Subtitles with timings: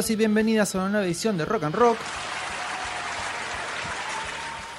[0.00, 1.98] Bienvenidos y bienvenidas a una nueva edición de Rock and Rock.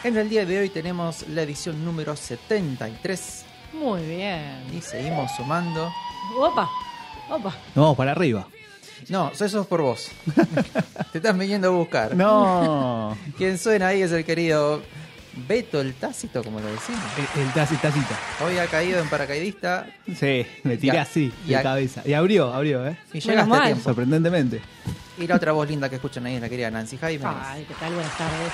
[0.04, 4.64] En el día de hoy tenemos la edición número 73 Muy bien.
[4.76, 5.92] y seguimos sumando.
[6.40, 6.68] Opa,
[7.30, 7.50] opa.
[7.76, 8.48] Nos vamos para arriba.
[9.10, 10.10] No, eso es por vos.
[11.12, 12.16] Te estás viniendo a buscar.
[12.16, 13.16] No.
[13.38, 14.82] Quien suena ahí es el querido
[15.48, 17.02] Beto el Tácito, como lo decimos.
[17.36, 18.20] el, el taci- tacita.
[18.46, 21.02] Hoy ha caído en paracaidista Sí, me tiré Ya.
[21.04, 21.64] así, de Ya.
[21.64, 22.02] cabeza.
[22.06, 22.98] Y abrió, abrió, ¿eh?
[23.14, 23.64] y llegaste a mal.
[23.68, 23.84] tiempo.
[23.84, 24.62] Sorprendentemente.
[25.18, 27.24] Y la otra voz linda que escuchan ahí es la querida Nancy Jaime.
[27.26, 27.94] Ay, ¿qué tal?
[27.94, 28.52] Buenas tardes.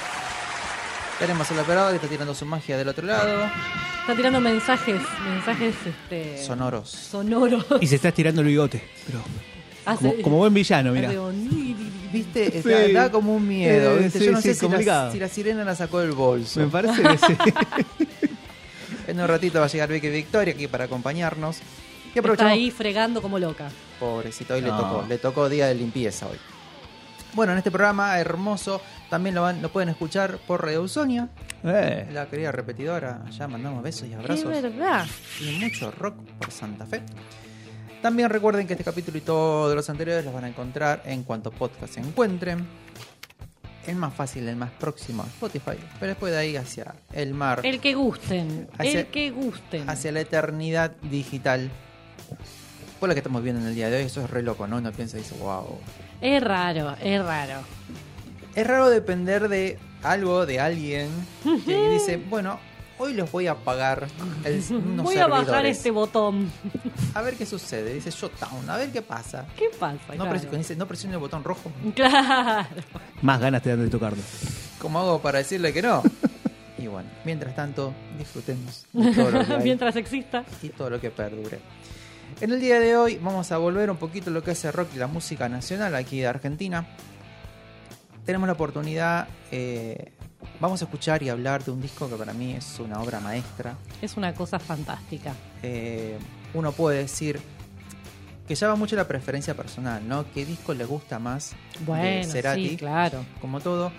[1.19, 3.45] Tenemos al operador que está tirando su magia del otro lado.
[4.01, 6.89] Está tirando mensajes, mensajes este, Sonoros.
[6.91, 7.65] sonoros.
[7.81, 8.83] Y se está estirando el bigote.
[9.07, 9.19] Pero
[9.85, 11.07] Hace- como, como buen villano, mira.
[11.09, 11.66] hace un-
[12.17, 12.61] ¿Viste?
[12.61, 12.69] Sí.
[12.93, 13.97] Da, da como un miedo.
[13.97, 14.19] Eh, ¿viste?
[14.19, 15.11] sí, Yo no sí, sé si la, complicado.
[15.11, 16.59] si la sirena la sacó del bolso.
[16.59, 17.37] Me parece que sí.
[19.07, 21.59] En un ratito va a llegar Vicky Victoria aquí para acompañarnos.
[22.13, 23.69] Y Está ahí fregando como loca.
[23.99, 25.05] Pobrecito, hoy le tocó.
[25.07, 26.37] Le tocó día de limpieza hoy.
[27.33, 31.29] Bueno, en este programa hermoso también lo, van, lo pueden escuchar por Radio Usonia.
[31.63, 33.21] Eh, La querida repetidora.
[33.25, 34.51] Allá mandamos besos y abrazos.
[34.53, 35.05] Es verdad.
[35.39, 37.01] y mucho rock por Santa Fe.
[38.01, 41.51] También recuerden que este capítulo y todos los anteriores los van a encontrar en cuanto
[41.51, 42.65] podcast se encuentren.
[43.87, 47.61] El más fácil, el más próximo a Spotify, pero después de ahí hacia el mar,
[47.63, 48.67] El que gusten.
[48.77, 49.89] Hacia- el que gusten.
[49.89, 51.71] hacia la eternidad digital.
[52.99, 54.77] Por lo que estamos viendo en el día de hoy, eso es re loco, ¿no?
[54.77, 55.79] Uno piensa y dice, wow.
[56.19, 57.59] Es raro, es raro.
[58.55, 61.09] Es raro depender de algo, de alguien,
[61.65, 62.59] que dice, bueno,
[62.99, 64.07] hoy los voy a pagar
[64.43, 66.51] el, unos Voy a bajar este botón.
[67.13, 67.93] A ver qué sucede.
[67.93, 69.45] Dice Shutdown, a ver qué pasa.
[69.57, 69.97] ¿Qué pasa?
[70.15, 70.31] No, Claro.
[70.39, 71.71] presi- dice, no presione el botón rojo.
[71.95, 72.67] Claro.
[73.21, 74.21] más ganas te dan de tocarlo.
[74.79, 76.03] ¿Cómo hago para decirle que no?
[76.77, 80.43] Y bueno, mientras tanto, disfrutemos de todo lo que hay Mientras exista.
[80.61, 81.59] y todo lo que perdure.
[82.39, 84.73] En el día de hoy vamos a volver un poquito a lo que es el
[84.73, 86.85] rock y la música nacional aquí de Argentina.
[88.25, 90.11] Tenemos la oportunidad, eh,
[90.59, 93.75] vamos a escuchar y hablar de un disco que para mí es una obra maestra.
[94.01, 95.33] Es una cosa fantástica.
[95.63, 96.17] Eh,
[96.53, 97.39] uno puede decir
[98.47, 100.25] que ya va mucho la preferencia personal, ¿no?
[100.33, 102.69] ¿Qué disco le gusta más de Bueno, Cerati?
[102.69, 103.25] sí, claro.
[103.41, 103.91] como todo.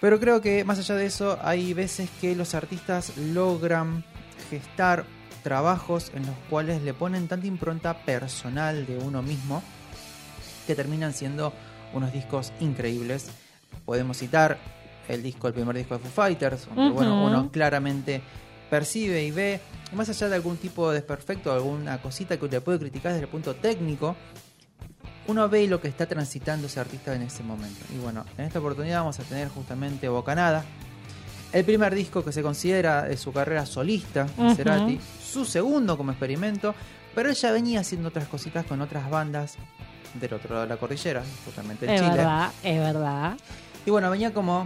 [0.00, 4.04] Pero creo que más allá de eso, hay veces que los artistas logran
[4.50, 5.04] gestar
[5.42, 9.62] trabajos en los cuales le ponen tanta impronta personal de uno mismo
[10.66, 11.52] que terminan siendo
[11.94, 13.28] unos discos increíbles.
[13.84, 14.58] Podemos citar
[15.08, 18.22] el disco, el primer disco de Foo Fighters, donde bueno, uno claramente
[18.70, 19.60] percibe y ve,
[19.94, 23.30] más allá de algún tipo de desperfecto, alguna cosita que le puede criticar desde el
[23.30, 24.16] punto técnico,
[25.26, 27.84] uno ve lo que está transitando ese artista en ese momento.
[27.94, 30.64] Y bueno, en esta oportunidad vamos a tener justamente Bocanada,
[31.52, 34.54] el primer disco que se considera de su carrera solista, Ujú.
[34.54, 36.74] Cerati, su segundo como experimento,
[37.14, 39.56] pero él ya venía haciendo otras cositas con otras bandas
[40.14, 42.16] del otro lado de la cordillera, justamente en Es Chile.
[42.16, 43.36] verdad, es verdad.
[43.84, 44.64] Y bueno, venía como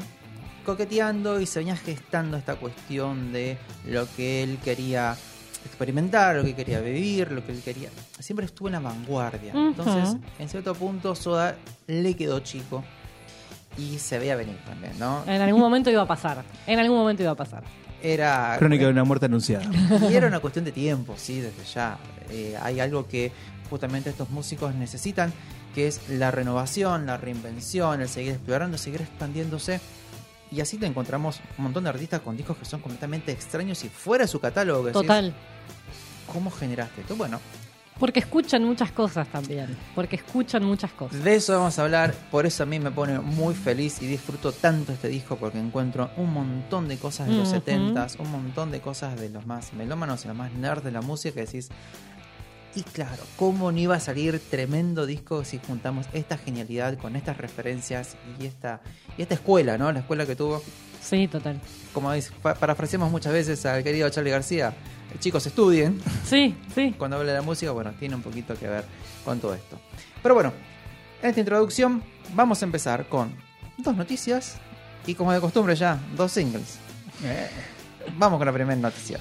[0.67, 5.17] coqueteando y se venía gestando esta cuestión de lo que él quería
[5.65, 7.89] experimentar, lo que quería vivir, lo que él quería.
[8.19, 9.53] Siempre estuvo en la vanguardia.
[9.55, 12.85] Entonces, en cierto punto, Soda le quedó chico.
[13.79, 15.23] y se veía venir también, ¿no?
[15.27, 16.43] En algún momento iba a pasar.
[16.67, 17.63] En algún momento iba a pasar.
[18.03, 19.65] Era Crónica de una muerte anunciada.
[20.11, 21.99] y era una cuestión de tiempo, sí, desde ya.
[22.31, 23.33] Eh, hay algo que
[23.69, 25.33] justamente estos músicos necesitan,
[25.75, 29.81] que es la renovación, la reinvención, el seguir explorando, seguir expandiéndose.
[30.51, 33.89] Y así te encontramos un montón de artistas con discos que son completamente extraños y
[33.89, 34.85] fuera de su catálogo.
[34.85, 35.35] decís, Total.
[36.33, 37.17] ¿Cómo generaste esto?
[37.17, 37.41] Bueno,
[37.99, 39.75] Porque escuchan muchas cosas también.
[39.95, 41.23] Porque escuchan muchas cosas.
[41.25, 42.13] de eso vamos a hablar.
[42.31, 46.11] Por eso a mí me pone muy feliz y disfruto tanto este disco porque encuentro
[46.17, 47.57] un montón de cosas de los Ujú.
[47.61, 51.01] 70s, un montón de cosas de los más melómanos y los más nerds de la
[51.01, 51.71] música que decís.
[52.77, 57.39] Y claro, ¿cómo no iba a salir tremendo disco si juntamos esta genialidad con estas
[57.39, 58.83] referencias y esta,
[59.17, 59.91] y esta escuela, ¿no?
[59.93, 60.63] La escuela que tuvo,
[61.01, 61.59] Sí, total.
[61.95, 64.75] como dice, pa- parafraseamos muchas veces al querido Charlie García,
[65.21, 66.95] chicos estudien, Sí, sí.
[66.99, 68.85] cuando habla de la música, bueno, tiene un poquito que ver
[69.25, 69.81] con todo esto.
[70.23, 70.53] Pero bueno,
[71.23, 72.03] en esta introducción
[72.35, 73.35] vamos a empezar con
[73.79, 74.57] dos noticias
[75.07, 76.77] y como de costumbre ya, dos singles.
[78.19, 79.19] Vamos con la primera noticia.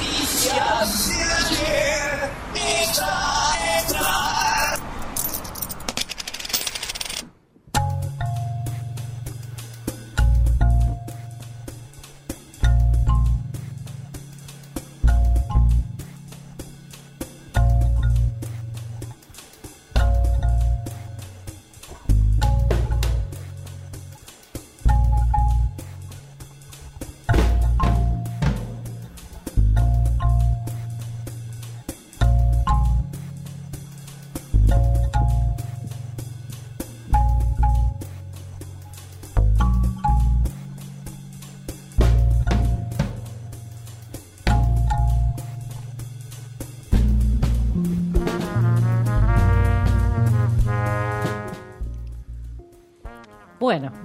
[0.00, 2.00] Noticias de ayer.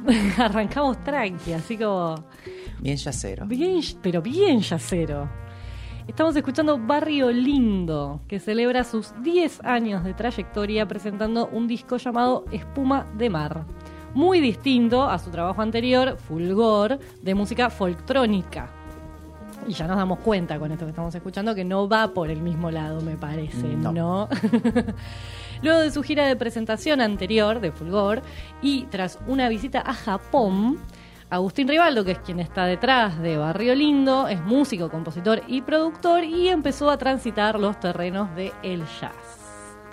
[0.38, 2.16] arrancamos tranqui, así como
[2.80, 3.46] Bien yacero.
[3.46, 5.30] bien, pero bien yacero.
[6.07, 12.46] Estamos escuchando Barrio Lindo, que celebra sus 10 años de trayectoria presentando un disco llamado
[12.52, 13.66] Espuma de Mar.
[14.13, 18.69] Muy distinto a su trabajo anterior, Fulgor, de música folktrónica.
[19.68, 22.40] Y ya nos damos cuenta con esto que estamos escuchando que no va por el
[22.40, 23.92] mismo lado, me parece, No.
[23.92, 24.30] ¿no?
[25.62, 28.22] Luego de su gira de presentación anterior de Fulgor
[28.62, 30.80] y tras una visita a Japón,
[31.30, 36.24] Agustín Rivaldo, que es quien está detrás de Barrio Lindo, es músico, compositor y productor
[36.24, 39.13] y empezó a transitar los terrenos del el jazz.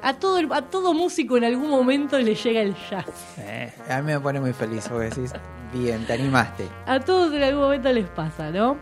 [0.03, 3.07] A todo, el- a todo músico en algún momento le llega el jazz.
[3.39, 5.33] Eh, a mí me pone muy feliz porque decís,
[5.73, 6.69] bien, te animaste.
[6.87, 8.77] A todos en algún momento les pasa, ¿no?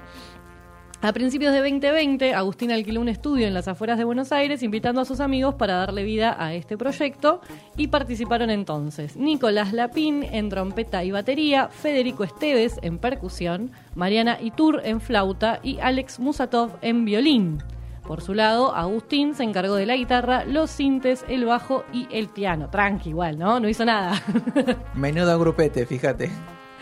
[1.03, 5.01] A principios de 2020, Agustín alquiló un estudio en las afueras de Buenos Aires, invitando
[5.01, 7.41] a sus amigos para darle vida a este proyecto.
[7.79, 14.83] Y participaron entonces Nicolás Lapín en trompeta y batería, Federico Esteves en percusión, Mariana Itur
[14.85, 17.63] en flauta y Alex Musatov en violín.
[18.07, 22.29] Por su lado, Agustín se encargó de la guitarra, los sintes, el bajo y el
[22.29, 22.69] piano.
[22.69, 23.59] Tranqui, igual, ¿no?
[23.59, 24.21] No hizo nada.
[24.95, 26.31] Menudo grupete, fíjate.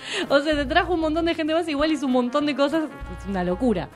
[0.29, 2.85] O sea, se trajo un montón de gente más, igual hizo un montón de cosas,
[3.21, 3.89] es una locura.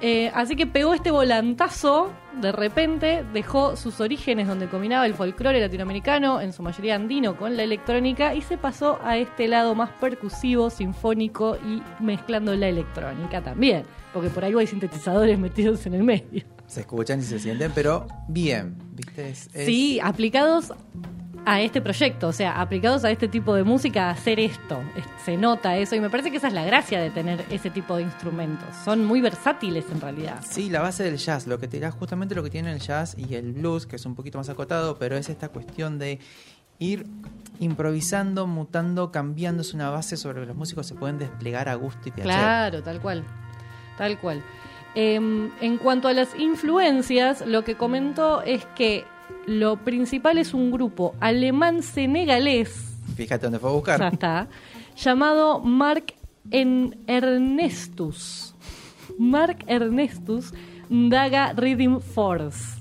[0.00, 5.60] Eh, así que pegó este volantazo, de repente dejó sus orígenes donde combinaba el folclore
[5.60, 9.90] latinoamericano, en su mayoría andino, con la electrónica y se pasó a este lado más
[10.00, 16.02] percusivo, sinfónico y mezclando la electrónica también, porque por ahí hay sintetizadores metidos en el
[16.02, 16.44] medio.
[16.66, 19.30] Se escuchan y se sienten, pero bien, ¿viste?
[19.30, 20.72] Es- es- Sí, aplicados
[21.46, 24.82] a este proyecto, o sea, aplicados a este tipo de música, hacer esto.
[24.96, 27.70] Es- Se nota eso y me parece que esa es la gracia de tener ese
[27.70, 28.68] tipo de instrumentos.
[28.84, 30.40] Son muy versátiles en realidad.
[30.48, 33.14] Sí, la base del jazz, lo que te da justamente lo que tiene el jazz
[33.18, 36.18] y el blues, que es un poquito más acotado, pero es esta cuestión de
[36.78, 37.06] ir
[37.60, 39.62] improvisando, mutando, cambiando.
[39.62, 42.24] Es una base sobre que los músicos se pueden desplegar a gusto y placer.
[42.32, 43.24] Claro, tal cual.
[43.96, 44.42] Tal cual.
[44.94, 49.04] Em, en cuanto a las influencias, lo que comentó es que
[49.46, 54.00] lo principal es un grupo alemán-senegalés Fíjate dónde fue a buscar.
[54.00, 54.48] ya está,
[54.96, 56.14] llamado Mark
[56.50, 58.54] en Ernestus.
[59.18, 60.52] Mark Ernestus
[60.88, 62.80] Daga Rhythm Force.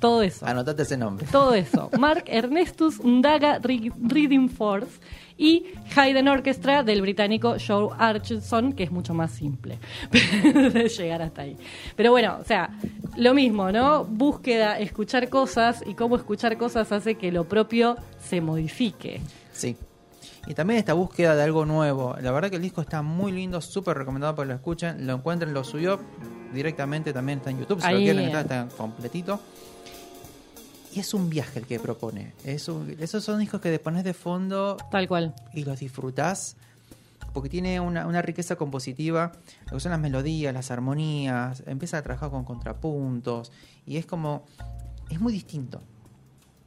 [0.00, 0.46] Todo eso.
[0.46, 1.26] Anotate ese nombre.
[1.30, 1.90] Todo eso.
[1.98, 5.00] Mark Ernestus Daga Rhythm Force
[5.38, 5.66] y
[5.96, 9.78] Haydn Orchestra del británico Joe Archison, que es mucho más simple
[10.10, 11.56] de llegar hasta ahí.
[11.96, 12.70] Pero bueno, o sea,
[13.16, 14.04] lo mismo, ¿no?
[14.04, 19.20] Búsqueda, escuchar cosas y cómo escuchar cosas hace que lo propio se modifique.
[19.52, 19.76] Sí.
[20.46, 22.16] Y también esta búsqueda de algo nuevo.
[22.20, 25.06] La verdad que el disco está muy lindo, súper recomendado para que lo escuchen.
[25.06, 26.00] Lo encuentren, lo subió
[26.54, 27.82] directamente, también está en YouTube.
[27.82, 29.40] Si lo quieren, está, está completito.
[30.98, 32.32] Y es un viaje el que propone.
[32.44, 35.32] Es un- esos son discos que te pones de fondo Tal cual.
[35.54, 36.56] y los disfrutás
[37.32, 39.30] porque tiene una, una riqueza compositiva,
[39.66, 43.52] lo que son las melodías, las armonías, empieza a trabajar con contrapuntos
[43.86, 44.44] y es como,
[45.08, 45.80] es muy distinto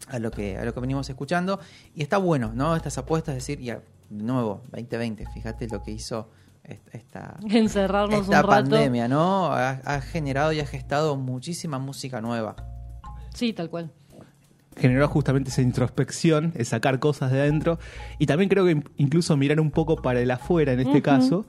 [0.07, 1.59] a lo que, a lo que venimos escuchando
[1.93, 2.75] y está bueno, ¿no?
[2.75, 6.29] Estas apuestas, es decir, ya, de nuevo, 2020, fíjate lo que hizo
[6.63, 8.47] est- esta, Encerrarnos esta un rato.
[8.47, 9.47] pandemia, ¿no?
[9.47, 12.55] Ha, ha generado y ha gestado muchísima música nueva.
[13.33, 13.91] Sí, tal cual.
[14.81, 17.79] Generó justamente esa introspección, es sacar cosas de adentro
[18.19, 21.45] y también creo que in- incluso mirar un poco para el afuera en este caso.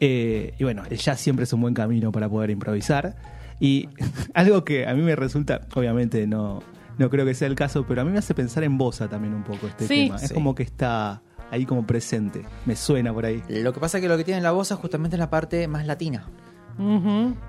[0.00, 3.16] Eh, y bueno, el jazz siempre es un buen camino para poder improvisar.
[3.60, 3.88] Y
[4.34, 6.62] algo que a mí me resulta, obviamente no,
[6.98, 9.34] no creo que sea el caso, pero a mí me hace pensar en Bosa también
[9.34, 10.04] un poco este Sí.
[10.06, 10.16] tema.
[10.16, 10.34] Es Sí.
[10.34, 11.20] como que está
[11.50, 13.42] ahí como presente, me suena por ahí.
[13.48, 15.86] Lo que pasa es que lo que tiene la voz justamente es la parte más
[15.86, 16.28] latina.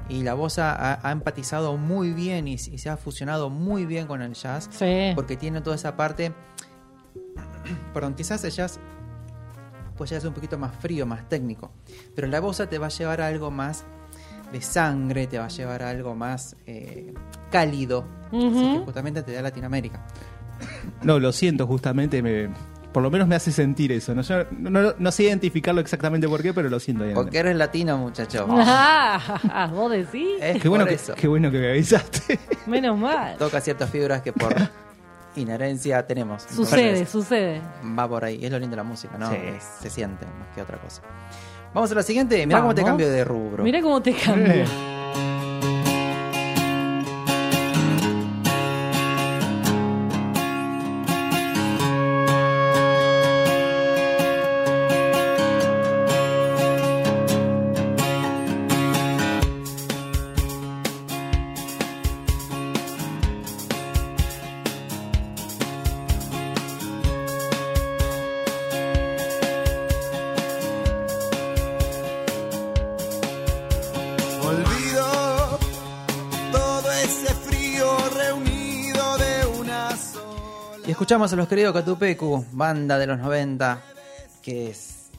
[0.10, 4.08] Y la voz ha, ha empatizado muy bien y, y se ha fusionado muy bien
[4.08, 4.70] con el jazz.
[4.72, 5.12] Sí.
[5.16, 6.34] Porque tiene toda esa parte.
[7.94, 8.80] Perdón, quizás el jazz
[10.00, 11.72] pues ya ser un poquito más frío, más técnico.
[12.16, 13.84] Pero la bossa te va a llevar a algo más
[14.54, 17.14] de sangre, te va a llevar a algo más eh,
[17.52, 18.06] cálido.
[18.28, 20.06] Así que justamente te da Latinoamérica.
[21.04, 22.50] No, lo siento justamente, me,
[22.92, 24.16] por lo menos me hace sentir eso.
[24.16, 27.04] No, Yo no, no- no sé identificarlo exactamente por qué, pero lo siento.
[27.04, 28.48] ahí Porque eres latino, muchacho.
[28.58, 30.28] Ah, vos decís.
[30.42, 31.14] Es Qué bueno, que, eso.
[31.16, 32.40] qué bueno que me avisaste.
[32.68, 33.38] Menos mal.
[33.38, 34.54] Toca ciertas fibras que por
[35.36, 36.44] inherencia tenemos.
[36.44, 37.62] Sucede, Entonces, sucede.
[37.98, 38.44] va por ahí.
[38.44, 39.30] Es lo lindo de la música, ¿no?
[39.32, 39.38] Sí.
[39.82, 41.02] Se siente más que otra cosa.
[41.74, 42.46] Vamos a la siguiente.
[42.48, 43.64] Mira cómo te cambio de rubro.
[43.64, 44.66] Mira cómo te cambia.
[81.10, 83.82] Escuchamos a los queridos Catupecu, banda de los 90,
[84.44, 85.10] que es...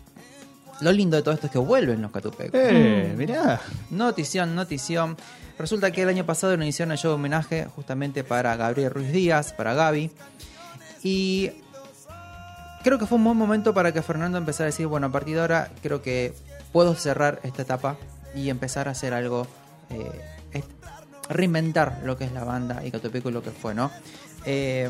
[0.81, 2.57] Lo lindo de todo esto es que vuelven los Catupecu.
[2.57, 3.61] Eh, mirá.
[3.91, 5.17] Notición, notición.
[5.59, 9.11] Resulta que el año pasado nos hicieron el show de homenaje justamente para Gabriel Ruiz
[9.11, 10.13] Díaz, para Gaby.
[11.03, 11.51] Y
[12.85, 15.35] creo que fue un buen momento para que Fernando empezara a decir, bueno, a partir
[15.35, 16.35] de ahora creo que
[16.71, 17.97] puedo cerrar esta etapa
[18.33, 19.45] y empezar a hacer algo,
[19.91, 20.63] eh,
[21.29, 23.91] reinventar lo que es la banda y Catupecu y lo que fue, ¿no?
[24.47, 24.89] Eh,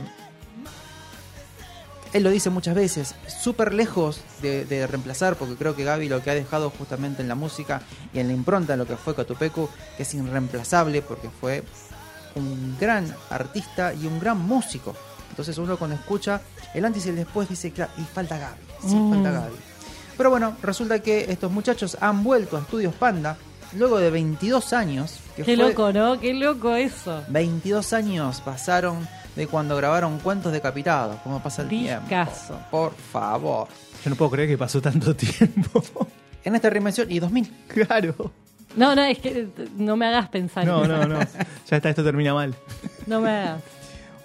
[2.13, 6.23] él lo dice muchas veces, súper lejos de, de reemplazar, porque creo que Gaby lo
[6.23, 9.15] que ha dejado justamente en la música y en la impronta de lo que fue
[9.15, 11.63] Cotupecu, que es irreemplazable, porque fue
[12.35, 14.95] un gran artista y un gran músico.
[15.31, 16.41] Entonces uno cuando escucha
[16.75, 19.11] el antes y el después dice, claro, y falta Gaby, sí, Mm.
[19.15, 19.57] falta Gaby.
[20.17, 23.37] Pero bueno, resulta que estos muchachos han vuelto a Estudios Panda,
[23.75, 25.15] luego de 22 años.
[25.37, 26.21] Que Qué fue- loco, ¿no?
[26.21, 27.23] Qué loco eso.
[27.29, 31.17] 22 años pasaron de cuando grabaron Cuentos Decapitados.
[31.23, 32.55] ¿Cómo pasa el Discazo.
[32.55, 32.67] tiempo?
[32.71, 33.69] Por favor.
[34.05, 35.83] Yo no puedo creer que pasó tanto tiempo.
[36.45, 37.51] En esta reinvención, y 2000.
[37.69, 38.33] claro.
[38.77, 40.65] No, no, es que no me hagas pensar.
[40.65, 41.19] No, no, no.
[41.69, 42.55] Ya está, esto termina mal.
[43.07, 43.63] No me hagas.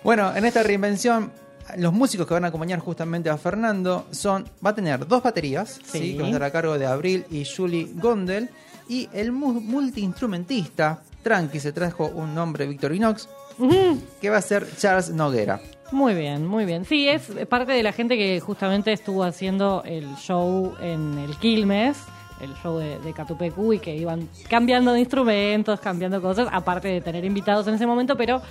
[0.03, 1.31] Bueno, en esta reinvención,
[1.77, 4.47] los músicos que van a acompañar justamente a Fernando son.
[4.63, 5.99] Va a tener dos baterías, Sí.
[5.99, 6.11] ¿sí?
[6.13, 8.49] que va a estar a cargo de Abril y Julie Gondel.
[8.87, 14.01] Y el mu- multiinstrumentista, Tranqui, se trajo un nombre Victorinox, Ujú.
[14.21, 15.61] que va a ser Charles Noguera.
[15.91, 16.83] Muy bien, muy bien.
[16.85, 21.97] Sí, es parte de la gente que justamente estuvo haciendo el show en el Quilmes,
[22.41, 27.01] el show de, de Catupecu, y que iban cambiando de instrumentos, cambiando cosas, aparte de
[27.01, 28.41] tener invitados en ese momento, pero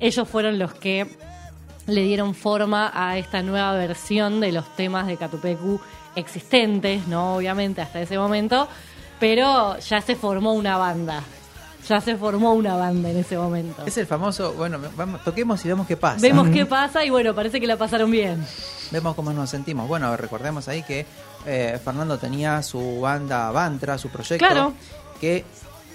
[0.00, 1.06] ellos fueron los que
[1.86, 5.80] le dieron forma a esta nueva versión de los temas de Catupecu
[6.16, 7.36] existentes, ¿no?
[7.36, 8.68] Obviamente, hasta ese momento,
[9.20, 11.22] pero ya se formó una banda.
[11.88, 13.82] Ya se formó una banda en ese momento.
[13.84, 16.18] Es el famoso, bueno, vamos, toquemos y vemos qué pasa.
[16.20, 18.44] Vemos qué pasa y bueno, parece que la pasaron bien.
[18.90, 19.86] Vemos cómo nos sentimos.
[19.86, 21.04] Bueno, recordemos ahí que
[21.46, 24.72] eh, Fernando tenía su banda Bantra, su proyecto, Claro.
[25.20, 25.44] que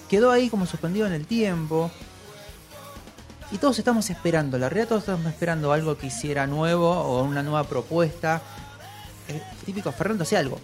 [0.09, 1.89] quedó ahí como suspendido en el tiempo.
[3.51, 7.41] Y todos estamos esperando, la realidad todos estamos esperando algo que hiciera nuevo o una
[7.41, 8.41] nueva propuesta.
[9.65, 10.59] Típico, Fernando hacía algo.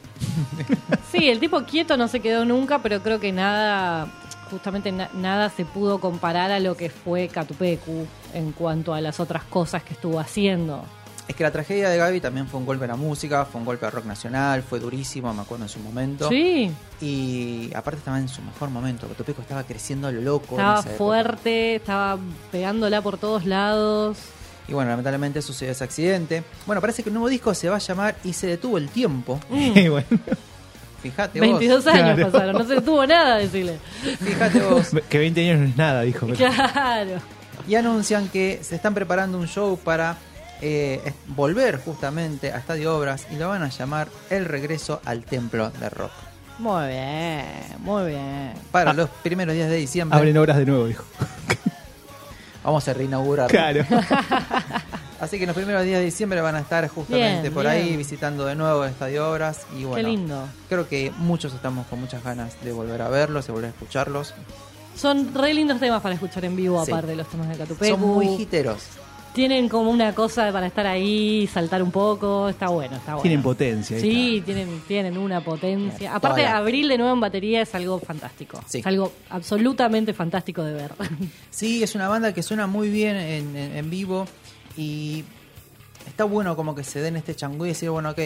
[1.11, 4.07] Sí, el tipo quieto no se quedó nunca, pero creo que nada,
[4.49, 9.19] justamente na- nada se pudo comparar a lo que fue Catupecu en cuanto a las
[9.19, 10.83] otras cosas que estuvo haciendo.
[11.27, 13.65] Es que la tragedia de Gaby también fue un golpe a la música, fue un
[13.65, 16.29] golpe al rock nacional, fue durísimo, me acuerdo en su momento.
[16.29, 16.71] Sí,
[17.01, 20.51] Y aparte estaba en su mejor momento, Cotopeco estaba creciendo a lo loco.
[20.55, 22.19] estaba fuerte, estaba
[22.51, 24.17] pegándola por todos lados.
[24.67, 26.43] Y bueno, lamentablemente sucedió ese accidente.
[26.67, 29.39] Bueno, parece que el nuevo disco se va a llamar Y se detuvo el tiempo.
[29.51, 30.07] Y bueno,
[31.11, 31.47] Fíjate vos.
[31.59, 32.31] 22 años Claro.
[32.31, 33.77] pasaron, no se detuvo nada, decirle.
[34.19, 34.89] Fíjate vos.
[35.09, 36.27] que 20 años no es nada, dijo.
[36.27, 37.11] Claro.
[37.67, 40.17] Y anuncian que se están preparando un show para
[40.61, 45.69] eh, volver justamente a Estadio Obras y lo van a llamar El Regreso al Templo
[45.71, 46.11] de Rock.
[46.59, 47.45] Muy bien,
[47.79, 48.53] muy bien.
[48.71, 48.93] Para Ah.
[48.93, 51.03] los primeros días de diciembre Abren obras de nuevo, dijo.
[52.63, 53.49] vamos a reinaugurar.
[53.49, 53.85] Claro.
[55.19, 57.95] Así que en los primeros días de diciembre van a estar justamente Bien, por ahí
[57.95, 59.61] visitando de nuevo el Estadio Obras.
[59.77, 60.47] Y bueno, Qué lindo.
[60.69, 64.33] creo que muchos estamos con muchas ganas de volver a verlos, de volver a escucharlos.
[64.95, 66.91] Son re lindos temas para escuchar en vivo, Sí.
[66.91, 67.91] aparte de los temas de Catupecu.
[67.97, 68.81] Son muy hiteros.
[69.33, 72.47] Tienen como una cosa para estar ahí, saltar un poco.
[72.47, 73.21] Está bueno, está bueno.
[73.21, 73.99] Tienen potencia.
[73.99, 75.97] Sí, tienen, tienen una potencia.
[75.99, 78.61] Bien, Aparte, toda abril de nuevo en batería es algo fantástico.
[78.65, 78.79] Sí.
[78.79, 80.91] Es algo absolutamente fantástico de ver.
[81.49, 84.25] Sí, es una banda que suena muy bien en, en- en vivo
[84.77, 85.23] y
[86.07, 88.19] está bueno como que se den este changüí y decir, bueno, ok,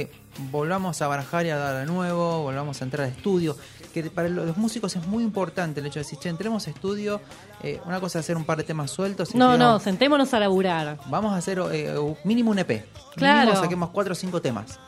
[0.51, 3.55] volvamos a barajar y a dar de nuevo, volvamos a entrar a estudio.
[3.93, 7.21] Que para los músicos es muy importante el hecho de decir, che, entremos a estudio,
[7.63, 10.39] eh, una cosa es hacer un par de temas sueltos y no, no, sentémonos a
[10.39, 10.99] laburar.
[11.07, 12.85] vamos a hacer eh, mínimo un EP.
[13.15, 13.47] Claro.
[13.47, 14.79] Mínimo saquemos cuatro o cinco temas.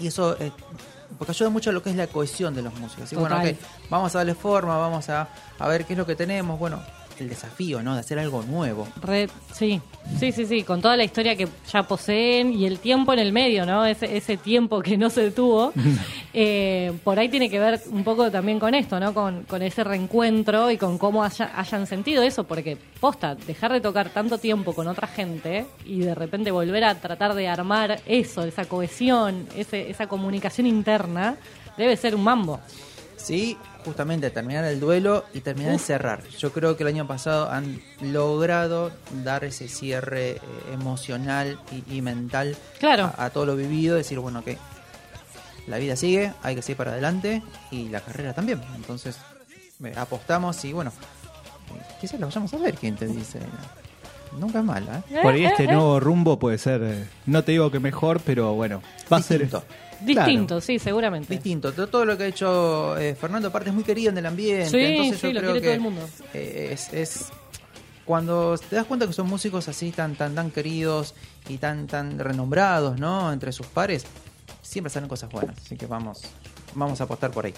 [0.00, 0.52] Y eso, eh,
[1.18, 3.04] porque ayuda mucho a lo que es la cohesión de los músicos.
[3.04, 3.52] Así, bueno, Total.
[3.52, 6.58] ok, vamos a darle forma, vamos a, a ver qué es lo que tenemos.
[6.58, 6.80] Bueno,
[7.22, 7.94] el desafío, ¿no?
[7.94, 8.86] De hacer algo nuevo.
[9.52, 9.80] Sí,
[10.18, 13.32] sí, sí, sí, con toda la historia que ya poseen y el tiempo en el
[13.32, 13.86] medio, ¿no?
[13.86, 15.72] Ese, ese tiempo que no se detuvo.
[16.34, 19.14] eh, por ahí tiene que ver un poco también con esto, ¿no?
[19.14, 23.80] Con, con ese reencuentro y con cómo haya- hayan sentido eso, porque posta, dejar de
[23.80, 28.44] tocar tanto tiempo con otra gente y de repente volver a tratar de armar eso,
[28.44, 31.36] esa cohesión, ese, esa comunicación interna,
[31.76, 32.60] debe ser un mambo.
[33.16, 36.22] Sí, justamente terminar el duelo y terminar de cerrar.
[36.38, 38.90] Yo creo que el año pasado han logrado
[39.24, 40.40] dar ese cierre eh,
[40.72, 41.58] emocional
[41.88, 43.12] y, y mental Claro.
[43.16, 43.96] a, a todo lo vivido.
[43.96, 44.58] Decir, bueno, que
[45.66, 48.60] la vida sigue, hay que seguir para adelante y la carrera también.
[48.74, 49.16] Entonces,
[49.84, 50.90] eh, apostamos y bueno,
[51.70, 53.38] eh, quizás lo vayamos a ver, ¿quién te dice?
[54.38, 55.18] Nunca es mala, ¿eh?
[55.22, 58.82] Por ahí este nuevo rumbo puede ser, eh, no te digo que mejor, pero bueno,
[59.12, 59.46] va a ser...
[60.04, 61.32] Distinto, sí, seguramente.
[61.32, 64.26] Distinto, todo, todo lo que ha hecho eh, Fernando aparte es muy querido en el
[64.26, 66.08] ambiente, Sí, entonces sí, yo lo creo quiere que todo el mundo.
[66.34, 67.26] eh, es, es
[68.04, 71.14] cuando te das cuenta que son músicos así tan tan tan queridos
[71.48, 73.32] y tan tan renombrados, ¿no?
[73.32, 74.04] Entre sus pares,
[74.60, 76.22] siempre salen cosas buenas, así que vamos
[76.74, 77.54] vamos a apostar por ahí.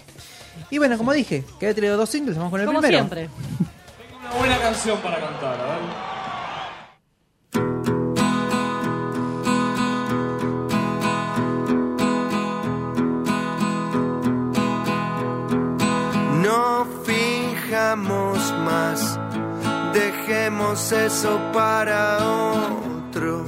[0.70, 2.98] Y bueno, como dije, que he traído dos singles, vamos con el Como primero.
[3.04, 3.28] siempre.
[4.20, 5.78] Una buena canción para cantar, a ver.
[20.26, 23.46] Dejemos eso para otros.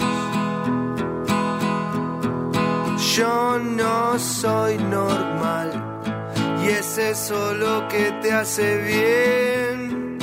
[3.15, 5.71] Yo no soy normal
[6.62, 10.19] y es eso lo que te hace bien.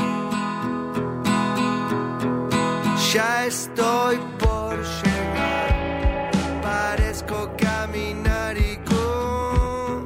[3.13, 10.05] Ya estoy por llegar, parezco caminar y corro.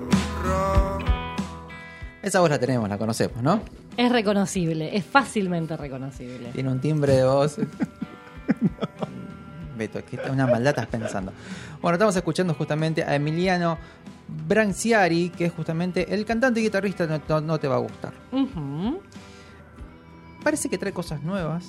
[2.21, 3.86] Esa voz la tenemos, la conocemos, ¿no?
[3.97, 6.49] Es reconocible, es fácilmente reconocible.
[6.53, 7.57] Tiene un timbre de voz.
[9.77, 11.31] Beto, que una maldad estás pensando.
[11.81, 13.77] Bueno, estamos escuchando justamente a Emiliano
[14.47, 18.13] Branciari, que es justamente el cantante y guitarrista, no, no- no te va a gustar.
[20.43, 21.65] Parece que trae cosas nuevas,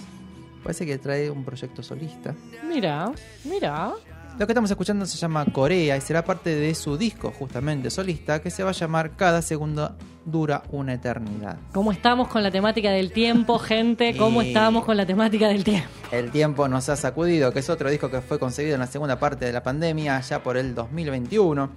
[0.62, 2.34] parece que trae un proyecto solista.
[2.66, 3.10] Mira,
[3.44, 3.92] mira.
[4.38, 8.40] Lo que estamos escuchando se llama Corea y será parte de su disco justamente solista
[8.40, 11.56] que se va a llamar Cada segundo dura una eternidad.
[11.72, 14.16] ¿Cómo estamos con la temática del tiempo, gente?
[14.16, 14.48] ¿Cómo Sí.
[14.48, 15.88] estamos con la temática del tiempo?
[16.12, 19.18] El tiempo nos ha sacudido, que es otro disco que fue concebido en la segunda
[19.18, 21.70] parte de la pandemia, ya por el 2021.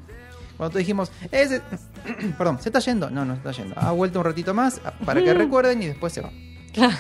[0.56, 1.62] Cuando tú dijimos, ese...
[2.38, 3.10] perdón, ¿se está yendo?
[3.10, 3.74] No, no se está yendo.
[3.80, 6.30] Ha vuelto un ratito más para que recuerden y después se va.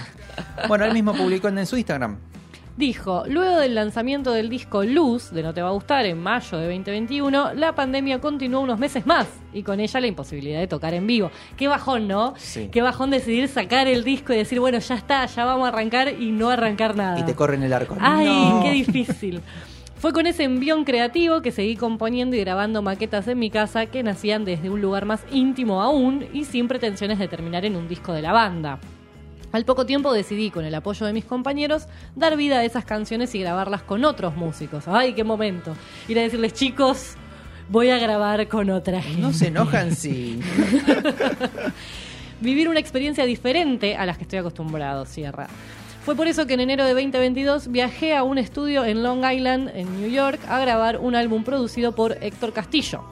[0.67, 2.17] Bueno, él mismo publicó en su Instagram.
[2.77, 6.57] Dijo, luego del lanzamiento del disco Luz, de No Te Va a Gustar, en mayo
[6.57, 10.93] de 2021, la pandemia continuó unos meses más y con ella la imposibilidad de tocar
[10.93, 11.29] en vivo.
[11.57, 12.33] Qué bajón, ¿no?
[12.37, 12.69] Sí.
[12.71, 16.13] Qué bajón decidir sacar el disco y decir, bueno, ya está, ya vamos a arrancar
[16.19, 17.19] y no arrancar nada.
[17.19, 17.97] Y te corren el arco.
[17.99, 18.61] Ay, No.
[18.63, 19.41] qué difícil.
[19.97, 24.01] Fue con ese envión creativo que seguí componiendo y grabando maquetas en mi casa que
[24.01, 28.11] nacían desde un lugar más íntimo aún y sin pretensiones de terminar en un disco
[28.13, 28.79] de la banda.
[29.51, 33.35] Al poco tiempo decidí, con el apoyo de mis compañeros, dar vida a esas canciones
[33.35, 34.87] y grabarlas con otros músicos.
[34.87, 35.75] ¡Ay, qué momento!
[36.07, 37.15] Ir a decirles, chicos,
[37.69, 39.21] voy a grabar con otra gente.
[39.21, 40.39] No se enojan si...
[42.41, 45.47] Vivir una experiencia diferente a las que estoy acostumbrado, cierra.
[46.03, 49.69] Fue por eso que en enero de 2022 viajé a un estudio en Long Island,
[49.75, 53.03] en New York, a grabar un álbum producido por Héctor Castillo.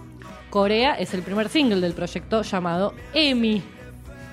[0.49, 3.61] Corea es el primer single del proyecto llamado Emi.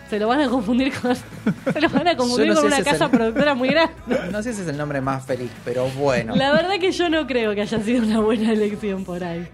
[0.08, 1.16] Se lo van a confundir con,
[1.72, 3.94] se lo van a confundir con una si casa el- productora muy grande.
[4.30, 6.34] No sé si es el nombre más feliz, pero bueno.
[6.36, 9.46] La verdad que yo no creo que haya sido una buena elección por ahí.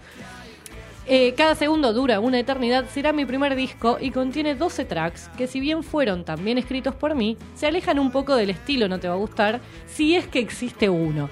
[1.04, 5.48] Eh, cada segundo dura una eternidad, será mi primer disco y contiene 12 tracks que
[5.48, 9.08] si bien fueron también escritos por mí, se alejan un poco del estilo No Te
[9.08, 11.28] Va a Gustar, si es que existe uno.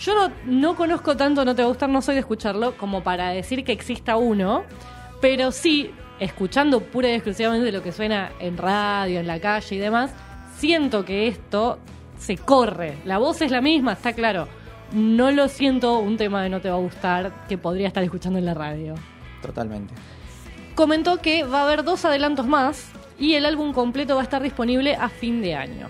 [0.00, 3.02] Yo no, no conozco tanto No Te Va a Gustar, no soy de escucharlo como
[3.02, 4.64] para decir que exista uno,
[5.20, 9.78] pero sí, escuchando pura y exclusivamente lo que suena en radio, en la calle y
[9.78, 10.12] demás,
[10.56, 11.78] siento que esto
[12.18, 12.96] se corre.
[13.04, 14.48] La voz es la misma, está claro.
[14.92, 18.38] No lo siento un tema de No Te Va a Gustar que podría estar escuchando
[18.38, 18.94] en la radio.
[19.42, 19.94] Totalmente.
[20.74, 24.42] Comentó que va a haber dos adelantos más y el álbum completo va a estar
[24.42, 25.88] disponible a fin de año.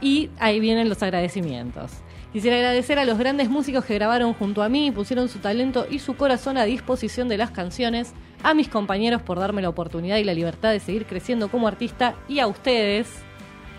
[0.00, 1.92] Y ahí vienen los agradecimientos.
[2.32, 5.86] Quisiera agradecer a los grandes músicos que grabaron junto a mí y pusieron su talento
[5.90, 8.12] y su corazón a disposición de las canciones,
[8.42, 12.14] a mis compañeros por darme la oportunidad y la libertad de seguir creciendo como artista
[12.28, 13.08] y a ustedes,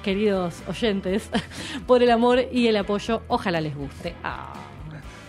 [0.04, 1.30] queridos oyentes,
[1.88, 3.22] por el amor y el apoyo.
[3.28, 4.14] Ojalá les guste.
[4.24, 4.54] Ah.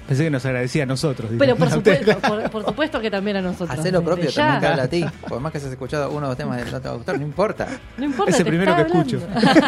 [0.07, 1.31] Pensé que nos agradecía a nosotros.
[1.38, 3.79] Pero por a supuesto, por, por supuesto que también a nosotros.
[3.79, 4.49] Hacé lo propio ya.
[4.53, 5.05] también habla a ti.
[5.29, 7.18] Por más que hayas escuchado uno de los temas de No te va a gustar,
[7.18, 7.68] no importa.
[7.97, 9.21] No importa, Es el primero que escucho.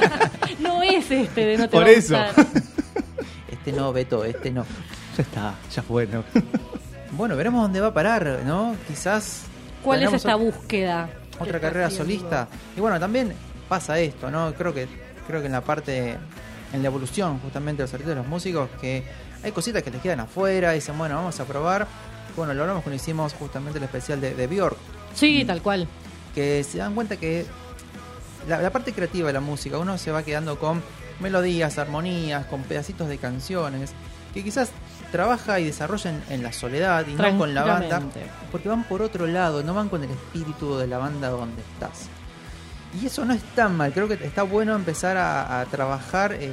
[0.60, 2.16] no es este de no te Por va a eso.
[2.18, 2.46] gustar.
[3.50, 4.66] Este no, Beto, este no.
[5.16, 6.06] Ya está, ya fue.
[6.08, 6.24] ¿no?
[7.12, 8.74] Bueno, veremos dónde va a parar, ¿no?
[8.88, 9.44] Quizás.
[9.84, 11.08] ¿Cuál es esta búsqueda?
[11.36, 12.04] que Otra carrera haciendo?
[12.04, 12.48] solista.
[12.76, 13.32] Y bueno, también
[13.68, 14.52] pasa esto, ¿no?
[14.54, 14.88] Creo que,
[15.26, 16.16] creo que en la parte.
[16.72, 19.04] En la evolución, justamente, de los artistas, de los músicos, que
[19.44, 20.72] hay cositas que les quedan afuera.
[20.72, 21.86] Y dicen, bueno, vamos a probar.
[22.36, 24.76] Bueno, lo hablamos cuando hicimos justamente el especial de, de Bjork.
[25.14, 25.86] Sí, tal cual.
[26.34, 27.46] que se dan cuenta que
[28.48, 30.82] la, la parte creativa de la música, uno se va quedando con
[31.20, 33.92] melodías, armonías, con pedacitos de canciones,
[34.32, 34.70] que quizás
[35.14, 38.02] trabaja y desarrolla en, en la soledad y no con la banda,
[38.50, 42.08] porque van por otro lado, no van con el espíritu de la banda donde estás.
[43.00, 46.50] Y eso no es tan mal, creo que está bueno empezar a, a trabajar eh,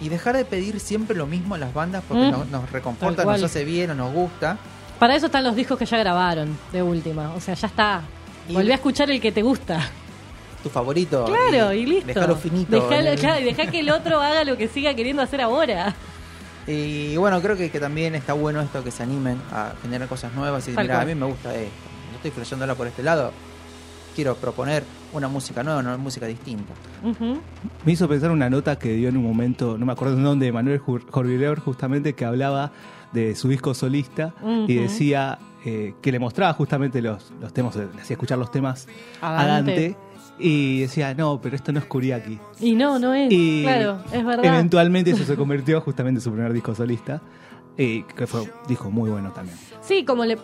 [0.00, 3.42] y dejar de pedir siempre lo mismo a las bandas porque Mm, nos, reconforta, nos
[3.42, 4.56] hace bien o nos gusta.
[4.98, 7.34] Para eso están los discos que ya grabaron, de última.
[7.34, 8.00] O sea, ya está.
[8.48, 9.80] Volví a escuchar el que te gusta.
[10.62, 11.26] Tu favorito.
[11.26, 12.06] Claro, y, listo.
[12.06, 12.74] Dejalo finito.
[12.74, 15.94] Dejalo- claro, y dejá que el otro haga lo que siga queriendo hacer ahora.
[16.66, 20.34] Y bueno, creo que, que también está bueno esto que se animen a generar cosas
[20.34, 21.74] nuevas y Tal mira, a mí me gusta esto.
[22.10, 23.32] No estoy flasheándola por este lado.
[24.14, 26.72] Quiero proponer una música nueva, una música distinta.
[27.84, 30.46] Me hizo pensar una nota que dio en un momento, no me acuerdo en dónde,
[30.46, 32.72] de Manuel Jorvilever, justamente, que hablaba
[33.12, 34.34] de su disco solista
[34.66, 38.88] y decía eh, que le mostraba justamente los, los temas, le hacía escuchar los temas
[39.20, 39.96] A a Dante.
[40.38, 42.38] Y decía, no, pero esto no es Kuriaki.
[42.60, 43.32] Y no, no es.
[43.32, 44.44] Y claro, es verdad.
[44.44, 47.22] eventualmente eso se convirtió justamente en su primer disco solista,
[47.78, 49.56] y que fue un disco muy bueno también.
[49.80, 50.38] Sí, como le,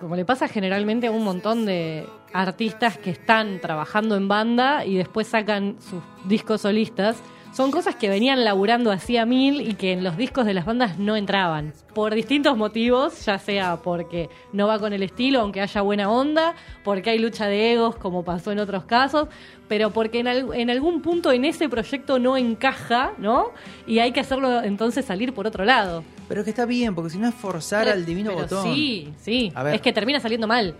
[0.00, 4.96] como le pasa generalmente a un montón de artistas que están trabajando en banda y
[4.96, 7.16] después sacan sus discos solistas.
[7.56, 10.98] Son cosas que venían laburando hacía mil y que en los discos de las bandas
[10.98, 11.72] no entraban.
[11.94, 16.54] Por distintos motivos, ya sea porque no va con el estilo, aunque haya buena onda,
[16.84, 19.28] porque hay lucha de egos, como pasó en otros casos,
[19.68, 23.52] pero porque en, al- en algún punto en ese proyecto no encaja, ¿no?
[23.86, 26.04] Y hay que hacerlo entonces salir por otro lado.
[26.28, 28.74] Pero que está bien, porque si no es forzar al divino Pero botón.
[28.74, 29.50] Sí, sí.
[29.54, 29.76] A ver.
[29.76, 30.74] Es que termina saliendo mal.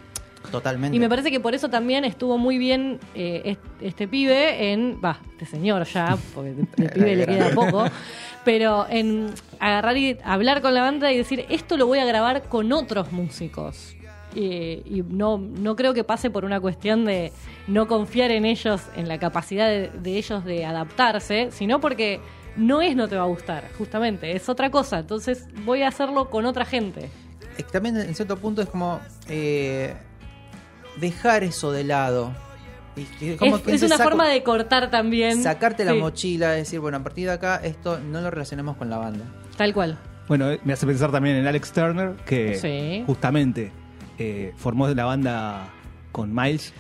[0.51, 0.97] Totalmente.
[0.97, 5.01] Y me parece que por eso también estuvo muy bien eh, est- este pibe en.
[5.05, 7.85] Va, este señor ya, porque de pibe le queda poco.
[8.45, 9.27] Pero en
[9.59, 13.11] agarrar y hablar con la banda y decir, esto lo voy a grabar con otros
[13.11, 13.97] músicos.
[14.37, 17.33] Y, y no, no creo que pase por una cuestión de
[17.67, 22.21] no confiar en ellos, en la capacidad de, de ellos de adaptarse, sino porque
[22.55, 24.99] no es no te va a gustar, justamente, es otra cosa.
[25.01, 27.09] Entonces voy a hacerlo con otra gente.
[27.73, 29.95] También en cierto punto es como eh,
[31.01, 32.33] dejar eso de lado.
[32.97, 35.43] Y que como Es, que es se una saco- forma de cortar también.
[35.43, 38.89] Sacarte la Sí, mochila, decir, bueno, a partir de acá esto no lo relacionemos con
[38.89, 39.25] la banda.
[39.57, 39.99] Tal cual.
[40.29, 43.05] Bueno, eh, me hace pensar también en Alex Turner, que Sí.
[43.07, 43.71] justamente
[44.19, 45.69] eh, formó la banda
[46.11, 46.73] con Miles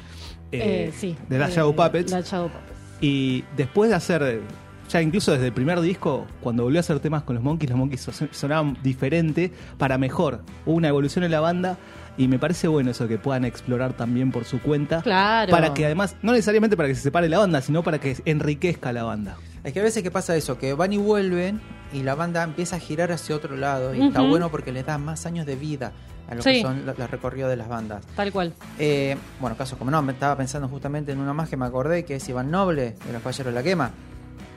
[0.53, 1.17] eh, Eh, sí.
[1.29, 2.11] de la Shadow Puppets.
[2.13, 2.73] La Shadow Puppets.
[3.03, 4.41] Y después de hacer,
[4.89, 7.79] ya incluso desde el primer disco, cuando volvió a hacer temas con los Monkeys, los
[7.79, 10.41] Monkeys son- sonaban diferente para mejor.
[10.65, 11.77] Hubo una evolución en la banda
[12.17, 15.03] y me parece bueno eso que puedan explorar también por su cuenta.
[15.03, 15.51] Claro.
[15.51, 18.93] Para que además, no necesariamente para que se separe la banda, sino para que enriquezca
[18.93, 19.37] la banda.
[19.65, 21.61] Es que a veces que pasa eso, que van y vuelven
[21.93, 23.95] y la banda empieza a girar hacia otro lado.
[23.95, 25.93] Y está bueno porque le da más años de vida
[26.29, 26.51] a lo Sí.
[26.55, 28.05] que son los, los recorridos de las bandas.
[28.17, 28.53] Tal cual.
[28.79, 32.05] Eh, bueno, casos como no, me estaba pensando justamente en una más que me acordé,
[32.05, 33.91] que es Iván Noble, de los Caballeros de la Quema.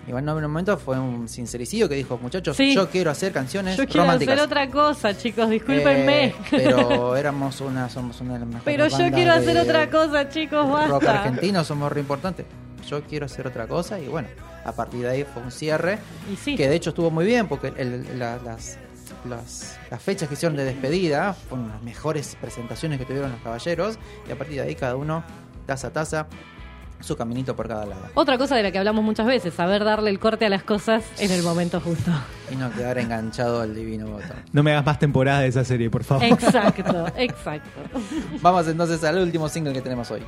[0.10, 2.74] Y bueno, en un momento fue un sincericidio que dijo, muchachos, Sí.
[2.74, 4.34] yo quiero hacer canciones Yo quiero románticas.
[4.34, 6.26] hacer otra cosa, chicos, discúlpenme.
[6.26, 10.28] Eh, pero éramos una, somos una de las mejores Pero yo quiero hacer otra cosa,
[10.28, 11.22] chicos, Rock basta.
[11.22, 12.48] argentino, somos re importantes.
[12.88, 14.30] Yo quiero hacer otra cosa y bueno,
[14.66, 16.00] a partir de ahí fue un cierre
[16.34, 16.56] Y sí.
[16.56, 18.80] que de hecho estuvo muy bien porque el- la- las,
[19.30, 24.00] las, las fechas que hicieron de despedida fueron las mejores presentaciones que tuvieron los caballeros
[24.28, 25.24] y a partir de ahí cada uno,
[25.68, 26.26] taza a taza,
[27.00, 28.02] su caminito por cada lado.
[28.14, 31.04] Otra cosa de la que hablamos muchas veces, saber darle el corte a las cosas
[31.20, 32.12] en el momento justo.
[32.52, 34.38] Y no quedar enganchado al divino botón.
[34.52, 36.24] No me hagas más temporada de esa serie, por favor.
[36.26, 38.00] Exacto, exacto.
[38.42, 40.22] Vamos entonces al último single que tenemos hoy.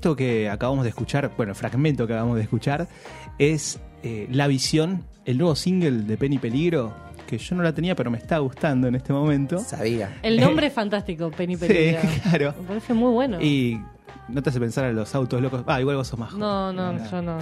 [0.00, 2.88] Esto que acabamos de escuchar, bueno, el fragmento que acabamos de escuchar,
[3.38, 6.94] es eh, La Visión, el nuevo single de Penny Peligro,
[7.26, 9.58] que yo no la tenía, pero me está gustando en este momento.
[9.58, 10.18] Sabía.
[10.22, 12.00] El nombre es fantástico, Penny Sí, Peligro.
[12.22, 12.54] claro.
[12.62, 13.42] Me parece muy bueno.
[13.42, 13.78] Y
[14.28, 15.64] no te hace pensar en los autos locos.
[15.66, 16.40] Ah, igual vos sos más joven.
[16.40, 17.36] No, no, yo no.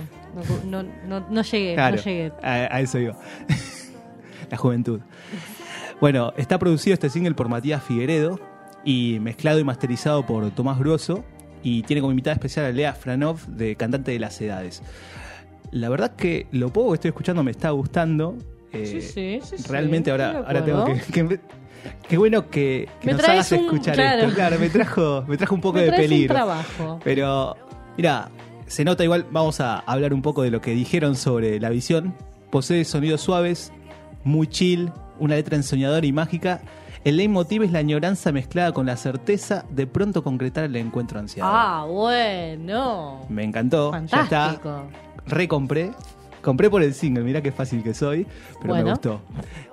[0.67, 2.33] No, no, no, no llegué, Claro, no llegué.
[2.43, 3.13] A, a eso digo.
[4.51, 5.01] La juventud.
[6.01, 8.41] Bueno, está producido este single por Matías Figueredo
[8.85, 11.25] y mezclado y masterizado por Tomás Grosso
[11.63, 14.83] y tiene como invitada especial a Lea Franov de Cantante de las Edades.
[15.71, 18.37] La verdad que lo poco que estoy escuchando me está gustando.
[18.73, 20.95] eh, Sí, sí, sí, Realmente ahora, ahora tengo que...
[21.13, 21.41] que-
[22.09, 24.23] Qué bueno que, nos hagas un- escuchar claro.
[24.23, 24.35] esto.
[24.35, 26.35] Claro, me trajo, me trajo un poco Me de un peligro.
[26.35, 26.99] trabajo.
[27.05, 27.57] Pero,
[27.97, 28.31] mira,
[28.67, 32.15] se nota igual, vamos a hablar un poco de lo que dijeron sobre la visión.
[32.51, 33.73] Posee sonidos suaves,
[34.25, 34.91] muy chill,
[35.21, 36.61] una letra ensoñadora y mágica.
[37.05, 41.51] El leitmotiv es la añoranza mezclada con la certeza de pronto concretar el encuentro ansiado.
[41.53, 43.21] Ah, bueno.
[43.29, 44.17] Me encantó, ya está.
[44.27, 44.83] Fantástico.
[45.27, 45.91] Recompré.
[46.41, 48.25] Compré por el single, mirá qué fácil que soy,
[48.63, 49.21] pero me gustó.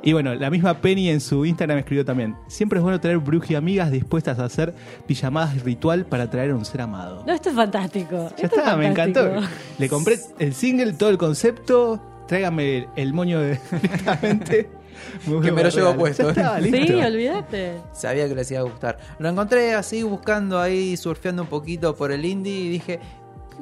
[0.01, 3.53] Y bueno, la misma Penny en su Instagram escribió también: Siempre es bueno tener bruji
[3.53, 4.73] amigas dispuestas a hacer
[5.05, 7.23] pijamadas ritual para traer a un ser amado.
[7.25, 8.29] No, esto es fantástico.
[8.35, 9.21] Ya Esto es está, me encantó.
[9.25, 9.55] fantástico.
[9.77, 12.01] Le compré el single, todo el concepto.
[12.27, 14.67] Tráigame el, el moño de- directamente.
[15.41, 16.33] Que me lo llevo puesto.
[16.33, 16.39] Sí,
[16.93, 17.73] olvídate.
[17.93, 18.97] Sabía que les iba a gustar.
[19.19, 22.99] Lo encontré así buscando ahí, surfeando un poquito por el indie y dije,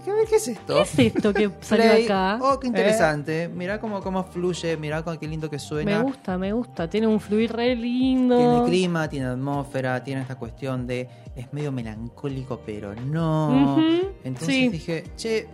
[0.05, 0.75] ¿qué, qué es esto?
[0.75, 2.05] ¿Qué es esto que salió Play.
[2.05, 2.39] acá?
[2.41, 3.47] Oh, qué interesante.
[3.49, 6.01] Mirá cómo, cómo fluye, mirá con qué lindo que Me suena.
[6.01, 6.89] gusta, me gusta.
[6.89, 8.37] Tiene un fluir re lindo.
[8.37, 13.81] Tiene clima, tiene atmósfera, tiene esta cuestión de es medio melancólico, pero no.
[14.23, 14.69] Entonces sí.
[14.69, 15.47] dije, che,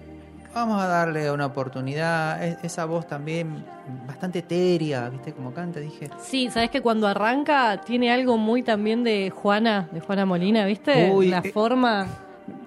[0.59, 2.43] vamos a darle una oportunidad.
[2.43, 3.65] Es- esa voz también
[4.07, 5.33] bastante etérea, ¿viste?
[5.33, 6.09] Como canta, dije.
[6.19, 11.11] Sí, sabes que cuando arranca tiene algo muy también de Juana, de Juana Molina, ¿viste?
[11.11, 12.07] Uy, la eh, forma,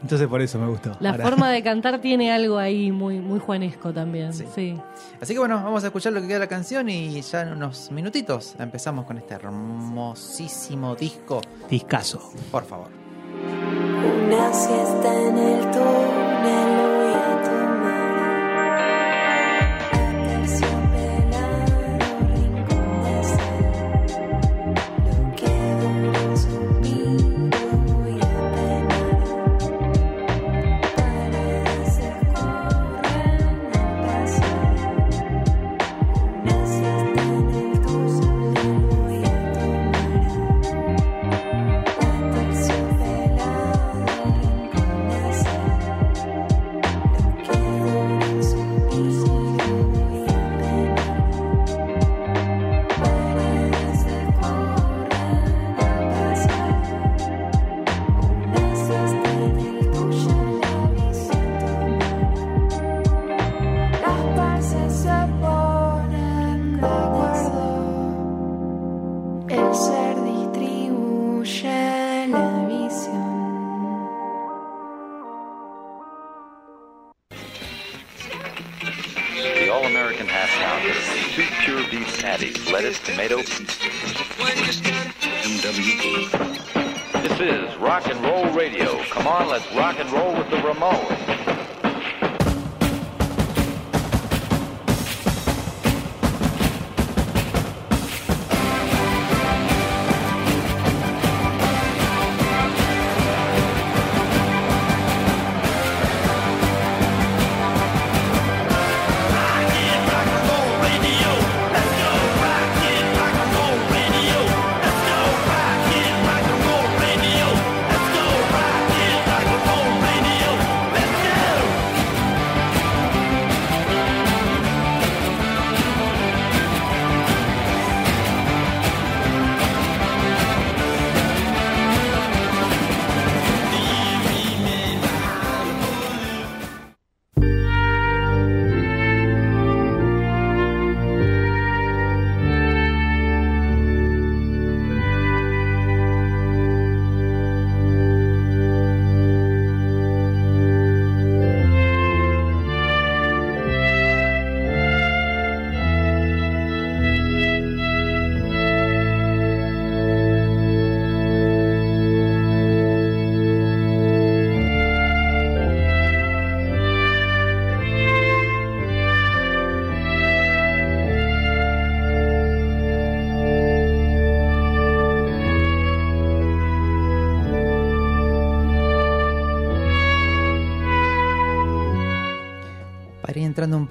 [0.00, 0.96] Entonces por eso me gustó.
[1.00, 4.32] la Ahora- forma de cantar tiene algo ahí muy, muy juanesco también.
[4.32, 4.46] Sí.
[4.54, 4.76] Sí.
[5.20, 7.52] Así que bueno, vamos a escuchar lo que queda de la canción y ya en
[7.52, 11.40] unos minutitos empezamos con este hermosísimo disco.
[11.68, 12.20] Discaso.
[12.50, 12.88] Por favor.
[14.26, 16.91] Una siesta en el túnel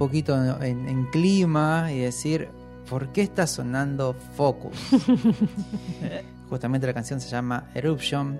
[0.01, 2.49] poquito en, en clima y decir,
[2.89, 4.75] ¿por qué está sonando Focus?
[6.49, 8.35] Justamente la canción se llama Eruption,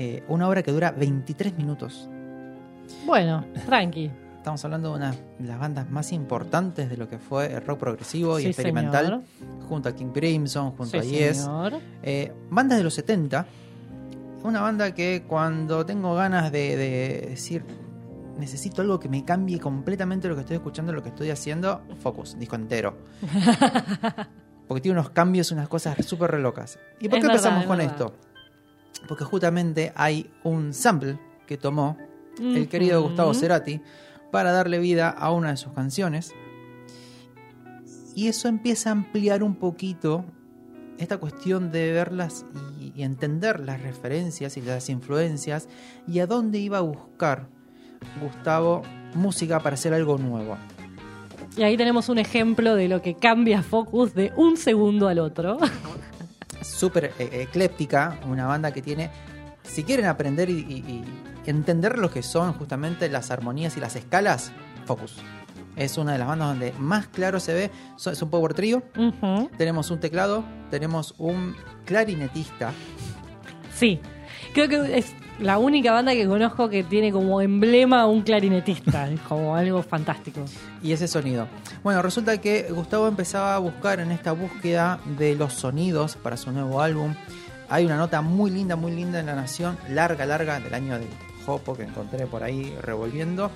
[0.00, 2.08] eh, una obra que dura 23 minutos.
[3.06, 4.10] Bueno, tranqui.
[4.36, 7.78] Estamos hablando de una de las bandas más importantes de lo que fue el rock
[7.78, 9.22] progresivo y Sí, experimental,
[9.68, 11.48] junto a King Crimson, junto Sí, a Yes.
[12.02, 13.46] Eh, bandas de los 70.
[14.42, 17.62] Una banda que cuando tengo ganas de, de decir
[18.38, 22.38] necesito algo que me cambie completamente lo que estoy escuchando, lo que estoy haciendo, Focus,
[22.38, 22.96] disco entero.
[24.68, 26.78] Porque tiene unos cambios, unas cosas súper re locas.
[27.00, 27.92] ¿Y por Es qué verdad, empezamos es con verdad.
[27.92, 28.14] esto?
[29.08, 31.96] Porque justamente hay un sample que tomó
[32.38, 33.02] el querido.
[33.02, 33.80] Gustavo Cerati
[34.32, 36.34] para darle vida a una de sus canciones.
[38.14, 40.24] Y eso empieza a ampliar un poquito
[40.98, 42.46] esta cuestión de verlas
[42.80, 45.68] y, y entender las referencias y las influencias
[46.08, 47.48] y a dónde iba a buscar
[48.20, 48.82] Gustavo
[49.14, 50.56] música para hacer algo nuevo.
[51.56, 55.58] Y ahí tenemos un ejemplo de lo que cambia Focus de un segundo al otro.
[56.62, 59.10] Súper eh, ecléptica, una banda que tiene,
[59.62, 61.04] si quieren aprender y, y-
[61.44, 64.52] y entender lo que son justamente las armonías y las escalas,
[64.84, 65.16] Focus.
[65.76, 68.82] Es una de las bandas donde más claro se ve, es un power trio,
[69.58, 71.54] tenemos un teclado, tenemos un
[71.84, 72.72] clarinetista,
[73.74, 74.00] Sí,
[74.54, 79.10] creo que es la única banda que conozco que tiene como emblema un clarinetista.
[79.10, 80.40] Es como algo fantástico.
[80.82, 81.46] y ese sonido.
[81.82, 86.52] Bueno, resulta que Gustavo empezaba a buscar en esta búsqueda de los sonidos para su
[86.52, 87.14] nuevo álbum.
[87.68, 91.06] Hay una nota muy linda, muy linda en La Nación, larga, larga, del año de
[91.44, 93.50] Jopo que encontré por ahí revolviendo,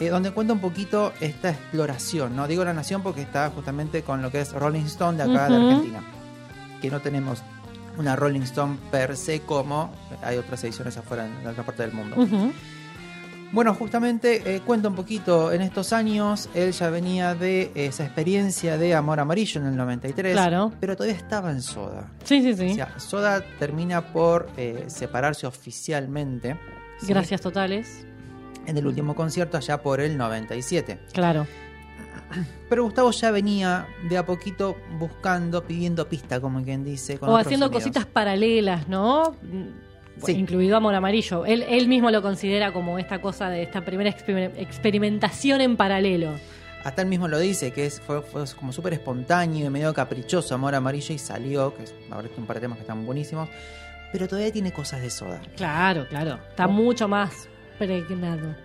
[0.00, 2.34] eh, donde cuenta un poquito esta exploración.
[2.34, 5.48] No digo La Nación porque está justamente con lo que es Rolling Stone de acá
[5.48, 5.56] de.
[5.56, 6.02] Argentina,
[6.80, 7.42] que no tenemos
[7.98, 11.92] una Rolling Stone per se como hay otras ediciones afuera en la otra parte del
[11.92, 12.16] mundo.
[13.52, 18.76] Bueno, justamente eh, cuenta un poquito, en estos años él ya venía de esa experiencia
[18.78, 20.72] de Amor Amarillo en el 93, Claro.
[20.80, 22.10] pero todavía estaba en Soda.
[22.24, 22.72] Sí, sí, sí.
[22.72, 26.58] O sea, Soda termina por eh, separarse oficialmente
[27.00, 27.06] ¿sí?
[27.06, 28.04] Gracias totales.
[28.66, 30.98] en el último concierto allá por el 97.
[31.12, 31.46] Claro.
[32.68, 37.18] Pero Gustavo ya venía de a poquito buscando, pidiendo pista, como quien dice.
[37.18, 37.82] Con O haciendo sonidos.
[37.82, 39.36] cositas paralelas, ¿no?
[40.24, 40.32] Sí.
[40.32, 41.44] Incluido Amor Amarillo.
[41.44, 46.30] Él, él mismo lo considera como esta cosa de esta primera exper- experimentación en paralelo.
[46.84, 50.54] Hasta él mismo lo dice, que es, fue, fue como súper espontáneo y medio caprichoso
[50.54, 51.94] Amor Amarillo y salió, que es,
[52.36, 53.48] un par de temas que están buenísimos,
[54.12, 55.40] pero todavía tiene cosas de soda.
[55.56, 56.38] Claro, claro.
[56.50, 57.48] Está mucho más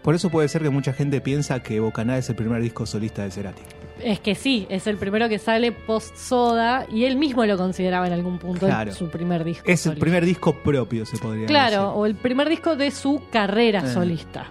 [0.04, 3.24] Por eso puede ser que mucha gente piensa que Bocaná es el primer disco solista
[3.24, 3.62] de Cerati.
[4.04, 8.08] Es que sí, es el primero que sale post soda y él mismo lo consideraba
[8.08, 8.94] en algún punto Claro.
[8.94, 9.64] su primer disco.
[9.68, 11.94] Es el primer disco propio, se podría Claro, decir.
[11.96, 13.94] o el primer disco de su carrera Eh.
[13.94, 14.46] solista.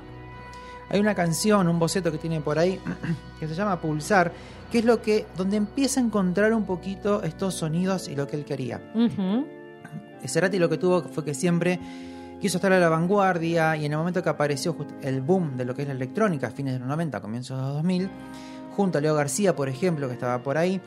[0.90, 2.78] Hay una canción, un boceto que tiene por ahí,
[3.40, 4.32] que se llama Pulsar,
[4.70, 8.36] que es lo que, donde empieza a encontrar un poquito estos sonidos y lo que
[8.36, 8.82] él quería.
[8.94, 9.46] Ujú.
[10.26, 11.78] Cerati lo que tuvo fue que siempre
[12.40, 15.74] quiso estar a la vanguardia y en el momento que apareció el boom de lo
[15.74, 18.10] que es la electrónica, fines de los 90, comienzos de los 2000,
[18.76, 20.80] junto a Leo García, por ejemplo, que estaba por ahí,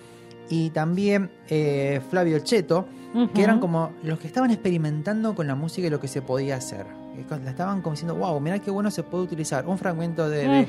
[0.49, 2.87] y también eh, Flavio Cheto,
[3.33, 6.55] que eran como los que estaban experimentando con la música y lo que se podía
[6.55, 6.85] hacer.
[7.27, 10.47] Co- La estaban como diciendo, wow, mirá qué bueno se puede utilizar un fragmento de,
[10.47, 10.67] de-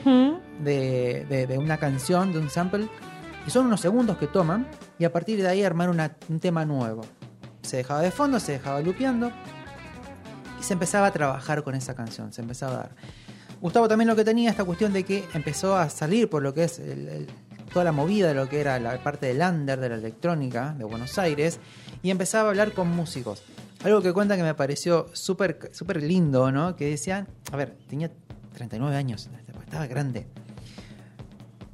[0.64, 2.88] de, de- de una canción, de un sample,
[3.46, 4.66] y son unos segundos que toman,
[4.98, 7.02] y a partir de ahí armar una- un tema nuevo.
[7.62, 9.30] Se dejaba de fondo, se dejaba lupeando,
[10.62, 12.90] y se empezaba a trabajar con esa canción, se empezaba a dar.
[13.60, 16.64] Gustavo también lo que tenía esta cuestión de que empezó a salir por lo que
[16.64, 16.80] es
[17.72, 20.84] toda la movida de lo que era la parte del under, de la electrónica de
[20.84, 21.58] Buenos Aires,
[22.02, 23.42] y empezaba a hablar con músicos.
[23.82, 26.76] Algo que cuenta que me pareció súper súper lindo, ¿no?
[26.76, 28.10] Que decían, a ver, tenía
[28.54, 29.28] 39 años,
[29.64, 30.28] estaba grande.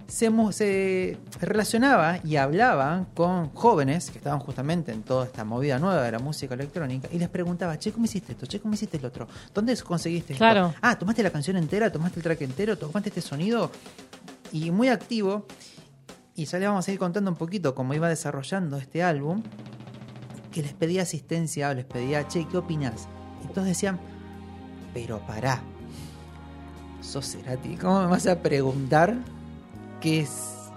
[0.09, 6.03] Se, se relacionaba y hablaba con jóvenes que estaban justamente en toda esta movida nueva
[6.03, 8.47] de la música electrónica y les preguntaba, che, ¿cómo hiciste esto?
[8.47, 9.29] Che, ¿cómo hiciste el otro?
[9.53, 10.43] ¿Dónde conseguiste esto?
[10.43, 10.75] Claro.
[10.81, 11.93] Ah, ¿tomaste la canción entera?
[11.93, 12.79] ¿Tomaste el track entero?
[12.79, 13.71] ¿Tomaste este sonido?
[14.51, 15.45] Y muy activo.
[16.35, 19.43] Y ya le vamos a ir contando un poquito cómo iba desarrollando este álbum.
[20.51, 23.09] Que les pedía asistencia o les pedía, che, ¿qué opinas?
[23.45, 24.01] Y todos decían,
[24.95, 25.61] pero pará.
[27.03, 29.15] Sos Cerati, ¿cómo me vas a preguntar
[30.01, 30.71] qué es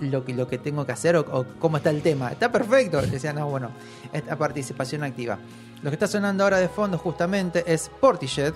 [0.00, 2.32] lo que, lo que tengo que hacer o, o cómo está el tema?
[2.32, 3.00] Está perfecto.
[3.00, 3.70] Le decía, no, bueno,
[4.12, 5.38] esta participación activa.
[5.82, 8.52] Lo que está sonando ahora de fondo justamente es Portishead,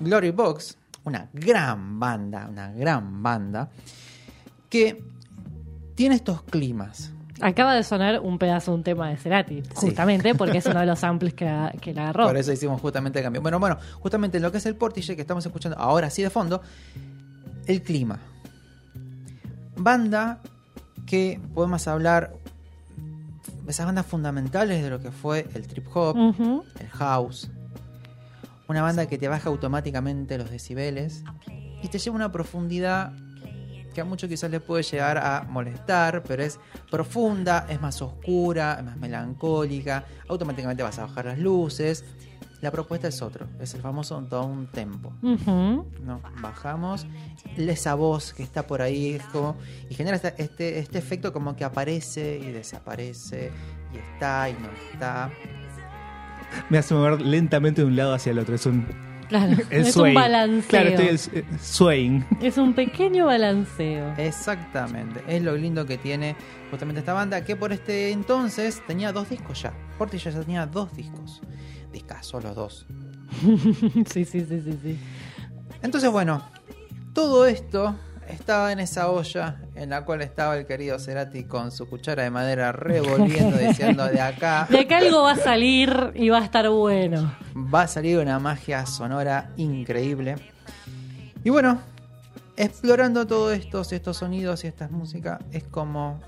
[0.00, 3.68] Glory Box, una gran banda, una gran banda,
[4.68, 5.02] que
[5.94, 7.12] tiene estos climas.
[7.40, 10.86] Acaba de sonar un pedazo de un tema de Cerati, justamente porque es uno de
[10.86, 11.46] los samples que,
[11.80, 12.26] que la agarró.
[12.26, 13.42] Por eso hicimos justamente el cambio.
[13.42, 16.62] Bueno, bueno, justamente lo que es el Portishead que estamos escuchando ahora sí de fondo,
[17.66, 18.20] el clima.
[19.82, 20.40] Banda
[21.06, 22.34] que podemos hablar
[23.64, 26.16] de esas bandas fundamentales de lo que fue el trip hop,
[26.78, 27.50] el house.
[28.68, 31.24] Una banda que te baja automáticamente los decibeles
[31.82, 33.12] y te lleva a una profundidad
[33.92, 36.58] que a muchos quizás les puede llegar a molestar, pero es
[36.90, 42.04] profunda, es más oscura, es más melancólica, automáticamente vas a bajar las luces.
[42.62, 45.12] La propuesta es otro, es el famoso down tempo.
[45.20, 45.84] Ujú.
[46.04, 46.22] ¿no?
[46.40, 47.06] Bajamos
[47.56, 49.56] esa voz que está por ahí es como,
[49.90, 53.50] y genera este, este efecto como que aparece y desaparece,
[53.92, 55.30] y está y no está.
[56.70, 58.54] Me hace mover lentamente de un lado hacia el otro.
[58.54, 58.86] Es un,
[59.28, 60.68] Claro, el es un balanceo.
[60.68, 62.24] Claro, estoy el, eh, swaying.
[62.40, 64.14] Es un pequeño balanceo.
[64.18, 66.36] Exactamente, es lo lindo que tiene
[66.70, 69.72] justamente esta banda, que por este entonces tenía dos discos ya.
[69.98, 71.40] Portishead ya tenía dos discos.
[71.92, 72.86] Discazos los dos.
[74.06, 74.98] sí, sí, sí, sí, sí.
[75.82, 76.42] Entonces, bueno,
[77.12, 77.94] todo esto
[78.28, 82.30] estaba en esa olla en la cual estaba el querido Cerati con su cuchara de
[82.30, 86.68] madera revolviendo, diciendo de acá De acá algo va a salir y va a estar
[86.68, 87.34] bueno.
[87.54, 90.36] va a salir una magia sonora increíble.
[91.44, 91.80] Y bueno,
[92.56, 96.20] explorando todos estos, estos sonidos y estas músicas, es como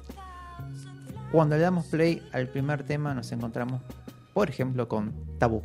[1.31, 3.81] cuando le damos play al primer tema nos encontramos,
[4.35, 5.63] por ejemplo, con Tabú.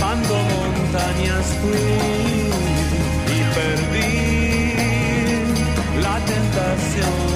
[0.00, 1.76] Trepando montañas fui
[3.36, 4.72] y perdí
[6.00, 7.29] la tentación.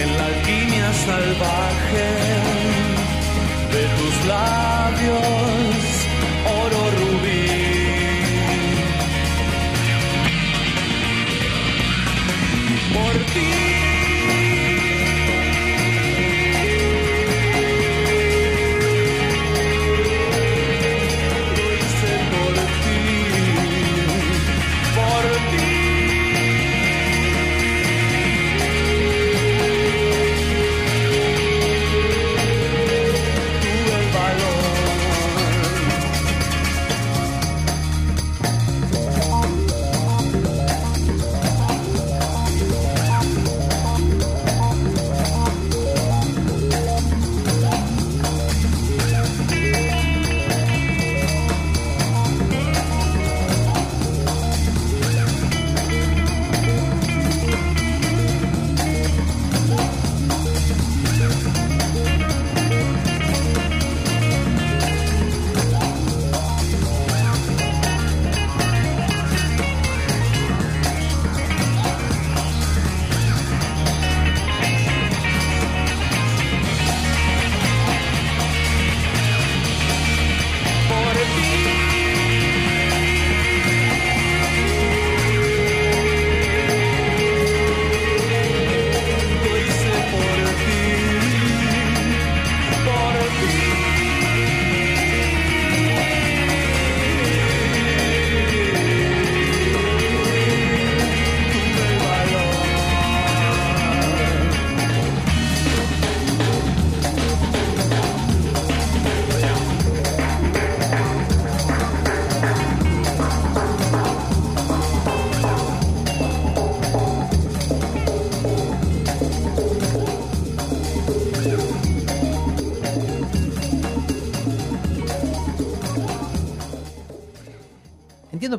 [0.00, 2.10] En la alquimia salvaje
[3.74, 5.59] de tus labios,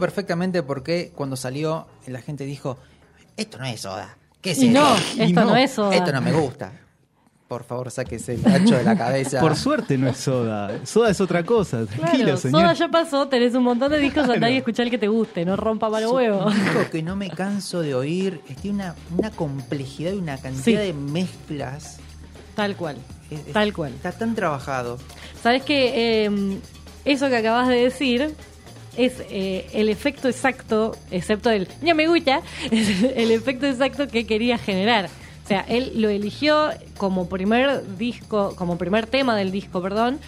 [0.01, 2.77] perfectamente por qué cuando salió la gente dijo,
[3.37, 4.17] esto no es soda.
[4.41, 4.79] ¿Qué es Y esto?
[4.81, 5.95] no, Y esto no es soda.
[5.95, 6.73] Esto no me gusta.
[7.47, 9.39] Por favor, sáquese el tacho de la cabeza.
[9.41, 10.85] Por suerte no es soda.
[10.85, 11.85] Soda es otra cosa.
[11.85, 12.61] Tranquilo, Claro, señor.
[12.61, 15.43] Soda ya pasó, tenés un montón de discos, andá y escuchá el que te guste,
[15.45, 16.45] no rompa Es huevo.
[16.47, 18.41] Un disco que no me canso de oír.
[18.61, 20.87] Tiene una, una complejidad y una cantidad Sí.
[20.87, 21.97] de mezclas.
[22.55, 22.97] Tal cual,
[23.29, 23.93] es- tal cual.
[23.93, 24.97] Está tan trabajado.
[25.43, 26.59] Sabes que eh,
[27.05, 28.33] eso que acabas de decir
[28.97, 34.57] es eh, el efecto exacto, excepto el no me gusta, el efecto exacto que quería
[34.57, 35.09] generar.
[35.43, 40.19] O sea, él lo eligió como primer disco, como primer tema del disco, perdón,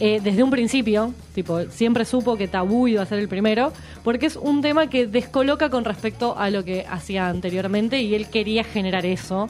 [0.00, 4.26] eh, desde un principio, tipo, siempre supo que Tabú iba a ser el primero, porque
[4.26, 8.64] es un tema que descoloca con respecto a lo que hacía anteriormente y él quería
[8.64, 9.48] generar eso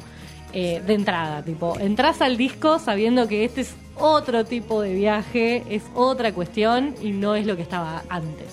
[0.52, 1.42] eh, de entrada.
[1.42, 6.94] Tipo, entras al disco sabiendo que este es otro tipo de viaje, es otra cuestión
[7.02, 8.46] y no es lo que estaba antes.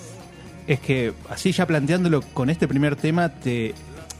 [0.66, 3.74] Es que así ya planteándolo con este primer tema, te,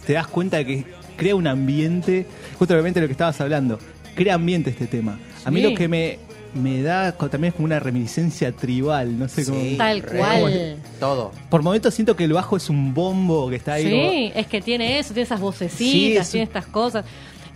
[0.06, 0.84] te das cuenta de que
[1.16, 2.26] crea un ambiente,
[2.58, 3.78] justamente lo que estabas hablando,
[4.14, 5.18] crea ambiente este tema.
[5.44, 5.70] A mí Sí.
[5.70, 6.18] lo que me,
[6.54, 9.60] me da también es como una reminiscencia tribal, no sé cómo...
[9.60, 10.76] Sí, Tal re- cual.
[10.98, 11.30] Todo.
[11.50, 13.84] Por momentos siento que el bajo es un bombo que está ahí.
[13.88, 17.04] como- Sí, es que tiene eso, tiene esas Sí, vocecitas, es tiene estas cosas.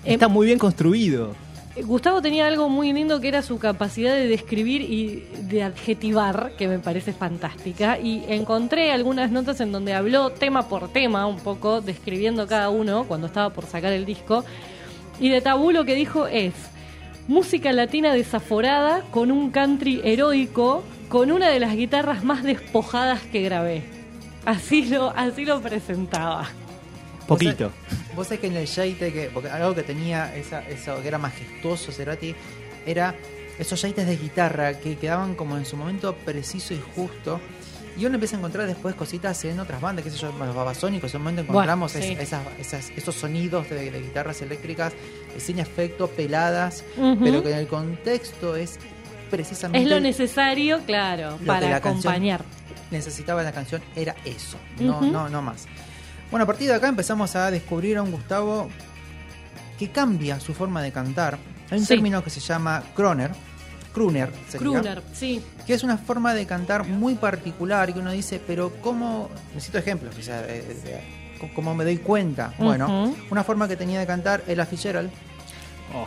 [0.04, 1.34] Eh, Está muy bien construido.
[1.82, 6.68] Gustavo tenía algo muy lindo que era su capacidad de describir y de adjetivar, que
[6.68, 7.98] me parece fantástica.
[7.98, 13.04] Y encontré algunas notas en donde habló tema por tema, un poco describiendo cada uno
[13.08, 14.44] cuando estaba por sacar el disco.
[15.18, 16.54] Y de Tabú lo que dijo es:
[17.26, 23.42] música latina desaforada con un country heroico, con una de las guitarras más despojadas que
[23.42, 23.82] grabé.
[24.44, 26.48] Así lo, así lo presentaba.
[27.26, 27.70] Poquito.
[28.14, 31.18] Vos sabés que en el Yaite, que, porque algo que tenía esa, eso que era
[31.18, 32.34] majestuoso Cerati,
[32.86, 33.14] era
[33.58, 37.40] esos yaites de guitarra que quedaban como en su momento preciso y justo.
[37.96, 41.12] Y uno empieza a encontrar después cositas en otras bandas, qué sé yo, los babasónicos,
[41.14, 42.20] en un momento encontramos Bueno, es- sí.
[42.20, 46.82] esas, esas- esos sonidos de, de guitarras eléctricas eh, sin efecto, peladas,
[47.22, 48.78] pero que en el contexto es
[49.30, 52.44] precisamente Es lo necesario, claro, para acompañar.
[52.90, 55.66] necesitaba la canción era eso, no, no, no más.
[56.34, 58.68] Bueno, a partir de acá empezamos a descubrir a un Gustavo
[59.78, 61.38] que cambia su forma de cantar.
[61.70, 61.94] Hay un Sí.
[61.94, 63.30] término que se llama croner,
[63.92, 65.40] crooner, sería, Kruner, sí.
[65.64, 69.30] que es una forma de cantar muy particular y que uno dice, pero ¿cómo?
[69.54, 72.52] Necesito ejemplos, o sea, eh, eh, ¿cómo me doy cuenta?
[72.58, 75.12] Bueno, una forma que tenía de cantar Ella Fitzgerald,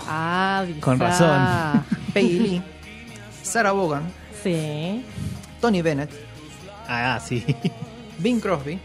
[0.09, 1.86] Ah, Con razón.
[2.13, 2.61] Peggy Lee,
[3.43, 4.03] Sarah Vaughan,
[4.43, 5.05] Sí,
[5.61, 6.11] Tony Bennett,
[6.86, 7.45] Ah, sí.
[8.19, 8.78] Bing Crosby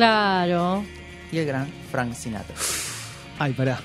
[0.00, 0.84] claro.
[1.32, 2.54] y el gran Frank Sinatra.
[3.38, 3.78] Ay, pará.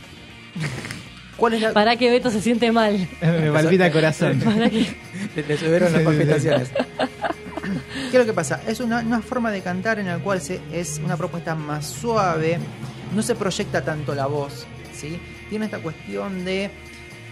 [1.38, 3.08] ¿Cuál es la, Para que Beto se siente mal.
[3.22, 4.40] Me palpita el corazón.
[4.40, 4.96] Para que...
[5.36, 6.70] Le, le subieron las palpitaciones.
[8.12, 8.62] ¿Qué es lo que pasa?
[8.68, 12.60] Es una, una forma de cantar en la cual se, es una propuesta más suave,
[13.14, 15.20] no se proyecta tanto la voz, ¿sí?
[15.50, 16.70] Tiene esta cuestión de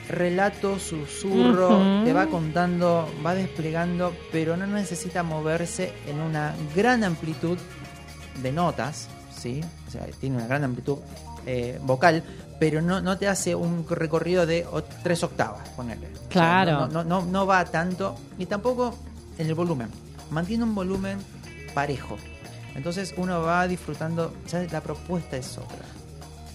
[0.09, 7.57] relato, susurro, te va contando, va desplegando, pero no necesita moverse en una gran amplitud
[8.41, 9.07] de notas,
[9.37, 9.61] ¿sí?
[9.87, 10.97] O sea, tiene una gran amplitud
[11.45, 12.23] eh, vocal,
[12.59, 16.07] pero no, no te hace un recorrido de o- tres octavas, ponerle.
[16.29, 16.87] Claro.
[16.87, 18.95] no, no, no, no va tanto, y tampoco
[19.37, 19.89] en el volumen.
[20.31, 21.19] Mantiene un volumen
[21.73, 22.17] parejo.
[22.75, 25.85] Entonces uno va disfrutando, ya la propuesta es otra.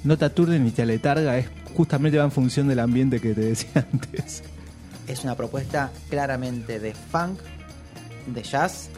[0.04, 3.40] No te aturde ni te aletarga, es justamente va en función del ambiente que te
[3.42, 4.42] decía antes.
[5.06, 7.38] Es una propuesta claramente de funk,
[8.26, 8.88] de jazz,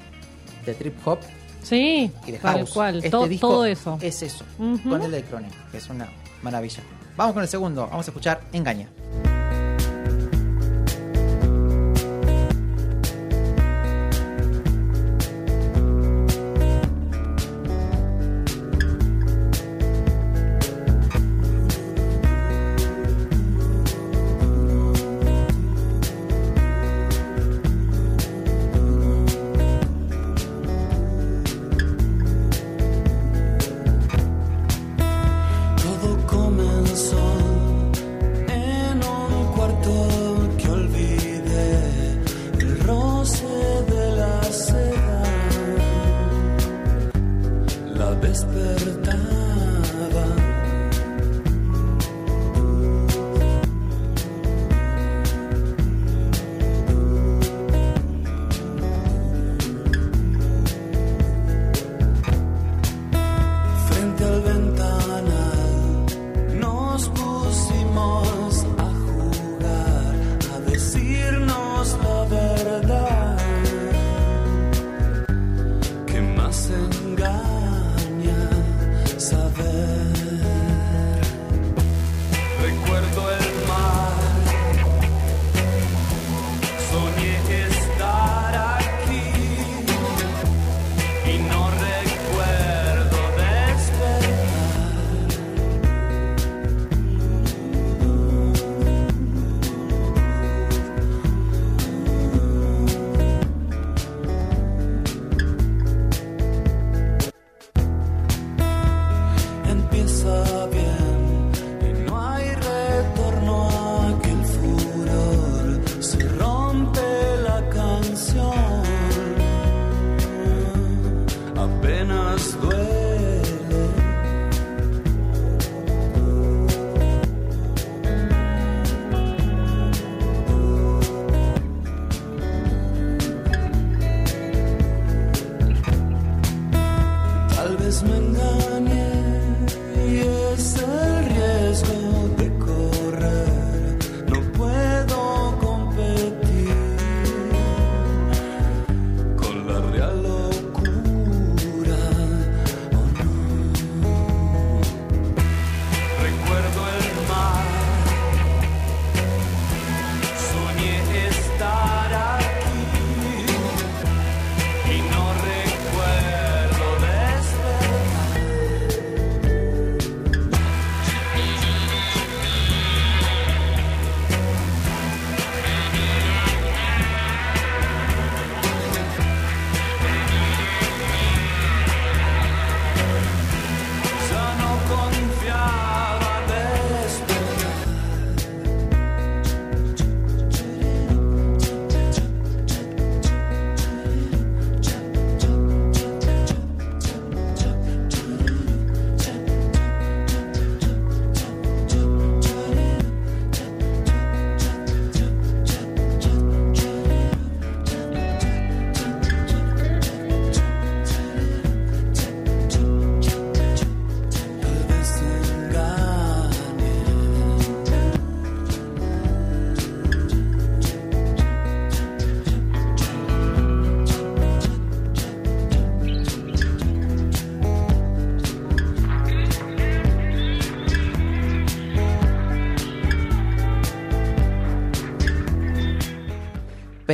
[0.67, 1.19] de trip hop
[1.63, 2.97] Sí, y de tal cual.
[3.05, 3.99] Este todo eso.
[4.01, 4.89] Es eso, Ujú.
[4.89, 6.09] con electrónica, que es una
[6.43, 6.83] maravilla.
[7.17, 8.89] Vamos con el segundo, vamos a escuchar Engaña.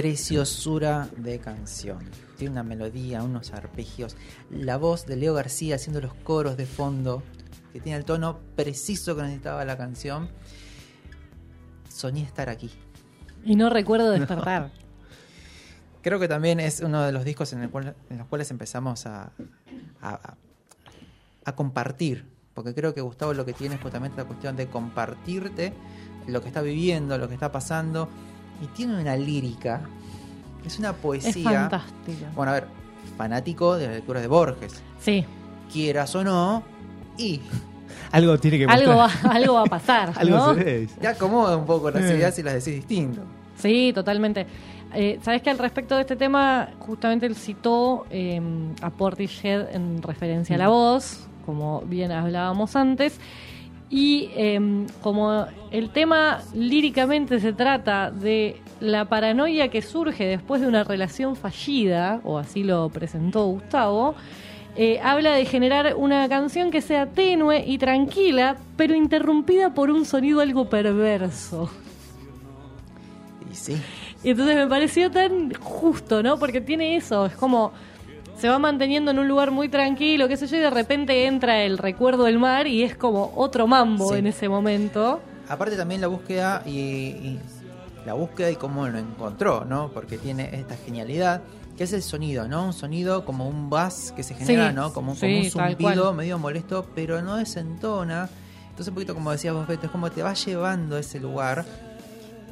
[0.01, 2.01] Preciosura de canción.
[2.37, 4.15] Tiene una melodía, unos arpegios.
[4.51, 7.23] La voz de Leo García haciendo los coros de fondo,
[7.73, 10.29] que tiene el tono preciso que necesitaba la canción.
[11.89, 12.71] Soñé estar aquí.
[13.43, 14.71] Y no recuerdo despertar.
[16.03, 19.07] Creo que también es uno de los discos en, el cual- en los cuales empezamos
[19.07, 19.33] a-
[20.03, 22.27] a compartir.
[22.53, 25.73] Porque creo que Gustavo lo que tiene es justamente la cuestión de compartirte
[26.27, 28.09] lo que está viviendo, lo que está pasando.
[28.63, 29.83] Y tiene una lírica,
[30.65, 31.51] es una es poesía.
[31.51, 32.27] fantástico.
[32.35, 32.67] Bueno, a ver,
[33.17, 34.83] fanático de la lectura de Borges.
[35.01, 35.25] Sí,
[35.73, 36.63] Quieras o no,
[37.19, 37.41] y
[38.13, 40.13] Algo tiene que algo va, algo va a pasar.
[40.17, 40.55] Algo ¿no?
[40.55, 40.89] se ve.
[41.01, 42.17] te acomoda un poco las Eh.
[42.17, 43.23] ideas y las decís distinto.
[43.59, 44.47] Sí, totalmente.
[44.95, 48.41] Eh, Sabes que al respecto de este tema, justamente él citó eh,
[48.81, 53.19] a Portishead en referencia a la voz, como bien hablábamos antes.
[53.89, 60.67] Y eh, como el tema líricamente se trata de la paranoia que surge después de
[60.67, 64.15] una relación fallida, o así lo presentó Gustavo,
[64.79, 70.05] eh, habla de generar una canción que sea tenue y tranquila, pero interrumpida por un
[70.05, 71.71] sonido algo perverso.
[73.51, 73.77] Y sí.
[74.23, 76.39] Y entonces me pareció tan justo, ¿no?
[76.39, 77.73] Porque tiene eso, es como
[78.39, 81.63] se va manteniendo en un lugar muy tranquilo, qué sé yo, y de repente entra
[81.63, 84.19] el recuerdo del mar y es como otro mambo Sí.
[84.19, 85.21] en ese momento.
[85.49, 87.41] Aparte también la búsqueda y, y
[88.05, 89.91] la búsqueda y cómo lo encontró, ¿no?
[89.93, 91.43] Porque tiene esta genialidad
[91.77, 92.65] que es el sonido, ¿no?
[92.67, 94.93] Un sonido como un bass que se genera, Sí, ¿no?
[94.93, 98.29] Como, sí, como un zumbido medio molesto, pero no desentona.
[98.71, 101.65] Entonces un poquito como decías vos, Beto, es como te va llevando a ese lugar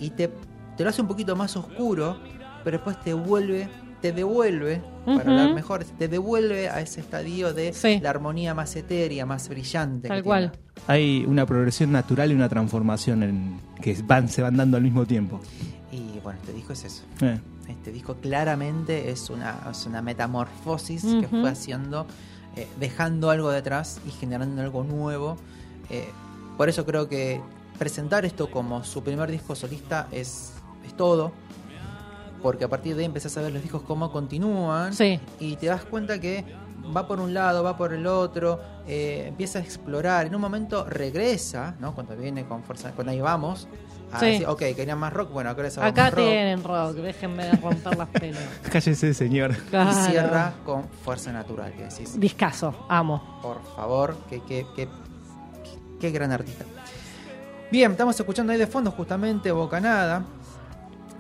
[0.00, 0.30] y te,
[0.76, 2.18] te lo hace un poquito más oscuro,
[2.64, 3.68] pero después te vuelve,
[4.04, 8.00] te devuelve, para hablar mejor, te devuelve a ese estadio de Sí.
[8.02, 10.08] la armonía más etérea, más brillante.
[10.08, 10.52] Tal cual.
[10.52, 10.84] tiene.
[10.88, 15.06] Hay una progresión natural y una transformación en, que van, se van dando al mismo
[15.06, 15.40] tiempo.
[15.90, 17.02] Y bueno, este disco es eso.
[17.22, 17.40] Eh.
[17.66, 22.06] Este disco claramente es una, es una metamorfosis que fue haciendo,
[22.56, 25.38] eh, dejando algo detrás y generando algo nuevo.
[25.88, 26.10] Eh,
[26.58, 27.40] por eso creo que
[27.78, 30.52] presentar esto como su primer disco solista es,
[30.86, 31.32] es todo.
[32.44, 35.18] Porque a partir de ahí empezás a ver los discos cómo continúan Sí.
[35.40, 36.44] y te das cuenta que
[36.94, 40.26] va por un lado, va por el otro, eh, empieza a explorar.
[40.26, 41.94] En un momento regresa, ¿no?
[41.94, 43.66] Cuando viene con fuerza, cuando ahí vamos,
[44.12, 44.26] a Sí.
[44.26, 46.16] decir, ok, querían más rock, bueno, acá Acá rock.
[46.18, 48.42] tienen rock, déjenme romper las pelas.
[48.70, 49.56] Cállese, señor.
[49.70, 49.90] Claro.
[49.90, 53.40] Y cierra con fuerza natural, que decís, Discaso, amo.
[53.40, 54.90] por favor, que, que, que, que-
[55.98, 56.66] qué gran artista.
[57.72, 60.22] Bien, estamos escuchando ahí de fondo justamente Bocanada.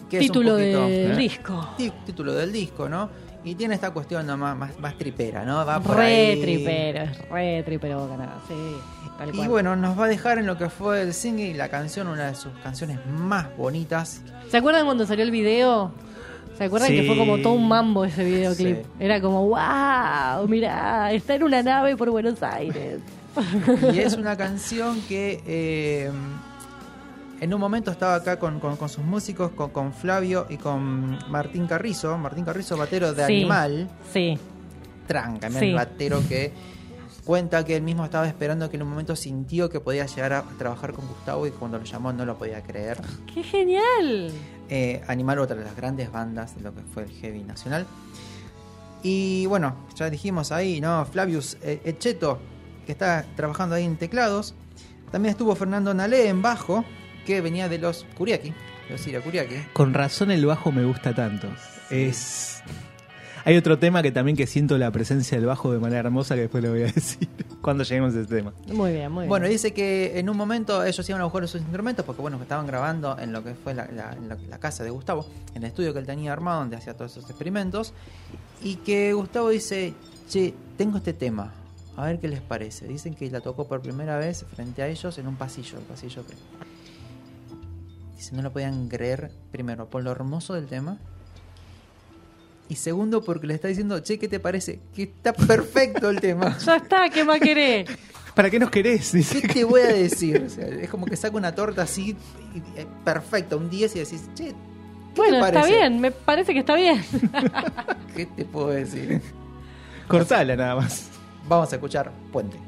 [0.08, 1.16] Que es un Título poquito- del ¿eh?
[1.16, 1.68] disco.
[1.78, 3.08] Tí- Título del disco, ¿no?
[3.44, 4.36] Y tiene esta cuestión ¿no?
[4.38, 5.66] más, más, tripera, ¿no?
[5.66, 6.40] Va por Re ahí.
[6.40, 8.54] tripero, es re tripero Bocanada, sí,
[9.18, 9.48] tal Y cual.
[9.50, 12.28] bueno, nos va a dejar en lo que fue el single y la canción, una
[12.28, 14.22] de sus canciones más bonitas.
[14.48, 15.92] ¿Se acuerdan cuando salió el video?
[16.56, 18.76] ¿Se acuerdan que fue como todo un mambo ese videoclip?
[18.82, 18.88] Sí.
[19.00, 23.00] Era como, wow, mirá, está en una nave por Buenos Aires.
[23.92, 26.10] Y es una canción que eh,
[27.40, 31.18] en un momento estaba acá con, con- con sus músicos, con, con Flavio y con
[31.30, 32.16] Martín Carrizo.
[32.18, 33.32] Martín Carrizo, batero de Sí.
[33.40, 33.90] Animal.
[34.12, 34.38] Sí,
[35.06, 35.66] Tranca, Sí.
[35.66, 36.52] el batero que
[37.24, 40.42] cuenta que él mismo estaba esperando que en un momento sintió que podía llegar a
[40.58, 43.00] trabajar con Gustavo y cuando lo llamó no lo podía creer.
[43.32, 44.30] qué genial.
[44.70, 47.86] Eh, Animal, otra de las grandes bandas de lo que fue el heavy nacional.
[49.02, 51.04] Y bueno, ya dijimos ahí, ¿no?
[51.04, 52.38] Flavius eh, Echeto,
[52.86, 54.54] que está trabajando ahí en teclados.
[55.12, 56.84] También estuvo Fernando Nalé en bajo,
[57.24, 59.54] que venía de los Kuriaki, de los Ira Kuriaki.
[59.72, 61.48] Con razón el bajo me gusta tanto.
[61.90, 62.62] Es.
[63.46, 66.42] Hay otro tema que también que siento la presencia del bajo de manera hermosa que
[66.42, 67.28] después lo voy a decir
[67.60, 68.54] cuando lleguemos a ese tema.
[68.72, 69.28] Muy bien, muy bien.
[69.28, 72.44] Bueno, dice que en un momento ellos iban a buscar sus instrumentos porque bueno, que
[72.44, 75.62] estaban grabando en lo que fue la, la- en la- la casa de Gustavo, en
[75.62, 77.92] el estudio que él tenía armado donde hacía todos esos experimentos,
[78.62, 79.92] y que Gustavo dice,
[80.26, 81.52] che, tengo este tema,
[81.98, 82.88] a ver qué les parece.
[82.88, 86.26] Dicen que la tocó por primera vez frente a ellos en un pasillo, el pasillo
[86.26, 86.32] que...
[88.16, 90.98] Dice, no lo podían creer, primero, por lo hermoso del tema,
[92.68, 94.80] y segundo, porque le está diciendo, che, ¿qué te parece?
[94.94, 96.56] Que está perfecto el tema.
[96.64, 97.88] ya está, ¿qué más querés?
[98.34, 99.12] ¿Para qué nos querés?
[99.12, 99.42] Dice.
[99.42, 100.42] ¿Qué te voy a decir?
[100.46, 102.16] O sea, es como que saca una torta así,
[102.54, 104.54] y- y- perfecta, un 10 y decís, che, ¿qué
[105.16, 107.04] Bueno, te está bien, me parece que está bien.
[108.16, 109.20] ¿Qué te puedo decir?
[110.08, 111.08] Cortala nada más.
[111.48, 112.10] Vamos a escuchar.
[112.32, 112.58] Puente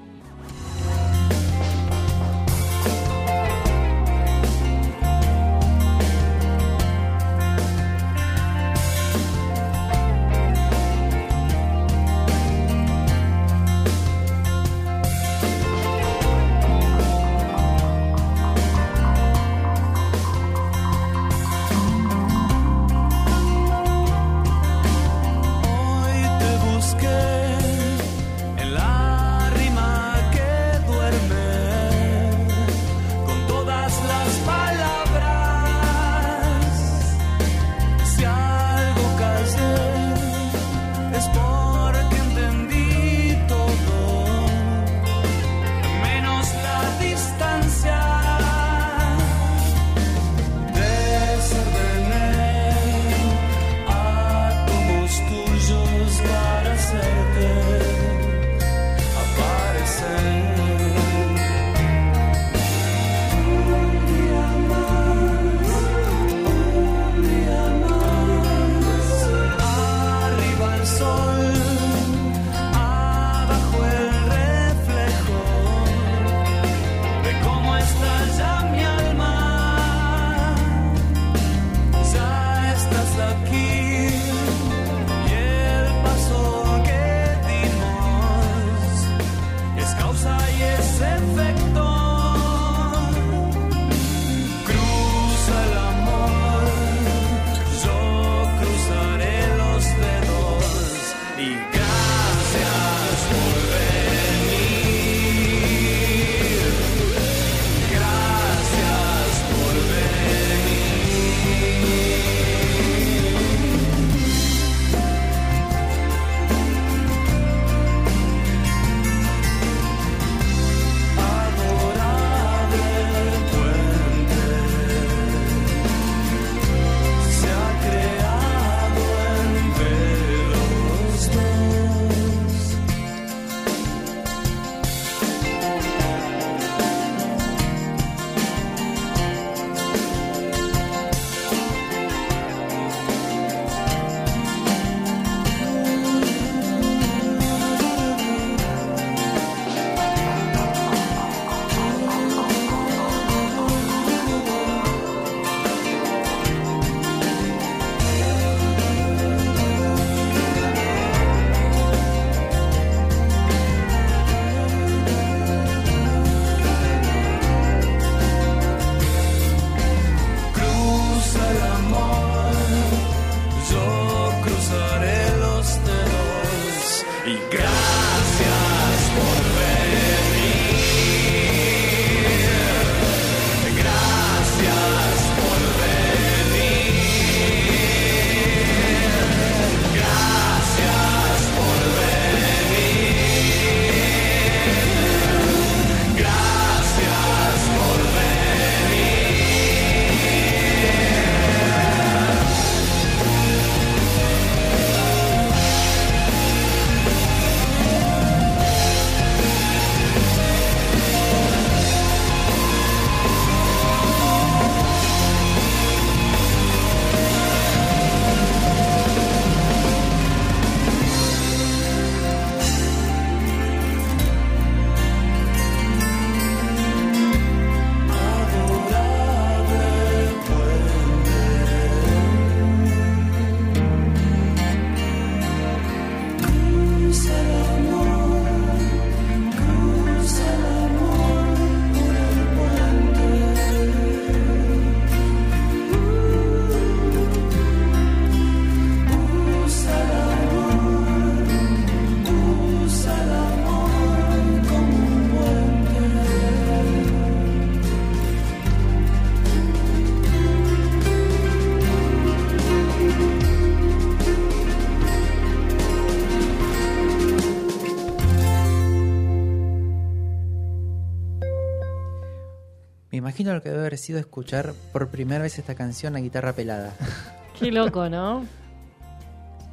[273.36, 276.94] imagino lo que debe haber sido escuchar por primera vez esta canción a guitarra pelada.
[277.58, 278.46] Qué loco, ¿no?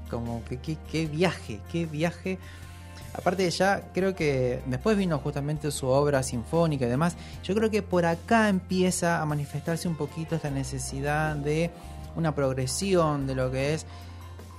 [0.10, 2.40] Como que qué, viaje, qué viaje.
[3.14, 7.16] Aparte de ya, creo que después vino justamente su obra sinfónica y demás.
[7.42, 11.72] Yo creo que por acá empieza a manifestarse un poquito esta necesidad de
[12.18, 13.86] una progresión de lo que es.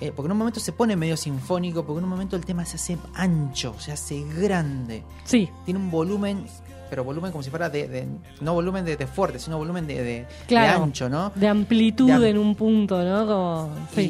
[0.00, 2.64] eh, porque en un momento se pone medio sinfónico, porque en un momento el tema
[2.64, 5.02] se hace ancho, se hace grande.
[5.24, 5.50] Sí.
[5.64, 6.46] Tiene un volumen,
[6.90, 7.88] pero volumen como si fuera de.
[7.88, 8.06] de-
[8.40, 10.82] no volumen de, de fuerte, sino volumen de, de- Claro.
[10.84, 11.32] ancho, ¿no?
[11.34, 13.26] De amplitud am- en un punto, ¿no?
[13.26, 14.02] Como, sí.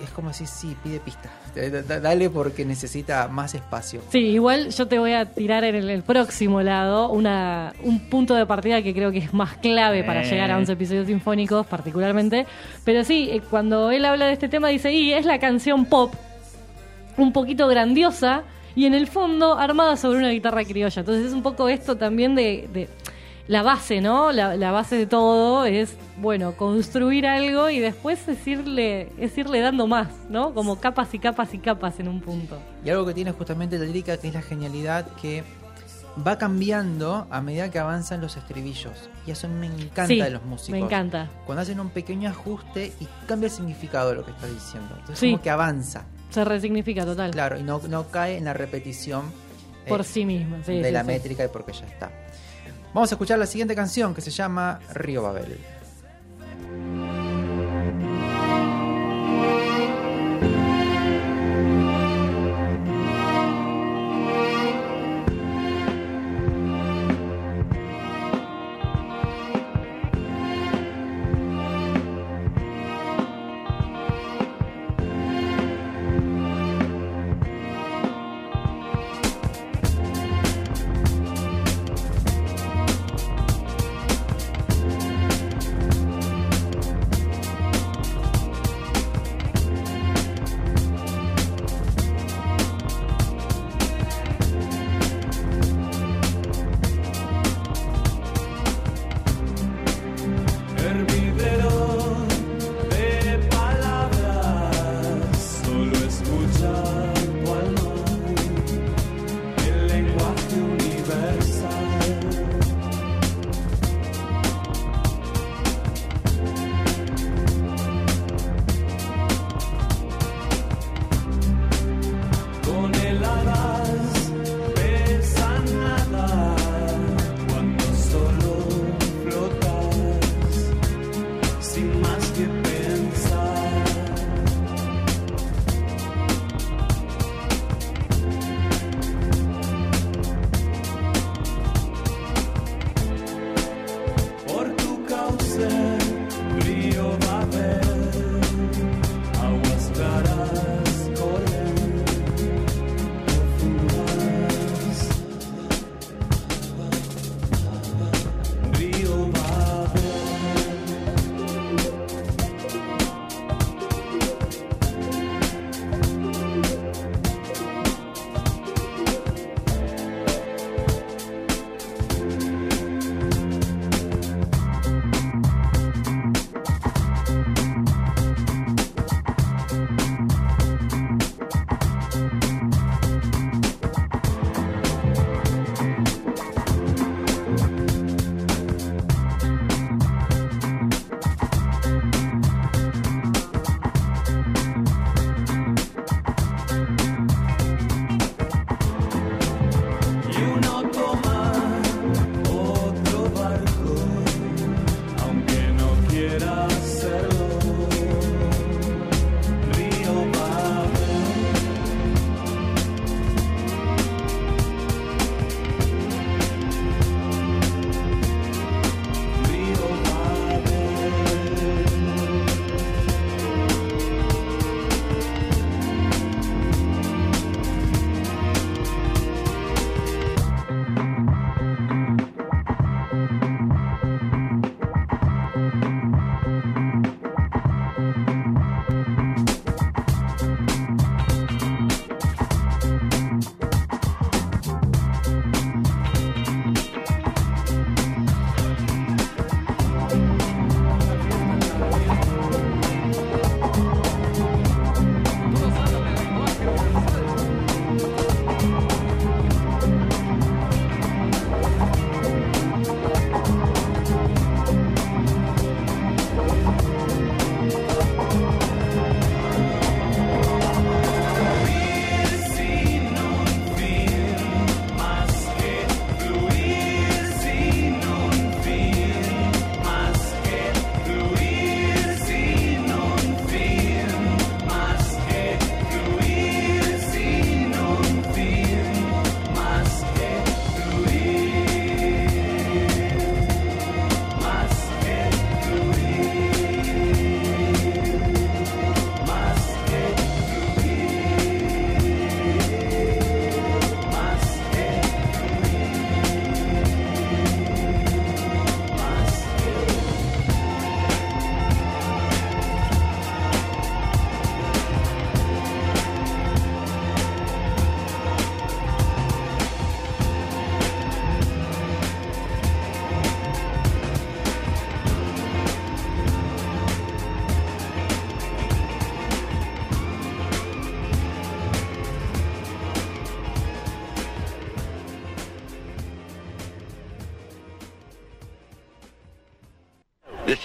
[0.00, 1.30] Y es como decir, sí, pide pista.
[1.88, 4.00] Da- Dale porque necesita más espacio.
[4.10, 8.34] Sí, igual yo te voy a tirar en el, el próximo lado una, un punto
[8.34, 10.30] de partida que creo que es más clave para Eh.
[10.30, 12.46] llegar a 11 episodios sinfónicos particularmente.
[12.84, 16.14] Pero sí, eh, cuando él habla de este tema dice, y es la canción pop,
[17.16, 18.44] un poquito grandiosa
[18.76, 21.00] y en el fondo armada sobre una guitarra criolla.
[21.00, 22.68] Entonces es un poco esto también de...
[22.72, 22.88] de
[23.48, 24.30] la base, ¿no?
[24.30, 29.58] La, la base de todo es, bueno, construir algo y después es irle, es irle
[29.60, 30.54] dando más, ¿no?
[30.54, 32.60] Como capas y capas y capas en un punto.
[32.84, 35.42] Y algo que tiene justamente la lírica que es la genialidad que
[36.24, 39.10] va cambiando a medida que avanzan los estribillos.
[39.26, 40.70] Y eso me encanta Sí, de los músicos.
[40.78, 41.28] me encanta.
[41.44, 44.90] Cuando hacen un pequeño ajuste y cambia el significado de lo que está diciendo.
[44.94, 45.30] Entonces Sí.
[45.32, 46.04] como que avanza.
[46.30, 47.30] Se resignifica total.
[47.32, 49.24] Claro, y no, no cae en la repetición
[49.84, 50.62] eh, Por sí misma.
[50.64, 51.06] sí, de sí, la sí.
[51.06, 52.10] métrica y porque ya está.
[52.94, 55.58] Vamos a escuchar la siguiente canción que se llama Río Babel.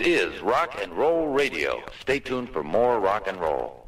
[0.06, 1.82] Is Rock and Roll Radio.
[2.00, 3.88] Stay tuned for more rock and roll.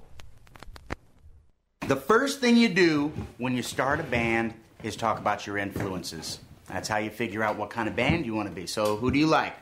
[1.87, 6.39] The first thing you do when you start a band is talk about your influences.
[6.67, 8.65] That's how you figure out what kind of band you want to be.
[8.65, 9.55] So, who do you like?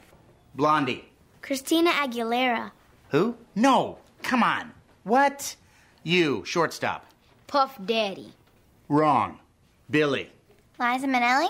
[0.56, 1.03] Blondie.
[1.41, 2.72] Christina Aguilera.
[3.10, 3.36] Who?
[3.53, 3.97] No.
[4.24, 4.72] Come on.
[5.03, 5.58] What?
[6.03, 7.06] You, shortstop.
[7.47, 8.32] Puff Daddy.
[8.88, 9.39] Wrong.
[9.91, 10.32] Billy.
[10.80, 11.49] Liza Minnelli?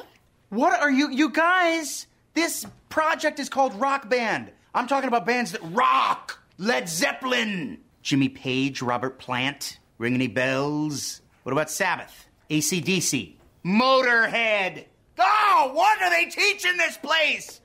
[0.49, 2.07] What are you, you guys?
[2.33, 4.51] This project is called Rock Band.
[4.75, 6.37] I'm talking about bands that rock.
[6.57, 7.79] Led Zeppelin.
[8.01, 9.79] Jimmy Page, Robert Plant.
[9.97, 11.21] Ring any bells?
[11.43, 12.27] What about Sabbath?
[12.49, 13.35] ACDC.
[13.65, 14.83] Motorhead.
[15.17, 17.61] Oh, what are they teaching this place?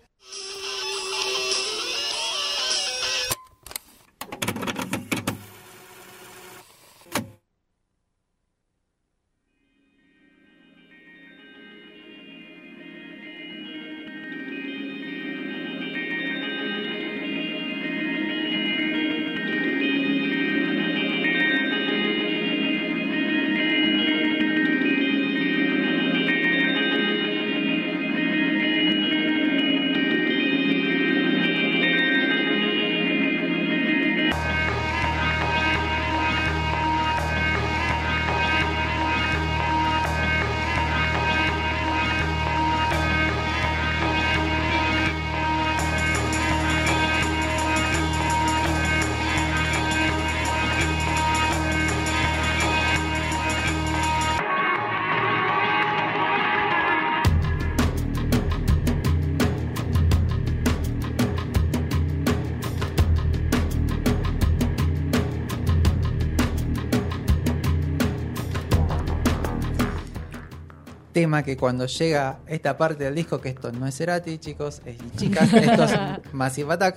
[71.31, 74.97] Tema que cuando llega esta parte del disco, que esto no es Cerati, chicos, es
[75.17, 75.95] chicas, esto es
[76.33, 76.97] Massive Attack.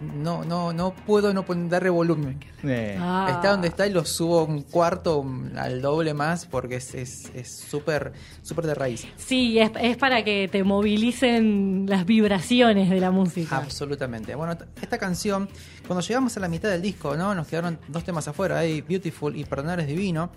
[0.00, 2.38] No, no, no puedo no darle volumen.
[2.62, 3.26] Eh, Ah.
[3.32, 5.26] Está donde está y lo subo un cuarto
[5.56, 8.12] al doble más porque es es- es súper
[8.42, 9.04] súper de raíz.
[9.16, 13.56] Sí, es, es para que te movilicen las vibraciones de la música.
[13.56, 14.36] Absolutamente.
[14.36, 15.48] Bueno, esta canción,
[15.88, 17.34] cuando llegamos a la mitad del disco, ¿no?
[17.34, 20.30] Nos quedaron dos temas afuera, hay Beautiful y Perdonar es Divino,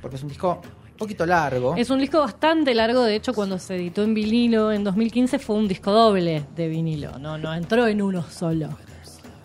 [0.00, 0.62] porque es un disco
[1.00, 1.74] poquito largo.
[1.76, 5.56] Es un disco bastante largo, de hecho cuando se editó en vinilo en 2015 fue
[5.56, 8.68] un disco doble de vinilo, no, no entró en uno solo.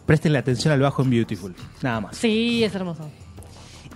[0.05, 1.55] Presten atención al bajo en Beautiful.
[1.81, 2.17] Nada más.
[2.17, 3.09] Sí, es hermoso.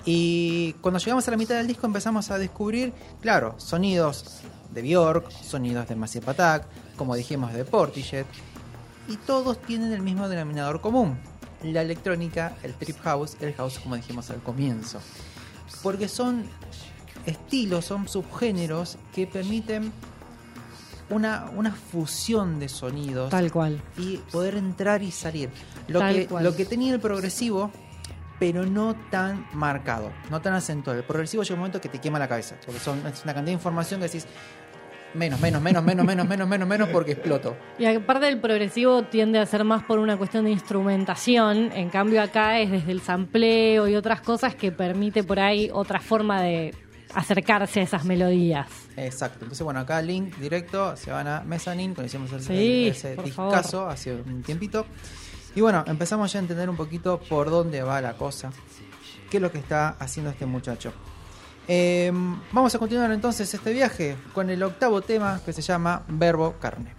[0.05, 4.39] Y cuando llegamos a la mitad del disco empezamos a descubrir, claro, sonidos
[4.73, 8.25] de Bjork, sonidos de Massive Attack, como dijimos de Portishead,
[9.09, 11.19] y todos tienen el mismo denominador común,
[11.61, 14.99] la electrónica, el trip house, el house como dijimos al comienzo.
[15.83, 16.45] Porque son
[17.25, 19.91] estilos, son subgéneros que permiten
[21.09, 23.81] una, una fusión de sonidos Tal cual.
[23.97, 25.49] y poder entrar y salir.
[25.87, 26.43] Lo, Tal que, cual.
[26.43, 27.71] lo que tenía el progresivo,
[28.39, 30.99] pero no tan marcado, no tan acentuado.
[30.99, 33.45] El progresivo llega un momento que te quema la cabeza, porque son, es una cantidad
[33.45, 34.27] de información que decís
[35.15, 37.57] menos, menos, menos, menos, menos, menos, menos, menos, porque exploto.
[37.79, 42.21] Y aparte del progresivo tiende a ser más por una cuestión de instrumentación, en cambio
[42.21, 46.75] acá es desde el sampleo y otras cosas que permite por ahí otra forma de
[47.13, 48.67] acercarse a esas melodías.
[48.95, 49.39] Exacto.
[49.41, 53.87] Entonces, bueno, acá link directo, se van a Mezzanine, cuando hicimos ese, Sí, ese discazo
[53.87, 54.85] hace un tiempito.
[55.55, 58.51] Y bueno, empezamos ya a entender un poquito por dónde va la cosa,
[59.29, 60.93] qué es lo que está haciendo este muchacho.
[61.67, 62.11] Eh,
[62.51, 66.93] vamos a continuar entonces este viaje con el octavo tema que se llama Verbo Carne.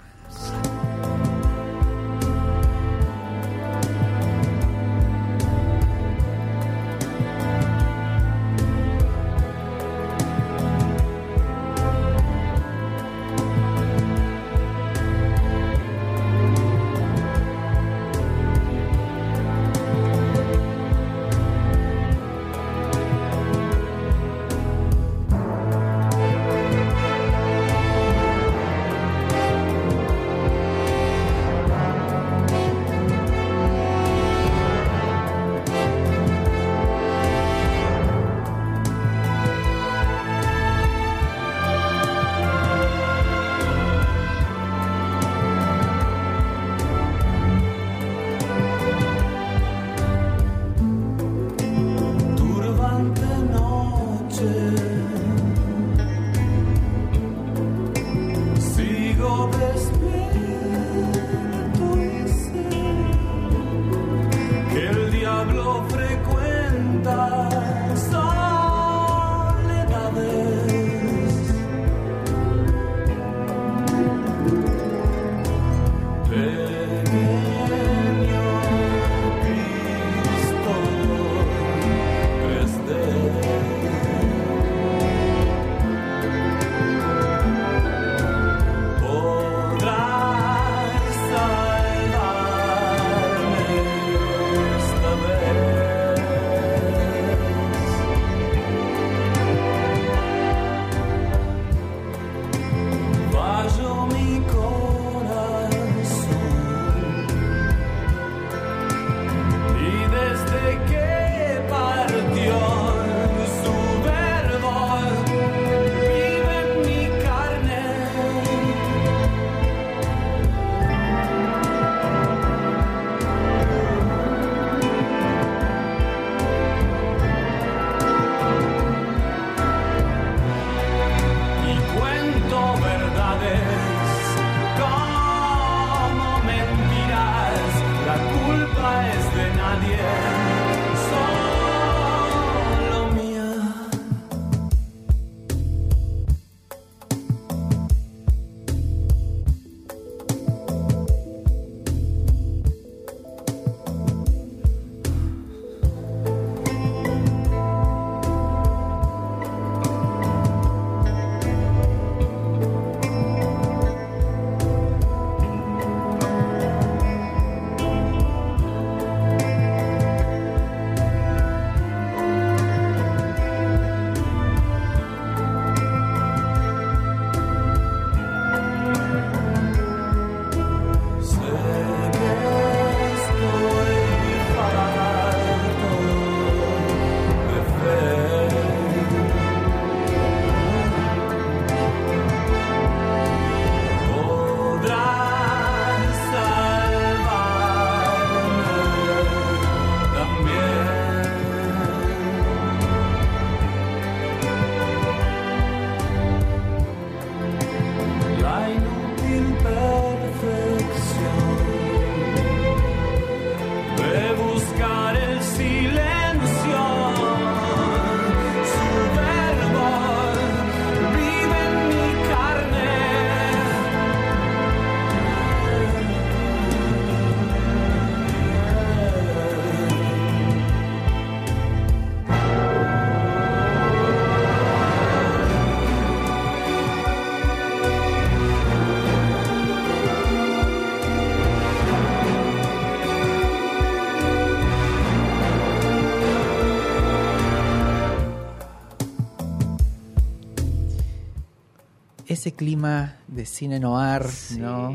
[252.41, 254.23] Ese clima de cine noir,
[254.59, 254.95] ¿no?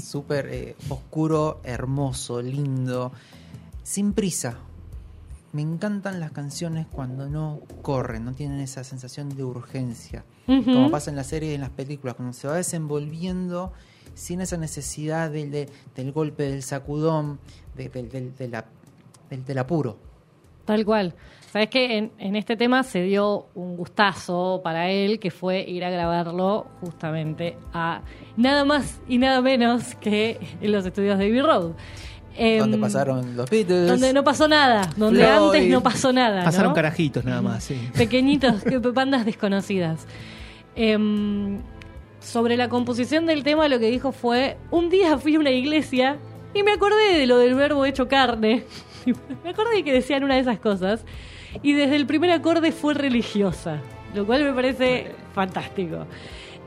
[0.00, 3.10] Súper eh, oscuro, hermoso, lindo,
[3.82, 4.58] sin prisa.
[5.52, 10.24] Me encantan las canciones cuando no corren, no tienen esa sensación de urgencia.
[10.46, 13.72] Como pasa en la serie y en las películas, cuando se va desenvolviendo
[14.14, 17.38] sin esa necesidad del, de- del golpe, del sacudón,
[17.76, 18.66] de- del- del- de la-
[19.30, 19.98] del- del apuro.
[20.64, 21.14] Tal cual.
[21.52, 25.82] Sabes que en, en este tema se dio un gustazo para él, que fue ir
[25.84, 28.02] a grabarlo justamente a
[28.36, 31.72] nada más y nada menos que en los estudios de Abbey Road.
[32.36, 33.88] Em, donde pasaron los Beatles.
[33.88, 35.46] Donde no pasó nada, donde Floyd.
[35.46, 36.44] antes no pasó nada.
[36.44, 36.74] Pasaron ¿no?
[36.74, 37.80] carajitos nada más, sí.
[37.96, 40.06] Pequeñitos, que- bandas desconocidas.
[40.76, 41.58] Em,
[42.20, 46.18] sobre la composición del tema, lo que dijo fue: Un día fui a una iglesia
[46.54, 48.64] y me acordé de lo del verbo hecho carne.
[49.44, 51.04] me acordé que decían una de esas cosas.
[51.62, 53.80] Y desde el primer acorde fue religiosa,
[54.14, 56.06] lo cual me parece fantástico.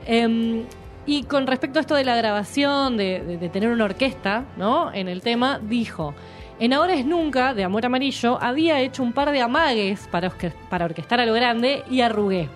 [0.06, 0.64] Em,
[1.06, 4.92] y con respecto a esto de la grabación, de, tener una orquesta, ¿no?
[4.92, 6.14] En el tema, dijo,
[6.60, 10.30] en Ahora es Nunca, de Amor Amarillo, había hecho un par de amagues para,
[10.70, 12.48] para orquestar a lo grande y arrugué.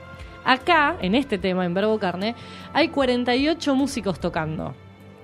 [0.44, 2.36] Acá, en este tema, en Verbo Carne,
[2.72, 4.74] hay 48 músicos tocando.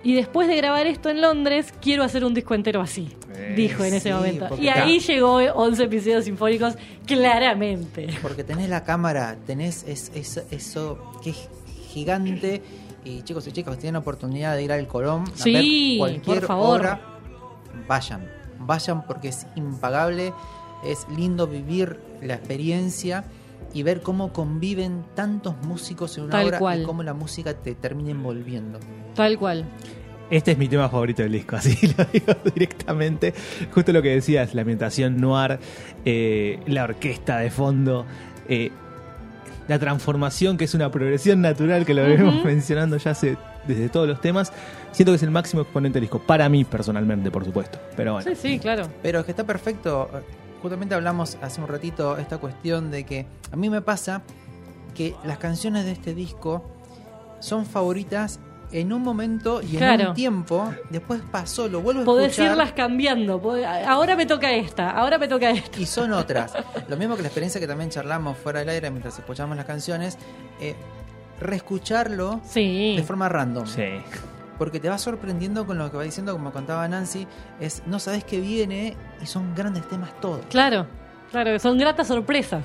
[0.04, 3.08] Y después de grabar esto en Londres, quiero hacer un disco entero así,
[3.56, 4.56] dijo en ese sí, momento.
[4.60, 6.74] Y ahí llegó 11 episodios sinfónicos,
[7.06, 8.08] claramente.
[8.20, 11.48] Porque tenés la cámara, tenés es- es- eso que es
[11.92, 12.62] gigante.
[13.04, 15.52] Y chicos y chicas tienen oportunidad de ir al Colón a Sí,
[15.94, 16.80] ver cualquier por favor.
[16.80, 17.00] obra,
[17.88, 18.28] vayan.
[18.58, 20.32] Vayan porque es impagable.
[20.84, 23.24] Es lindo vivir la experiencia
[23.72, 26.82] y ver cómo conviven tantos músicos en una Tal obra cual.
[26.82, 28.78] y cómo la música te termina envolviendo.
[29.14, 29.64] Tal cual.
[30.30, 33.34] Este es mi tema favorito del disco, así lo digo directamente.
[33.72, 35.58] Justo lo que decías, la ambientación noir,
[36.04, 38.06] eh, la orquesta de fondo,
[38.48, 38.70] eh,
[39.68, 42.46] la transformación que es una progresión natural que lo venimos Ujú.
[42.46, 43.36] mencionando ya hace,
[43.66, 44.52] desde todos los temas.
[44.92, 47.78] Siento que es el máximo exponente del disco, para mí personalmente, por supuesto.
[47.96, 48.28] Pero bueno.
[48.30, 48.88] Sí, sí, claro.
[49.02, 50.10] Pero es que está perfecto.
[50.62, 54.22] Justamente hablamos hace un ratito esta cuestión de que a mí me pasa
[54.94, 56.64] que las canciones de este disco
[57.40, 58.38] son favoritas
[58.70, 60.08] en un momento y en Claro.
[60.10, 60.72] un tiempo.
[60.88, 62.52] Después pasó, lo vuelvo a Podés escuchar.
[62.52, 63.42] irlas cambiando.
[63.42, 65.78] podés- ahora me toca esta, ahora me toca esta.
[65.80, 66.52] Y son otras.
[66.88, 70.16] Lo mismo que la experiencia que también charlamos fuera del aire mientras escuchamos las canciones.
[70.60, 70.74] eh,
[71.40, 72.94] reescucharlo Sí.
[72.96, 73.66] de forma random.
[73.66, 73.82] Sí.
[74.58, 77.26] Porque te va sorprendiendo con lo que va diciendo, como contaba Nancy.
[77.60, 80.44] Es no sabes qué viene y son grandes temas todos.
[80.50, 80.86] Claro,
[81.30, 82.64] claro, son gratas sorpresas.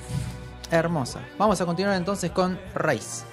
[0.70, 1.20] Hermosa.
[1.38, 3.24] Vamos a continuar entonces con Raíz.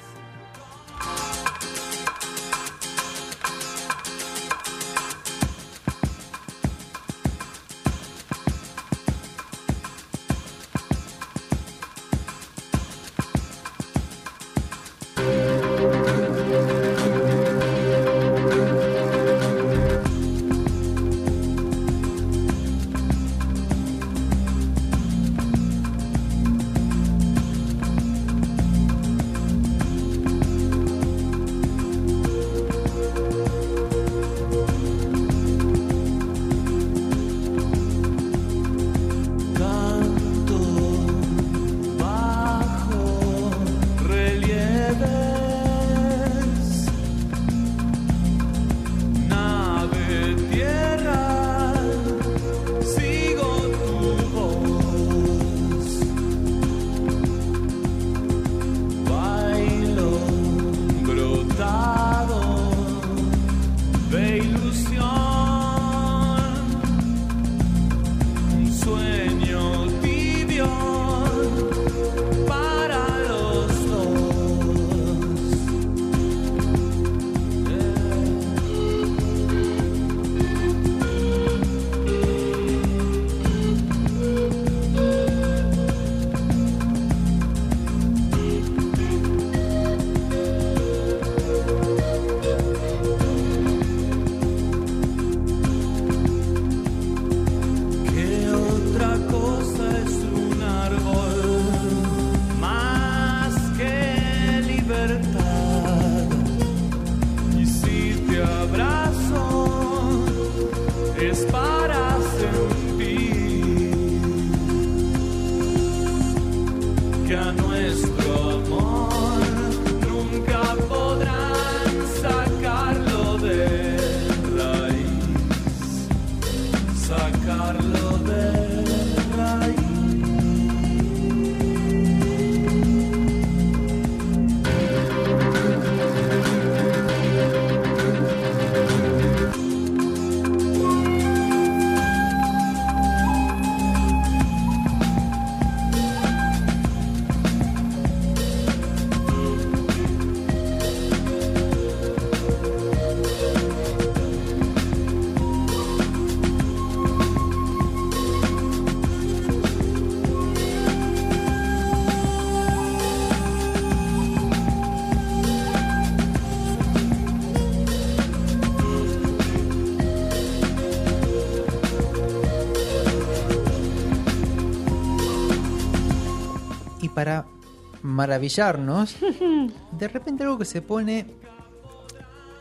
[178.15, 179.17] Maravillarnos,
[179.91, 181.25] de repente algo que se pone,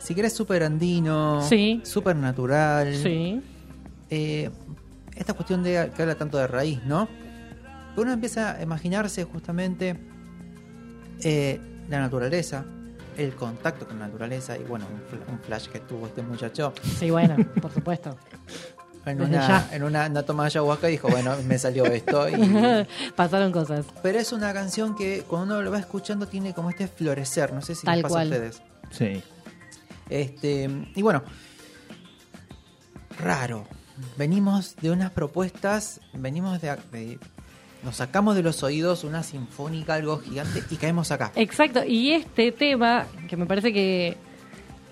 [0.00, 1.80] si querés, súper andino, Sí.
[1.84, 2.94] súper natural.
[2.96, 3.40] Sí.
[4.10, 4.50] Eh,
[5.16, 7.08] esta cuestión de que habla tanto de raíz, ¿no?
[7.96, 9.96] Uno empieza a imaginarse justamente
[11.22, 12.64] eh, la naturaleza,
[13.16, 14.86] el contacto con la naturaleza y bueno,
[15.30, 18.16] un flash que tuvo este muchacho Sí, bueno, por supuesto.
[19.06, 19.68] En Desde una, ya.
[19.76, 22.28] en una, una toma de ayahuasca dijo, bueno, me salió esto.
[22.28, 22.86] Y,
[23.16, 23.84] Pasaron cosas.
[24.02, 27.60] pero es una canción que cuando uno lo va escuchando tiene como este florecer, no
[27.62, 28.26] sé si Tal les pasa cual.
[28.32, 28.62] a ustedes.
[28.90, 29.22] Sí.
[30.10, 31.22] Este, y bueno,
[33.20, 33.66] raro.
[34.16, 37.18] Venimos de unas propuestas, venimos de, de-
[37.84, 41.30] nos sacamos de los oídos una sinfónica, algo gigante, y caemos acá.
[41.36, 44.16] Exacto, y este tema, que me parece que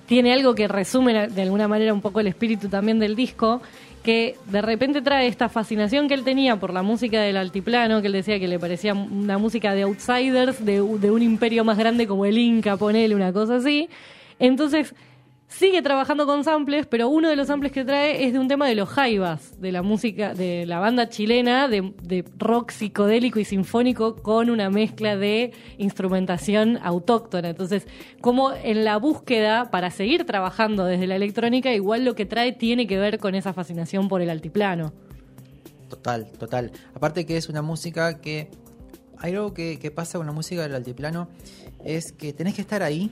[0.06, 3.60] tiene algo que resume de alguna manera un poco el espíritu también del disco,
[4.02, 8.08] que de repente trae esta fascinación que él tenía por la música del altiplano, que
[8.08, 12.24] él decía que le parecía una música de outsiders, de, un imperio más grande como
[12.24, 13.88] el Inca, ponele una cosa así.
[14.38, 14.94] Entonces
[15.52, 18.66] sigue trabajando con samples, pero uno de los samples que trae es de un tema
[18.66, 24.16] de los Jaivas, de la música, de la banda chilena de, rock psicodélico y sinfónico
[24.16, 27.50] con una mezcla de instrumentación autóctona.
[27.50, 27.86] Entonces,
[28.20, 32.86] como en la búsqueda para seguir trabajando desde la electrónica, igual lo que trae tiene
[32.86, 34.92] que ver con esa fascinación por el altiplano.
[35.88, 36.72] Total, total.
[36.94, 38.48] Aparte que es una música que...
[39.18, 41.28] Hay algo que pasa con la música del altiplano,
[41.84, 43.08] es que tenés que estar ahí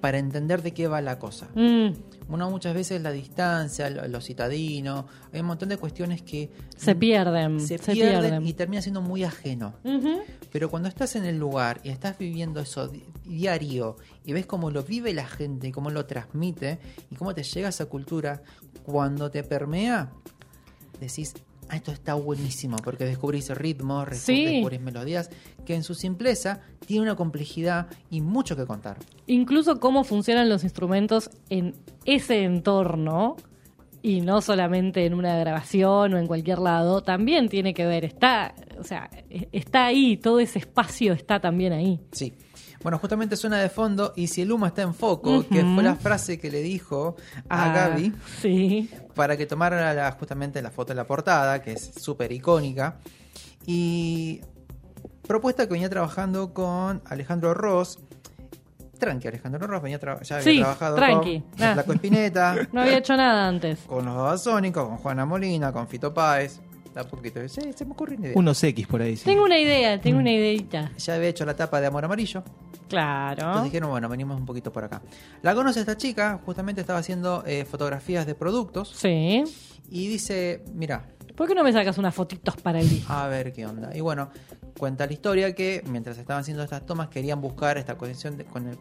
[0.00, 1.48] para entender de qué va la cosa.
[1.54, 1.90] Mm,
[2.28, 6.94] Uno muchas veces la distancia, lo, lo citadino, hay un montón de cuestiones que se
[6.94, 7.60] pierden.
[7.60, 8.46] se, se pierden, pierden.
[8.46, 9.74] y termina siendo muy ajeno.
[10.52, 14.70] Pero cuando estás en el lugar y estás viviendo eso di- diario y ves cómo
[14.70, 16.78] lo vive la gente, cómo lo transmite
[17.10, 18.42] y cómo te llega esa cultura,
[18.84, 20.10] cuando te permea,
[21.00, 21.34] decís,
[21.70, 24.44] ah, esto está buenísimo, porque descubrís ritmos, Sí.
[24.44, 25.30] descubrís melodías,
[25.64, 28.98] que en su simpleza tiene una complejidad y mucho que contar.
[29.26, 31.74] incluso cómo funcionan los instrumentos en
[32.04, 33.36] ese entorno
[34.02, 38.54] y no solamente en una grabación o en cualquier lado, también tiene que ver, está,
[38.78, 42.00] o sea, e- está ahí, todo ese espacio está también ahí.
[42.12, 42.32] Sí.
[42.82, 45.96] Bueno, justamente suena de fondo y si el humo está en foco, que fue la
[45.96, 47.14] frase que le dijo
[47.48, 48.88] a Ah, Gaby Sí.
[49.14, 52.96] para que tomara la- justamente la foto de la portada, que es súper icónica.
[53.66, 54.40] Y
[55.26, 57.98] propuesta que venía trabajando con Alejandro Ross.
[58.98, 61.40] Tranqui, Alejandro Ross venía tra- ya había Sí, trabajado tranqui.
[61.40, 61.72] con Ah.
[61.74, 63.78] Flaco Espineta, No había hecho nada antes.
[63.86, 66.60] con los Babasónicos, con Juana Molina, con Fito Páez.
[66.94, 67.46] Da poquito.
[67.48, 68.38] Sí, se me ocurrió una idea.
[68.38, 69.16] Unos X por ahí.
[69.16, 69.24] sí.
[69.24, 70.90] Tengo una idea, tengo una ideita.
[70.98, 72.42] Ya había hecho la tapa de Amor Amarillo.
[72.90, 73.40] Claro.
[73.42, 75.00] Entonces dijeron, bueno, venimos un poquito por acá.
[75.40, 78.90] La conoce esta chica, justamente estaba haciendo eh, fotografías de productos.
[78.94, 79.42] Sí.
[79.88, 81.06] Y dice, mira,
[81.36, 83.10] ¿Por qué no me sacas unas fotitos para el disco?
[83.10, 83.96] a ver qué onda.
[83.96, 84.28] Y bueno,
[84.78, 88.66] cuenta la historia que mientras estaban haciendo estas tomas querían buscar esta conexión de- con
[88.66, 88.78] el,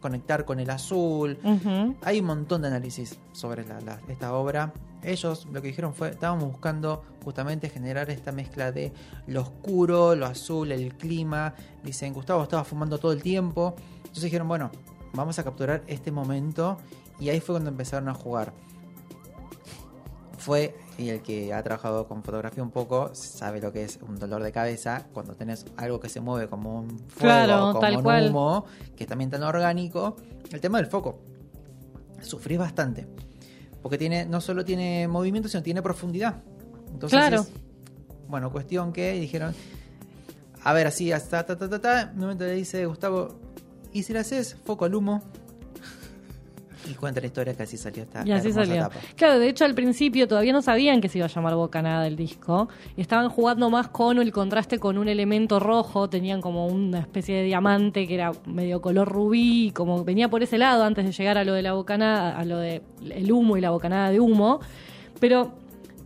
[0.00, 1.38] conectar con el azul.
[2.02, 4.72] Hay un montón de análisis sobre la- la- esta obra.
[5.02, 8.92] Ellos lo que dijeron fue, estábamos buscando justamente generar esta mezcla de
[9.26, 11.54] lo oscuro, lo azul, el clima.
[11.82, 13.74] Dicen, Gustavo estaba fumando todo el tiempo.
[13.98, 14.70] Entonces dijeron, bueno,
[15.14, 16.76] vamos a capturar este momento.
[17.18, 18.52] Y ahí fue cuando empezaron a jugar.
[20.38, 24.18] Fue, y el que ha trabajado con fotografía un poco, sabe lo que es un
[24.18, 27.08] dolor de cabeza cuando tenés algo que se mueve como un fuego,
[27.46, 28.28] Claro, como tal un cual.
[28.28, 28.64] humo,
[28.96, 30.16] que es también tan orgánico.
[30.52, 31.20] El tema del foco
[32.22, 33.06] sufrí bastante.
[33.82, 36.42] Porque tiene, no solo tiene movimiento, sino tiene profundidad.
[36.92, 37.40] Entonces, Claro.
[37.42, 37.50] es-
[38.28, 39.54] bueno, cuestión que dijeron,
[40.62, 43.40] a ver, así, hasta ta, ta, ta, ta, en un momento le dice Gustavo,
[43.92, 45.22] ¿y si le haces foco al humo?
[46.88, 48.82] Y cuenta la historia que así salió esta Y así salió.
[48.82, 48.96] tapa.
[49.16, 52.16] Claro, de hecho al principio todavía no sabían que se iba a llamar Bocanada el
[52.16, 52.68] disco.
[52.96, 56.08] Estaban jugando más con el contraste con un elemento rojo.
[56.08, 59.66] Tenían como una especie de diamante que era medio color rubí.
[59.66, 62.44] y Como venía por ese lado antes de llegar a lo de la bocanada, a
[62.44, 64.60] lo de el humo y la bocanada de humo.
[65.18, 65.52] Pero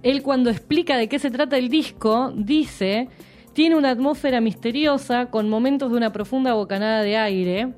[0.02, 3.08] él cuando explica de qué se trata el disco, dice,
[3.52, 7.72] tiene una atmósfera misteriosa con momentos de una profunda bocanada de aire.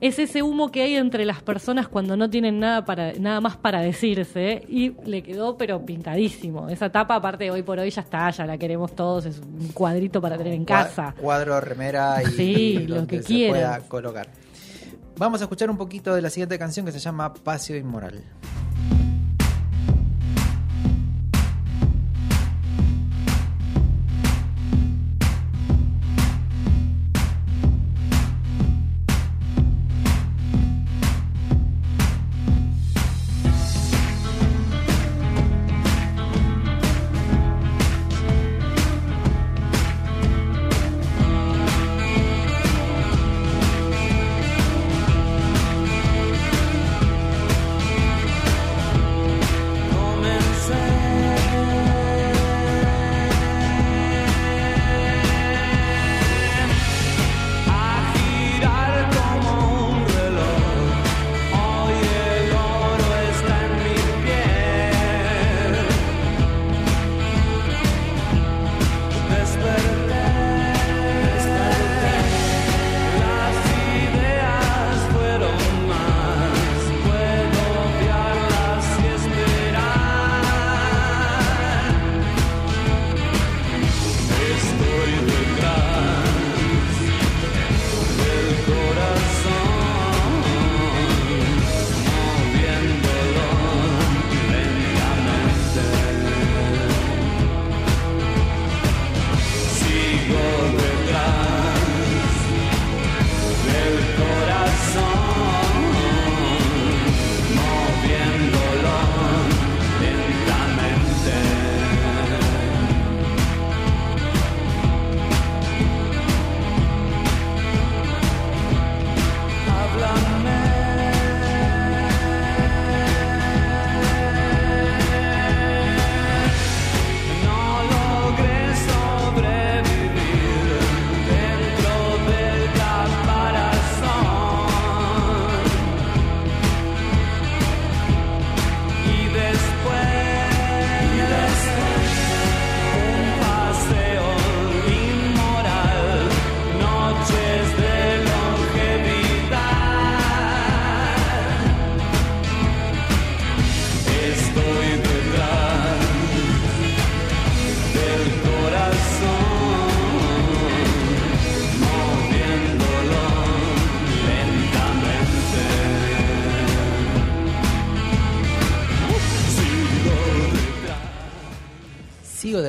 [0.00, 3.56] Es ese humo que hay entre las personas cuando no tienen nada para nada más
[3.56, 6.68] para decirse y le quedó pero pintadísimo.
[6.68, 10.20] Esa tapa aparte hoy por hoy ya está, ya la queremos todos, es un cuadrito
[10.20, 11.14] para tener en casa.
[11.20, 12.52] Cuadro, remera y, Sí,
[12.82, 14.28] y lo que se pueda colocar.
[15.16, 18.22] Vamos a escuchar un poquito de la siguiente canción que se llama Pasio Inmoral.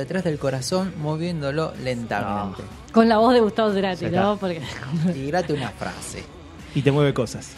[0.00, 2.62] Detrás del corazón moviéndolo lentamente.
[2.92, 4.36] Con la voz de Gustavo Cerati, ¿no?
[4.36, 4.60] Porque.
[5.14, 6.24] Y grate una frase.
[6.74, 7.52] Y te mueve cosas.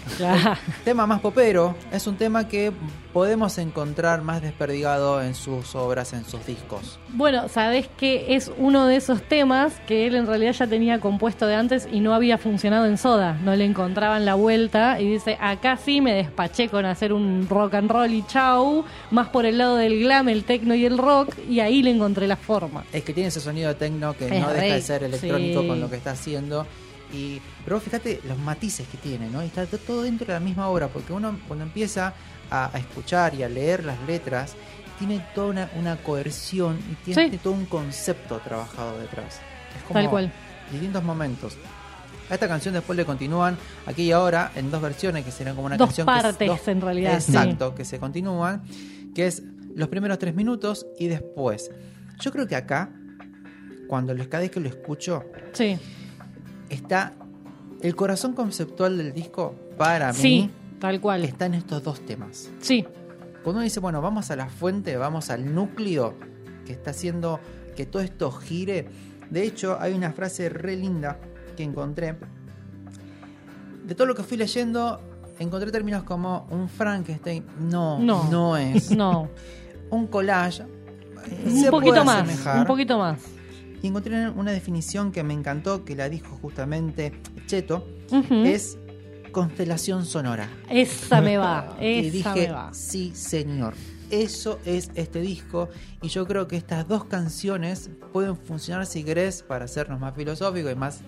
[0.84, 2.72] Tema más popero es un tema que
[3.12, 6.98] podemos encontrar más desperdigado en sus obras, en sus discos.
[7.10, 11.46] Bueno, sabes que es uno de esos temas que él en realidad ya tenía compuesto
[11.46, 13.34] de antes y no había funcionado en Soda.
[13.44, 17.74] No le encontraban la vuelta y dice, acá sí me despaché con hacer un rock
[17.74, 21.34] and roll y chau, más por el lado del glam, el techno y el rock,
[21.48, 22.84] y ahí le encontré la forma.
[22.92, 25.68] Es que tiene ese sonido de techno que Es no deja de ser electrónico sí.
[25.68, 26.66] con lo que está haciendo.
[27.14, 29.42] Y, pero vos fíjate los matices que tiene, ¿no?
[29.42, 32.14] Y está to- todo dentro de la misma obra, porque uno cuando empieza
[32.52, 34.54] a, a escuchar y a leer las letras,
[34.98, 37.38] tiene toda una, una coerción y tiene Sí.
[37.42, 39.40] todo un concepto trabajado detrás.
[39.76, 40.32] Es como Tal cual.
[40.70, 41.56] distintos momentos.
[42.30, 43.56] A esta canción después le continúan
[43.86, 46.68] aquí y ahora en dos versiones que serán como una Dos canción que es- partes,
[46.68, 47.32] en realidad, sí.
[47.32, 48.62] Exacto, que se continúan,
[49.14, 49.42] que es
[49.74, 51.70] los primeros tres minutos y después.
[52.20, 52.90] Yo creo que acá,
[53.88, 55.76] cuando les cada vez que lo escucho, Sí,
[56.68, 57.12] está
[57.82, 60.50] el corazón conceptual del disco para sí, mí
[60.82, 61.24] tal cual.
[61.24, 62.50] está en estos dos temas.
[62.60, 62.84] Sí,
[63.42, 66.14] Cuando uno dice, bueno, vamos a la fuente, vamos al núcleo
[66.66, 67.40] que está haciendo
[67.74, 68.86] que todo esto gire.
[69.30, 71.18] De hecho, hay una frase re linda
[71.56, 72.14] que encontré.
[73.86, 75.00] De todo lo que fui leyendo,
[75.38, 77.44] encontré términos como un Frankenstein.
[77.60, 78.28] No, No.
[78.30, 78.90] no, es.
[78.90, 79.28] no.
[79.90, 80.62] Un collage.
[81.30, 82.58] eh, Un poquito más, asemejar.
[82.60, 83.20] un poquito más.
[83.82, 87.12] Y encontré una definición que me encantó, que la dijo justamente
[87.46, 87.86] Cheto,
[88.30, 88.78] es
[89.32, 90.48] constelación sonora.
[90.70, 92.72] Esa me va, y esa dije, me va.
[92.72, 93.74] sí, señor.
[94.10, 95.70] Eso es este disco.
[96.02, 100.70] Y yo creo que estas dos canciones pueden funcionar, si querés, para hacernos más filosóficos
[100.70, 101.00] y más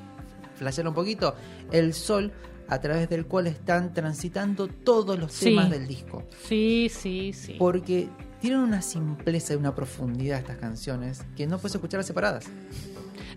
[0.57, 1.35] flashear un poquito,
[1.71, 2.33] el sol
[2.69, 5.47] a través del cual están transitando todos los Sí.
[5.47, 6.23] temas del disco.
[6.49, 7.57] Sí, sí, sí.
[7.59, 8.09] Porque
[8.41, 12.47] tienen una simpleza y una profundidad estas canciones que no puedes escucharlas separadas.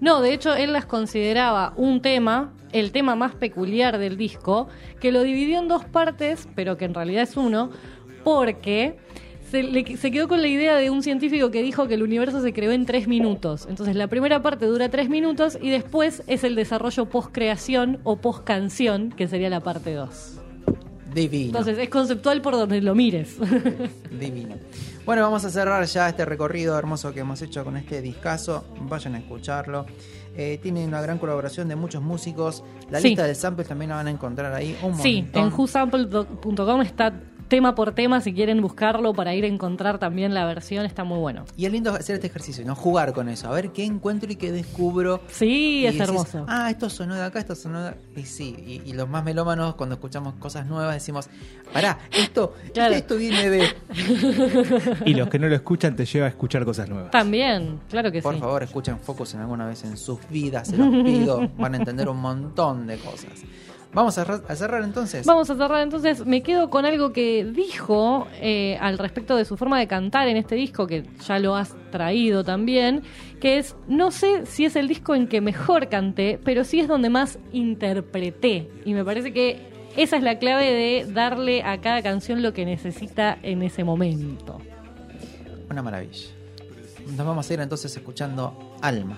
[0.02, 4.68] No, de hecho él las consideraba un tema, el tema más peculiar del disco,
[5.00, 7.70] que lo dividió en dos partes, pero que en realidad es uno,
[8.24, 8.98] porque
[9.50, 12.42] se, le- se quedó con la idea de un científico que dijo que el universo
[12.42, 13.66] se creó en tres minutos.
[13.70, 19.12] Entonces la primera parte dura tres minutos y después es el desarrollo post-creación o post-canción,
[19.12, 20.34] que sería la parte dos.
[21.14, 21.46] Divino.
[21.48, 23.38] Entonces es conceptual por donde lo mires.
[24.20, 24.56] Divino.
[25.08, 28.66] Bueno, vamos a cerrar ya este recorrido hermoso que hemos hecho con este discazo.
[28.82, 29.86] Vayan a escucharlo.
[30.36, 32.62] Eh, tiene una gran colaboración de muchos músicos.
[32.92, 33.08] La Sí.
[33.10, 34.78] lista de samples también la van a encontrar ahí.
[34.84, 35.44] Un Sí, montón.
[35.48, 37.14] en whosample.com está
[37.48, 41.18] tema por tema, si quieren buscarlo para ir a encontrar también la versión, está muy
[41.20, 41.46] bueno.
[41.56, 42.76] Y es lindo hacer este ejercicio, ¿no?
[42.76, 43.48] Jugar con eso.
[43.48, 45.22] A ver qué encuentro y qué descubro.
[45.30, 46.46] Sí, Y es decís, hermoso.
[46.48, 48.56] Ah, esto sonó de acá, esto sonó de Y sí,
[48.86, 51.30] y, y los más melómanos, cuando escuchamos cosas nuevas, decimos:
[51.74, 52.94] Pará, esto, Claro.
[52.96, 53.68] esto viene de.
[55.06, 57.12] Y los que no lo escuchan te lleva a escuchar cosas nuevas.
[57.12, 58.40] También, claro que Por sí.
[58.40, 61.50] favor, escuchen Focus en alguna vez en sus vidas, se los pido.
[61.58, 63.32] Van a entender un montón de cosas.
[63.94, 65.26] Vamos a, cerrar- a cerrar entonces.
[65.26, 66.26] Vamos a cerrar entonces.
[66.26, 70.38] Me quedo con algo que dijo eh, al respecto de su forma de cantar en
[70.38, 73.02] este disco, que ya lo has traído también,
[73.40, 76.88] que es, no sé si es el disco en que mejor canté, pero sí es
[76.88, 78.70] donde más interpreté.
[78.86, 82.66] Y me parece que esa es la clave de darle a cada canción lo que
[82.66, 84.60] necesita en ese momento.
[85.72, 86.28] Una maravilla.
[87.16, 89.18] Nos vamos a ir entonces escuchando Alma.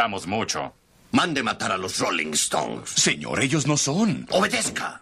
[0.00, 0.72] Gustamos mucho.
[1.12, 2.88] Mande matar a los Rolling Stones.
[2.88, 4.26] Señor, ellos no son.
[4.30, 4.99] Obedezca.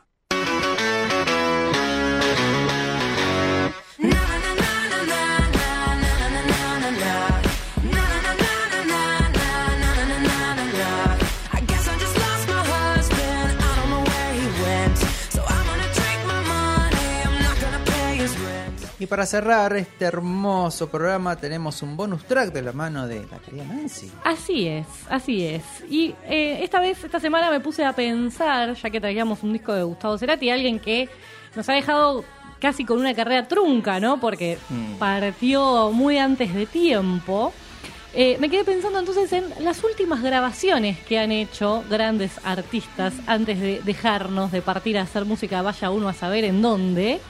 [19.08, 23.64] Para cerrar este hermoso programa tenemos un bonus track de la mano de la querida
[23.64, 24.10] Nancy.
[24.24, 25.62] Así es, así es.
[25.88, 29.72] Y eh, esta vez, esta semana me puse a pensar, ya que traíamos un disco
[29.72, 31.08] de Gustavo Cerati, alguien que
[31.56, 32.24] nos ha dejado
[32.60, 34.20] casi con una carrera trunca, ¿no?
[34.20, 34.58] Porque
[34.98, 37.52] partió muy antes de tiempo.
[38.14, 43.60] Eh, me quedé pensando entonces en las últimas grabaciones que han hecho grandes artistas antes
[43.60, 47.20] de dejarnos de partir a hacer música, vaya uno a saber en dónde.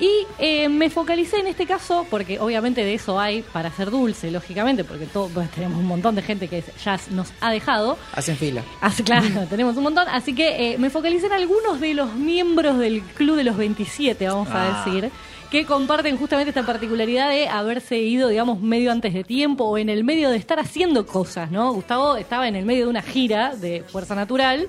[0.00, 4.30] Y eh, me focalicé en este caso, porque obviamente de eso hay para hacer dulce,
[4.30, 7.96] lógicamente, porque todo, pues, tenemos un montón de gente que ya nos ha dejado.
[8.12, 8.62] Hacen fila.
[8.80, 10.08] Así, claro, tenemos un montón.
[10.08, 14.26] Así que eh, me focalicé en algunos de los miembros del Club de los 27,
[14.28, 14.82] vamos Ah.
[14.84, 15.10] a decir,
[15.50, 19.88] que comparten justamente esta particularidad de haberse ido, digamos, medio antes de tiempo o en
[19.90, 21.72] el medio de estar haciendo cosas, ¿no?
[21.74, 24.66] Gustavo estaba en el medio de una gira de Fuerza Natural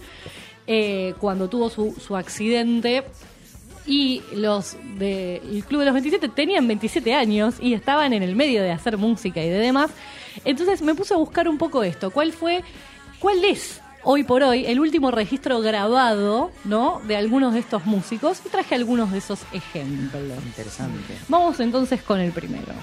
[0.68, 3.04] eh, cuando tuvo su, su accidente
[3.85, 8.61] y los del Club de los 27 tenían 27 años y estaban en el medio
[8.61, 9.91] de hacer música y de demás.
[10.45, 12.11] Entonces me puse a buscar un poco esto.
[12.11, 12.64] ¿Cuál fue,
[13.19, 17.01] cuál es hoy por hoy el último registro grabado, ¿no?
[17.07, 20.43] De algunos de estos músicos y traje algunos de esos ejemplos.
[20.45, 21.18] Interesante.
[21.27, 22.73] Vamos entonces con el primero.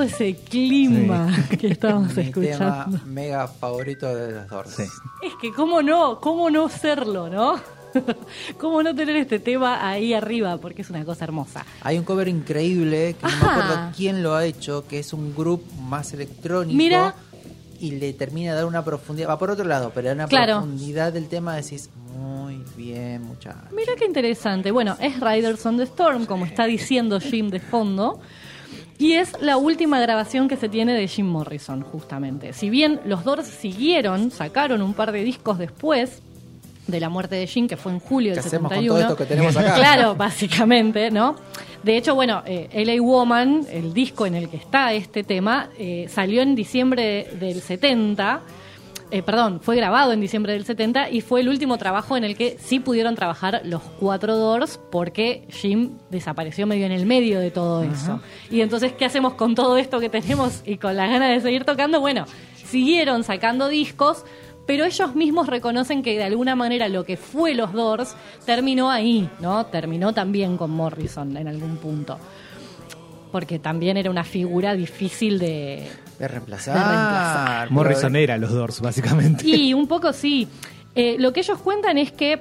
[0.00, 1.28] Todo ese clima
[1.60, 2.56] que estamos Mi escuchando.
[2.56, 4.78] tema mega favorito de los Doors.
[4.78, 4.88] Es
[5.42, 7.60] que cómo no, cómo no serlo, ¿no?
[8.58, 11.66] cómo no tener este tema ahí arriba, porque es una cosa hermosa.
[11.82, 13.44] Hay un cover increíble que no Ajá.
[13.44, 16.74] me acuerdo quién lo ha hecho, que es un grupo más electrónico.
[16.78, 17.14] Mira.
[17.78, 19.28] Y le termina de dar una profundidad.
[19.28, 20.60] Va por otro lado, pero una Claro.
[20.60, 23.70] profundidad del tema decís, muy bien, muchachos.
[23.76, 24.70] Mira qué interesante.
[24.70, 28.18] Bueno, es Riders on the Storm, como está diciendo Jim de fondo.
[29.00, 32.52] Y es la última grabación que se tiene de Jim Morrison, justamente.
[32.52, 36.20] Si bien los Doors siguieron, sacaron un par de discos después
[36.86, 38.92] de la muerte de Jim, que fue en julio del ¿Qué hacemos con 71.
[38.92, 39.74] todo esto que tenemos acá?
[39.76, 41.34] Claro, básicamente, ¿no?
[41.82, 46.06] De hecho, bueno, eh, LA Woman, el disco en el que está este tema, eh,
[46.10, 48.42] salió en diciembre del 70.
[49.10, 52.36] Eh, perdón, fue grabado en diciembre del 70 y fue el último trabajo en el
[52.36, 57.50] que sí pudieron trabajar los cuatro Doors porque Jim desapareció medio en el medio de
[57.50, 58.20] todo eso.
[58.50, 61.64] Y entonces, ¿qué hacemos con todo esto que tenemos y con las ganas de seguir
[61.64, 62.00] tocando?
[62.00, 62.24] Bueno,
[62.54, 64.24] siguieron sacando discos,
[64.66, 68.14] pero ellos mismos reconocen que de alguna manera lo que fue los Doors
[68.46, 69.66] terminó ahí, ¿no?
[69.66, 72.18] Terminó también con Morrison en algún punto.
[73.32, 75.88] Porque también era una figura difícil de,
[76.20, 76.74] De reemplazar.
[76.74, 77.70] De reemplazar.
[77.72, 79.44] Morrison era los Doors, básicamente.
[79.48, 80.46] Y un poco sí.
[80.94, 82.40] Eh, lo que ellos cuentan es que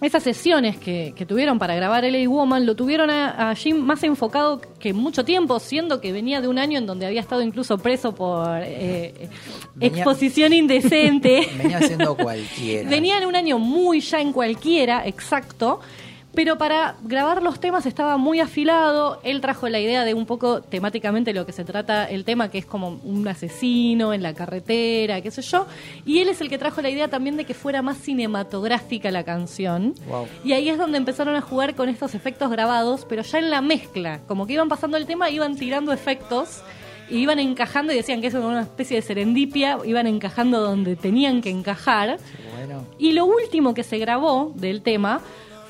[0.00, 4.02] esas sesiones que, que tuvieron para grabar LA Woman lo tuvieron a, a Jim más
[4.04, 7.78] enfocado que mucho tiempo, siendo que venía de un año en donde había estado incluso
[7.78, 9.28] preso por eh,
[9.74, 11.48] Venía- exposición indecente.
[11.58, 12.88] Venía haciendo cualquiera.
[12.88, 15.80] Venía en un año muy ya en cualquiera, exacto.
[16.38, 19.18] Pero para grabar los temas estaba muy afilado.
[19.24, 22.58] Él trajo la idea de un poco temáticamente lo que se trata el tema, que
[22.58, 25.66] es como un asesino en la carretera, qué sé yo.
[26.06, 29.24] Y él es el que trajo la idea también de que fuera más cinematográfica la
[29.24, 29.96] canción.
[30.08, 30.28] Wow.
[30.44, 33.60] Y ahí es donde empezaron a jugar con estos efectos grabados, pero ya en la
[33.60, 34.20] mezcla.
[34.28, 36.62] Como que iban pasando el tema, iban tirando efectos.
[37.10, 40.94] Y iban encajando y decían que eso era una especie de serendipia, iban encajando donde
[40.94, 42.18] tenían que encajar.
[42.54, 42.84] Bueno.
[42.96, 45.20] Y lo último que se grabó del tema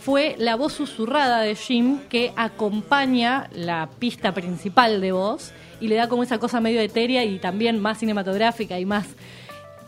[0.09, 5.53] fue la voz susurrada de Jim que acompaña la pista principal de voz
[5.83, 9.07] y le da como esa cosa medio etérea y también más cinematográfica y más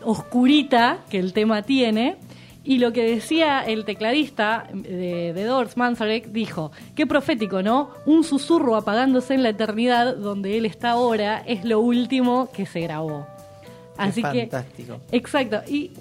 [0.05, 2.19] oscurita que el tema tiene.
[2.65, 7.89] Y lo que decía el tecladista de, de Doors, Manzarek, dijo, qué profético, ¿no?
[8.05, 12.81] Un susurro apagándose en la eternidad donde él está ahora es lo último que se
[12.81, 13.27] grabó.
[13.97, 15.01] Así que fantástico.
[15.13, 15.63] Exacto.
[15.67, 15.93] Y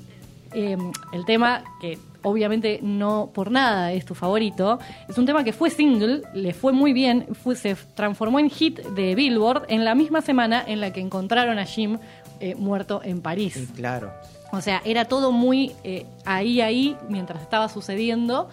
[0.54, 0.76] eh,
[1.14, 5.70] el tema que obviamente no por nada es tu favorito, es un tema que fue
[5.70, 10.22] single, le fue muy bien, fue, se transformó en hit de Billboard en la misma
[10.22, 11.98] semana en la que encontraron a Jim
[12.40, 13.54] eh, muerto en París.
[13.54, 14.12] Sí, claro.
[14.52, 18.50] O sea, era todo muy eh, ahí, ahí, mientras estaba sucediendo.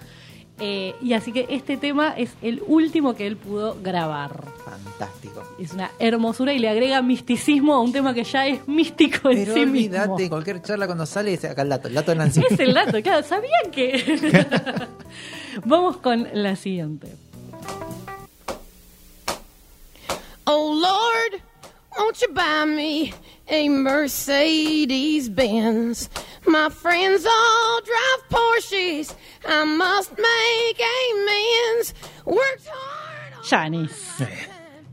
[0.58, 4.42] Eh, y así que este tema es el último que él pudo grabar.
[4.64, 5.42] Fantástico.
[5.58, 9.38] Es una hermosura y le agrega misticismo a un tema que ya es místico en
[9.40, 10.28] Pero sí olvídate, mismo.
[10.30, 12.42] cualquier charla cuando sale dice acá el dato, el dato de Nancy.
[12.50, 14.18] Es el dato, claro, sabían que.
[15.66, 17.08] Vamos con la siguiente.
[20.44, 21.42] Oh Lord,
[21.98, 23.12] won't you buy me
[23.48, 26.10] a Mercedes Benz?
[26.46, 29.14] My friends all drive Porsches.
[29.46, 31.94] I must make amends.
[32.24, 33.44] Worked hard.
[33.44, 34.22] Janis.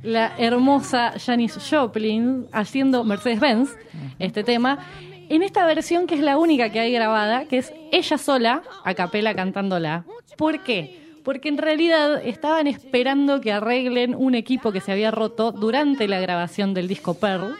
[0.03, 3.77] La hermosa Janis Joplin haciendo Mercedes-Benz,
[4.19, 4.85] este tema,
[5.29, 8.93] en esta versión que es la única que hay grabada, que es ella sola, a
[8.95, 10.03] capela cantándola.
[10.37, 11.02] ¿Por qué?
[11.23, 16.19] Porque en realidad estaban esperando que arreglen un equipo que se había roto durante la
[16.19, 17.55] grabación del disco Pearl,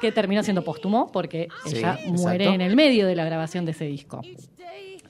[0.00, 2.54] que terminó siendo póstumo, porque Sí, ella muere exacto.
[2.54, 4.20] en el medio de la grabación de ese disco.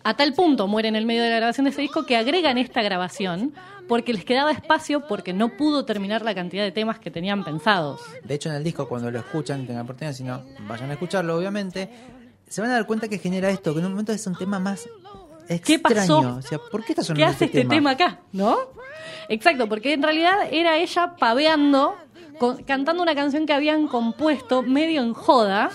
[0.05, 2.59] A tal punto muere en el medio de la grabación de ese disco que agregan
[2.59, 3.55] esta grabación
[3.89, 8.01] porque les quedaba espacio porque no pudo terminar la cantidad de temas que tenían pensados.
[8.24, 11.36] De hecho, en el disco, cuando lo escuchan, tengan oportunidad, si no, vayan a escucharlo,
[11.36, 11.89] obviamente,
[12.48, 14.59] se van a dar cuenta que genera esto, que en un momento es un tema
[14.59, 14.89] más
[15.48, 15.60] extraño.
[15.64, 16.19] ¿Qué pasó?
[16.39, 18.20] O sea, ¿por qué está ¿Qué hace este tema acá?
[18.32, 18.56] ¿No?
[19.28, 21.94] Exacto, porque en realidad era ella paveando,
[22.39, 25.70] con- cantando una canción que habían compuesto medio en joda.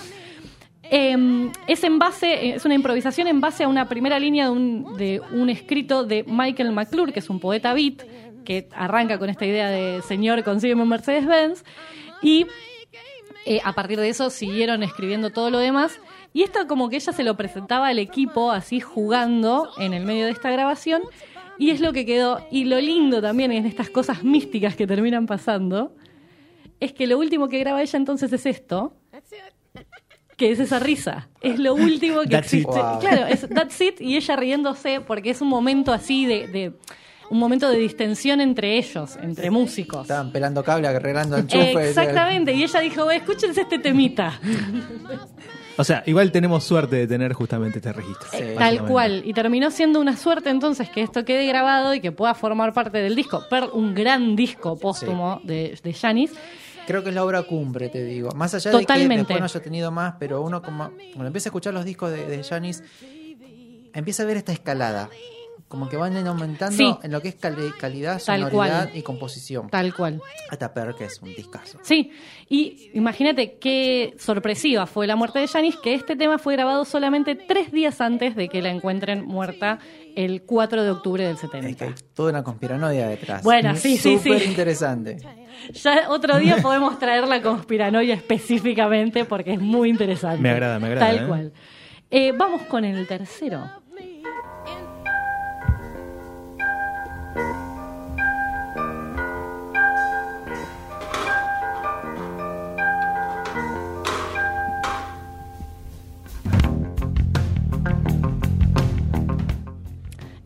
[0.90, 4.96] Eh, es en base, es una improvisación en base a una primera línea de un,
[4.96, 8.02] de un escrito de Michael McClure, que es un poeta beat,
[8.44, 11.62] que arranca con esta idea de señor, consígueme un Mercedes-Benz.
[12.22, 12.46] Y
[13.44, 16.00] eh, a partir de eso siguieron escribiendo todo lo demás.
[16.32, 20.26] Y esto como que ella se lo presentaba al equipo así jugando en el medio
[20.26, 21.02] de esta grabación.
[21.58, 22.46] Y es lo que quedó.
[22.50, 25.96] Y lo lindo también en estas cosas místicas que terminan pasando,
[26.80, 28.94] es que lo último que graba ella entonces es esto,
[30.36, 31.28] que es esa risa.
[31.40, 32.60] Es lo último que That's it.
[32.60, 32.80] existe.
[32.80, 33.00] Wow.
[33.00, 36.46] Claro, es That's It y ella riéndose porque es un momento así de...
[36.46, 36.72] de-
[37.30, 40.00] un momento de distensión entre ellos, entre músicos.
[40.00, 41.88] Estaban pelando cable, arreglando enchufes.
[41.88, 44.40] Exactamente, y ella dijo, "Ve, escúchense este temita.
[45.78, 48.28] O sea, igual tenemos suerte de tener justamente este registro.
[48.30, 48.92] Tal básicamente.
[48.92, 49.22] cual.
[49.24, 52.98] Y terminó siendo una suerte entonces que esto quede grabado y que pueda formar parte
[52.98, 53.44] del disco.
[53.48, 56.32] Pearl, un gran disco póstumo de, de Janis.
[56.86, 58.30] Creo que es la obra cumbre, te digo.
[58.32, 59.08] Más allá Totalmente.
[59.08, 61.84] de que después no haya tenido más, pero uno como cuando empieza a escuchar los
[61.84, 62.82] discos de, de Janis,
[63.94, 65.08] empieza a ver esta escalada.
[65.68, 66.96] Como que van aumentando Sí.
[67.02, 68.96] en lo que es cali- calidad, Tal sonoridad cual.
[68.96, 69.68] y composición.
[69.68, 70.22] Tal cual.
[70.50, 71.78] Hasta Pearl, que es un discazo.
[71.82, 72.10] Sí,
[72.48, 77.34] y imagínate qué sorpresiva fue la muerte de Janis, que este tema fue grabado solamente
[77.34, 79.78] tres días antes de que la encuentren muerta
[80.16, 81.94] el 4 de octubre del 70.
[82.14, 83.42] Toda una conspiranoia detrás.
[83.42, 84.30] Bueno, sí, sí, sí.
[84.30, 85.18] Súper interesante.
[85.74, 90.40] Ya otro día podemos traer la conspiranoia específicamente porque es muy interesante.
[90.40, 91.28] Me agrada, me agrada, Tal ¿eh?
[91.28, 91.52] cual.
[92.10, 93.70] Eh, vamos con el tercero.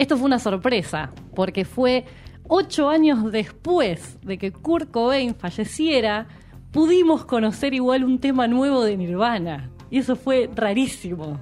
[0.02, 2.04] Esto fue una sorpresa, porque fue
[2.48, 6.26] ocho años después de que Kurt Cobain falleciera,
[6.72, 9.70] pudimos conocer igual un tema nuevo de Nirvana.
[9.90, 11.38] Y eso fue rarísimo.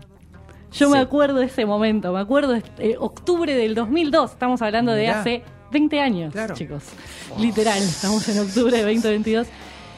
[0.72, 4.92] Yo me acuerdo de ese momento, me acuerdo de eh, octubre del 2002, estamos hablando
[4.92, 5.42] de hace
[5.72, 6.84] 20 años, chicos.
[7.38, 9.46] Literal, estamos en octubre de 2022.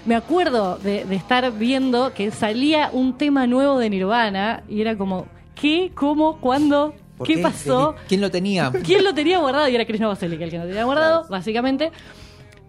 [0.06, 4.96] Me acuerdo de, de estar viendo que salía un tema nuevo de Nirvana y era
[4.96, 5.26] como,
[5.56, 5.90] ¿qué?
[5.96, 6.36] ¿Cómo?
[6.38, 6.94] ¿Cuándo?
[7.22, 7.94] ¿Por ¿Qué pasó?
[8.08, 8.72] ¿Quién lo tenía?
[8.84, 9.68] ¿Quién lo tenía guardado?
[9.68, 11.92] Y era Chris Novoselic el que lo tenía guardado, básicamente.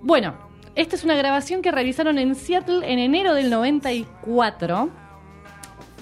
[0.01, 0.35] Bueno,
[0.75, 4.89] esta es una grabación que realizaron en Seattle en enero del 94.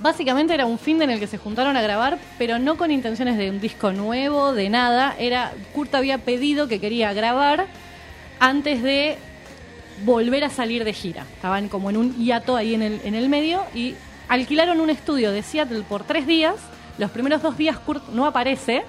[0.02, 3.38] Básicamente era un fin en el que se juntaron a grabar, pero no con intenciones
[3.38, 5.16] de un disco nuevo, de nada.
[5.18, 7.68] Era Kurt había pedido que quería grabar
[8.40, 9.18] antes de
[10.04, 11.26] volver a salir de gira.
[11.36, 13.96] Estaban como en un hiato ahí en el, en el medio y
[14.28, 16.56] alquilaron un estudio de Seattle por tres días.
[16.98, 18.84] Los primeros dos días Kurt no aparece.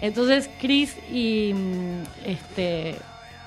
[0.00, 2.96] Entonces Chris y mm, este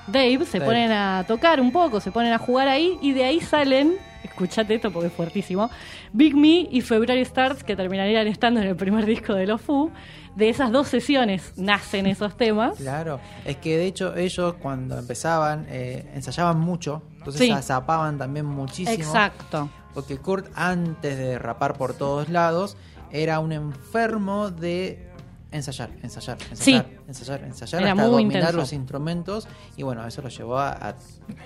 [0.06, 0.66] Dave se Dave.
[0.70, 3.94] ponen a tocar un poco, se ponen a jugar ahí y de ahí salen,
[4.24, 5.70] escuchate esto porque es fuertísimo,
[6.12, 9.90] Big Me y February Stars que terminarían estando en el primer disco de los Foo.
[10.36, 12.78] De esas dos sesiones nacen esos temas.
[12.78, 17.54] Claro, es que de hecho ellos cuando empezaban eh, ensayaban mucho, entonces Sí.
[17.62, 18.94] zapaban también muchísimo.
[18.94, 19.68] Exacto.
[19.92, 22.78] Porque Kurt antes de rapar por todos lados
[23.12, 25.12] era un enfermo de
[25.52, 28.56] ensayar, ensayar, ensayar, ensayar, ensayar Era hasta muy dominar intenso.
[28.56, 30.94] los instrumentos y bueno, eso los llevó a,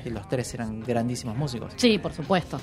[0.05, 1.73] los tres eran grandísimos músicos.
[1.77, 2.61] Sí, por supuesto.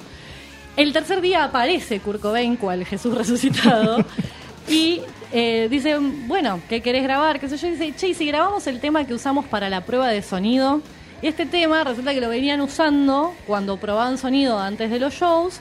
[0.77, 3.97] El tercer día aparece Kurt Cobain, cual Jesús resucitado,
[4.67, 5.01] y
[5.31, 5.97] eh, dice,
[6.27, 7.39] bueno, ¿qué querés grabar?
[7.39, 7.67] ¿Qué sé yo?
[7.67, 10.81] Y dice, che, ¿y si grabamos el tema que usamos para la prueba de sonido.
[11.21, 15.59] Y este tema resulta que lo venían usando cuando probaban sonido antes de los shows,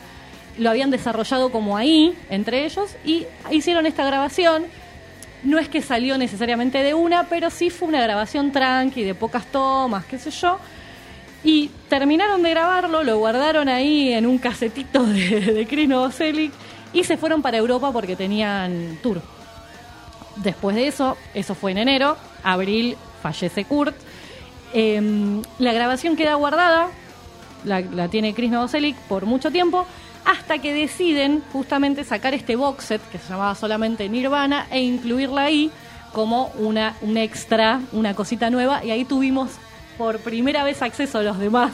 [0.59, 4.67] lo habían desarrollado como ahí, entre ellos, y hicieron esta grabación.
[5.43, 9.47] No es que salió necesariamente de una, pero sí fue una grabación tranqui, de pocas
[9.47, 10.59] tomas, qué sé yo.
[11.45, 16.53] Y terminaron de grabarlo, lo guardaron ahí en un casetito de, de Chris Novoselic
[16.93, 19.23] y se fueron para Europa porque tenían tour.
[20.37, 23.95] Después de eso, eso fue en enero, abril fallece Kurt.
[24.73, 26.89] Em, la grabación queda guardada,
[27.65, 29.87] la, la tiene Chris Novoselic por mucho tiempo,
[30.25, 35.43] hasta que deciden justamente sacar este box set que se llamaba solamente Nirvana e incluirla
[35.43, 35.71] ahí
[36.13, 39.51] como una, un extra, una cosita nueva, y ahí tuvimos
[39.97, 41.73] por primera vez acceso a los demás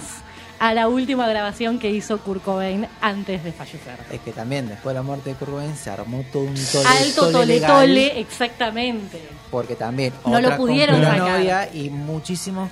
[0.58, 3.96] a la última grabación que hizo Kurt Cobain antes de fallecer.
[4.10, 6.88] Es que también después de la muerte de Kurt Cobain se armó todo un tole,
[6.88, 9.22] Alto tole tole legal, tole, exactamente.
[9.50, 11.68] porque también No lo otra pudieron compró sacar.
[11.74, 12.68] y muchísimo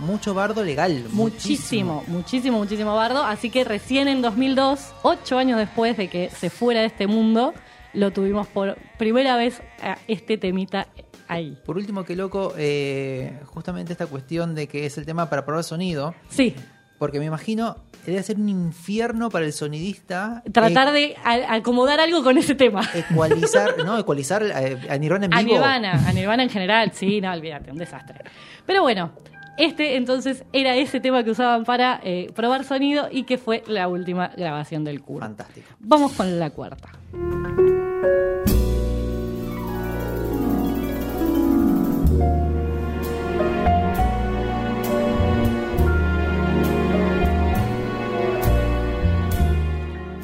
[0.00, 3.22] mucho bardo legal, Muchísimo, muchísimo, muchísimo bardo.
[3.22, 7.52] Así que recién en 2002, ocho años después de que se fuera de este mundo,
[7.92, 10.86] lo tuvimos por primera vez a este temita
[11.28, 11.58] ahí.
[11.66, 15.64] Por último, qué loco, eh, justamente esta cuestión de que es el tema para probar
[15.64, 16.14] sonido.
[16.30, 16.54] Sí.
[16.98, 20.42] Porque me imagino debe ser un infierno para el sonidista.
[20.52, 22.88] Tratar eh, de a- acomodar algo con ese tema.
[22.94, 25.54] ecualizar, no, ecualizar a Nirvana en A vivo.
[25.54, 28.20] Nirvana, a Nirvana en general, sí, no, olvídate, un desastre.
[28.64, 29.10] Pero bueno,
[29.58, 33.88] este entonces era ese tema que usaban para eh, probar sonido y que fue la
[33.88, 35.22] última grabación del Kurt.
[35.22, 35.66] Fantástico.
[35.80, 36.90] Vamos con la cuarta.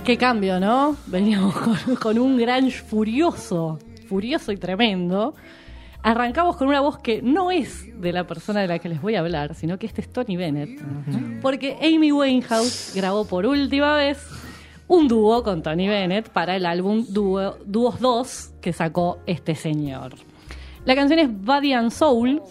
[0.05, 0.97] Qué cambio, ¿no?
[1.07, 5.35] Veníamos con, con un grunge furioso, furioso y tremendo.
[6.03, 9.15] Arrancamos con una voz que no es de la persona de la que les voy
[9.15, 10.81] a hablar, sino que este es Tony Bennett.
[11.41, 14.19] Porque Amy Winehouse grabó por última vez
[14.89, 20.15] un dúo con Tony Bennett para el álbum Dúo- Dúos 2 que sacó este señor.
[20.85, 22.43] La canción es Body and Soul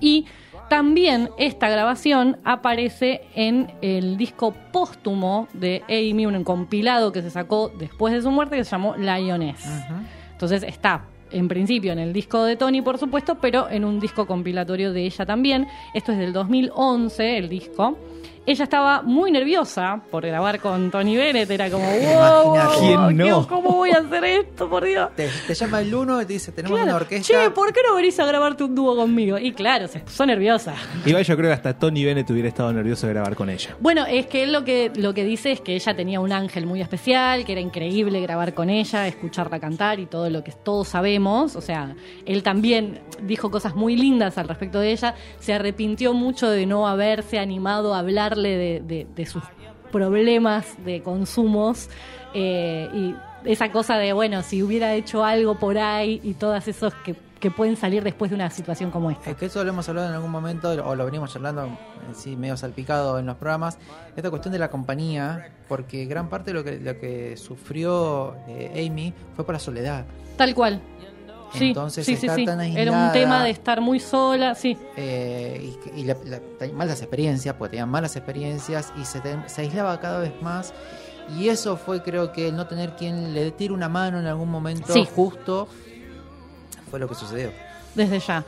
[0.00, 0.26] y
[0.68, 7.70] también esta grabación aparece en el disco póstumo de Amy, un compilado que se sacó
[7.78, 9.64] después de su muerte que se llamó Lioness.
[10.32, 14.26] Entonces está en principio en el disco de Tony, por supuesto, pero en un disco
[14.26, 15.66] compilatorio de ella también.
[15.94, 17.98] Esto es del 2011, el disco.
[18.48, 22.56] Ella estaba muy nerviosa por grabar con Tony Bennett, era como, wow.
[22.78, 23.46] ¿Quién no?
[23.46, 25.10] ¿cómo voy a hacer esto, por Dios?
[25.14, 27.26] Te, te llama el uno y te dice, tenemos Claro, una orquesta.
[27.44, 29.36] Che, ¿por qué no venís a grabarte un dúo conmigo?
[29.36, 30.74] Y claro, se puso nerviosa.
[31.04, 33.76] Igual yo creo que hasta Tony Bennett hubiera estado nervioso de grabar con ella.
[33.80, 36.64] Bueno, es que él lo que, lo que dice es que ella tenía un ángel
[36.64, 40.88] muy especial, que era increíble grabar con ella, escucharla cantar y todo lo que todos
[40.88, 41.54] sabemos.
[41.54, 41.94] O sea,
[42.24, 45.14] él también dijo cosas muy lindas al respecto de ella.
[45.38, 48.00] Se arrepintió mucho de no haberse animado a
[48.42, 49.42] de, de- de sus
[49.92, 51.88] problemas de consumos.
[52.34, 56.92] eh, y esa cosa de, bueno, si hubiera hecho algo por ahí y todas esos
[57.04, 59.30] que, que pueden salir después de una situación como esta.
[59.30, 61.68] Es que eso lo hemos hablado en algún momento, o lo venimos hablando
[62.14, 63.78] sí, medio salpicado en los programas,
[64.16, 68.86] esta cuestión de la compañía, porque gran parte de lo que, lo que sufrió eh,
[68.90, 70.04] Amy fue por la soledad.
[70.36, 70.80] Tal cual.
[71.52, 72.44] Sí, Entonces, sí, estar sí.
[72.44, 74.76] tan Era un aislada- tema de estar muy sola, sí.
[74.96, 76.40] Eh, y y la- la-
[76.74, 80.74] malas experiencias, porque tenían malas experiencias y se, se aislaba cada vez más.
[81.38, 84.50] Y eso fue, creo que, el no tener quien le tire una mano en algún
[84.50, 85.06] momento Sí.
[85.14, 85.68] justo.
[86.90, 87.50] fue lo que sucedió.
[87.94, 88.44] desde ya.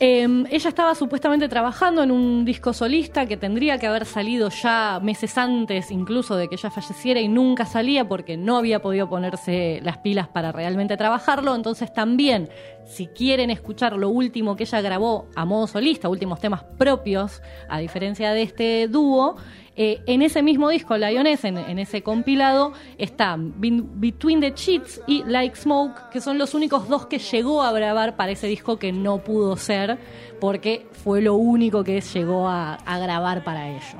[0.00, 5.00] Eh, ella estaba supuestamente trabajando en un disco solista que tendría que haber salido ya
[5.02, 9.80] meses antes incluso de que ella falleciera y nunca salía porque no había podido ponerse
[9.82, 11.52] las pilas para realmente trabajarlo.
[11.56, 12.48] Entonces también,
[12.84, 17.80] si quieren escuchar lo último que ella grabó a modo solista, últimos temas propios, a
[17.80, 19.34] diferencia de este dúo,
[19.80, 25.22] eh, en ese mismo disco, Lioness, en, en ese compilado, están Between the Cheats y
[25.24, 28.92] Like Smoke, que son los únicos dos que llegó a grabar para ese disco que
[28.92, 29.96] no pudo ser,
[30.40, 33.98] porque fue lo único que llegó a, a grabar para ello.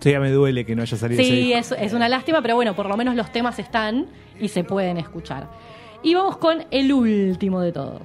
[0.00, 1.74] Sí, ya me duele que no haya salido ese Sí, disco.
[1.74, 4.06] es, es una lástima, pero bueno, por lo menos los temas están
[4.40, 5.48] y se pueden escuchar.
[6.04, 8.02] Y vamos con el último de todos.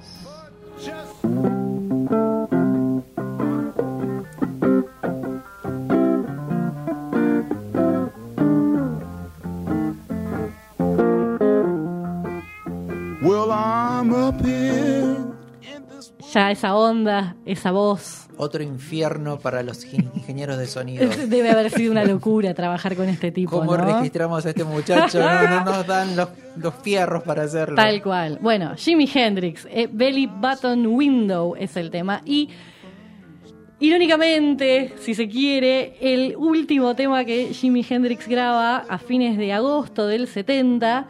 [16.32, 18.26] Ya esa onda, esa voz.
[18.36, 21.08] Otro infierno para los in- ingenieros de sonido.
[21.28, 23.52] Debe haber sido una locura trabajar con este tipo.
[23.58, 23.84] ¿Cómo ¿no?
[23.98, 25.20] registramos a este muchacho?
[25.20, 27.76] No, no nos dan los, los fierros para hacerlo.
[27.76, 28.38] Tal cual.
[28.42, 32.22] Bueno, Jimi Hendrix, eh, Belly Button Window es el tema.
[32.24, 32.48] Y
[33.78, 40.06] irónicamente, si se quiere, el último tema que Jimi Hendrix graba a fines de agosto
[40.08, 41.06] del 70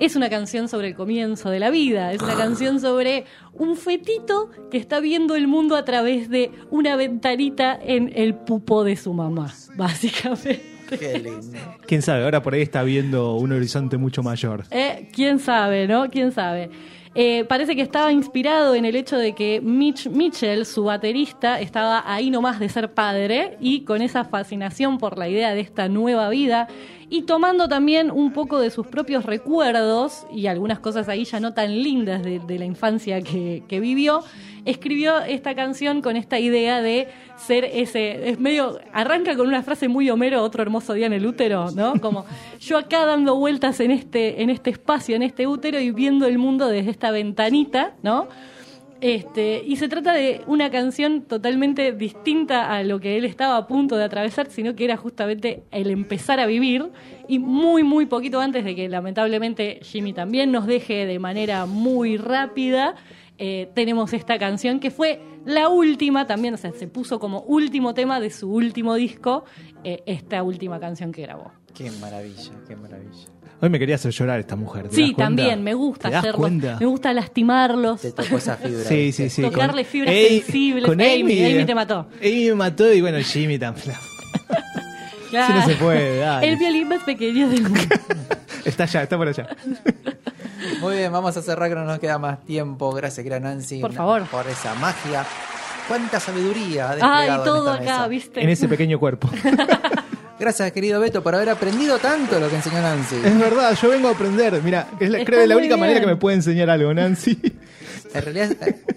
[0.00, 2.12] es una canción sobre el comienzo de la vida.
[2.12, 6.96] Es una canción sobre un fetito que está viendo el mundo a través de una
[6.96, 10.62] ventanita en el pupo de su mamá, básicamente.
[10.98, 11.58] Qué lindo.
[11.86, 14.64] Quién sabe, ahora por ahí está viendo un horizonte mucho mayor.
[14.70, 16.08] Eh, ¿Quién sabe, no?
[16.08, 16.70] ¿Quién sabe?
[17.14, 22.04] Eh, parece que estaba inspirado en el hecho de que Mitch Mitchell, su baterista, estaba
[22.06, 26.28] ahí nomás de ser padre y con esa fascinación por la idea de esta nueva
[26.28, 26.68] vida
[27.08, 31.52] y tomando también un poco de sus propios recuerdos y algunas cosas ahí ya no
[31.52, 34.22] tan lindas de, la infancia que vivió,
[34.64, 39.88] escribió esta canción con esta idea de ser ese, es medio, arranca con una frase
[39.88, 41.94] muy Homero, otro hermoso día en el útero, ¿no?
[42.00, 42.24] Como
[42.60, 46.38] yo acá dando vueltas en este, en este espacio, en este útero y viendo el
[46.38, 48.28] mundo desde esta ventanita, ¿no?
[49.00, 53.66] Este, y se trata de una canción totalmente distinta a lo que él estaba a
[53.66, 56.90] punto de atravesar, sino que era justamente el empezar a vivir.
[57.26, 62.18] Y muy, muy poquito antes de que lamentablemente Jimmy también nos deje de manera muy
[62.18, 62.94] rápida,
[63.40, 67.94] eh, tenemos esta canción que fue la última también, o sea, se puso como último
[67.94, 69.44] tema de su último disco,
[69.82, 71.50] eh, esta última canción que grabó.
[71.74, 73.26] Qué maravilla, qué maravilla.
[73.62, 74.88] Hoy me quería hacer llorar esta mujer.
[74.88, 76.38] ¿te Sí, das también, me gusta ¿Te das hacerlo.
[76.38, 76.76] cuenta?
[76.80, 78.00] Me gusta lastimarlos.
[78.02, 78.84] Te tocó esa fibra.
[78.84, 79.42] Sí, sí, sí.
[79.42, 80.84] Tocarle con- fibras Ey, sensibles.
[80.86, 81.52] Con Amy, Amy.
[81.54, 82.06] Amy te mató.
[82.20, 83.94] Amy me mató y bueno, Jimmy también.
[85.30, 86.48] Sí, no se puede, dale.
[86.48, 87.78] El violín más pequeño del mundo.
[88.64, 89.46] Está allá, está por allá.
[90.80, 92.92] Muy bien, vamos a cerrar que no nos queda más tiempo.
[92.92, 93.80] Gracias, querida Nancy.
[93.80, 94.22] Por favor.
[94.26, 95.24] Por esa magia.
[95.88, 98.08] Cuánta sabiduría ha Ay, desplegado en todo esta acá, mesa.
[98.08, 98.42] ¿viste?
[98.42, 99.28] En ese pequeño cuerpo.
[100.38, 103.16] Gracias, querido Beto, por haber aprendido tanto lo que enseñó Nancy.
[103.22, 104.62] Es verdad, yo vengo a aprender.
[104.62, 107.38] Mira, es la, creo que es la única manera que me puede enseñar algo, Nancy.
[108.14, 108.50] En realidad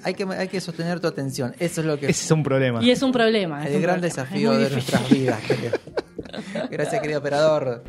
[0.03, 1.53] hay que, hay que sostener tu atención.
[1.59, 2.81] Eso es lo que Ese es un problema.
[2.81, 3.61] Y es un problema.
[3.63, 4.15] es el un gran problema.
[4.23, 4.73] desafío de difícil.
[4.93, 5.41] nuestras vidas.
[5.41, 5.71] querido.
[6.71, 7.83] Gracias, querido operador.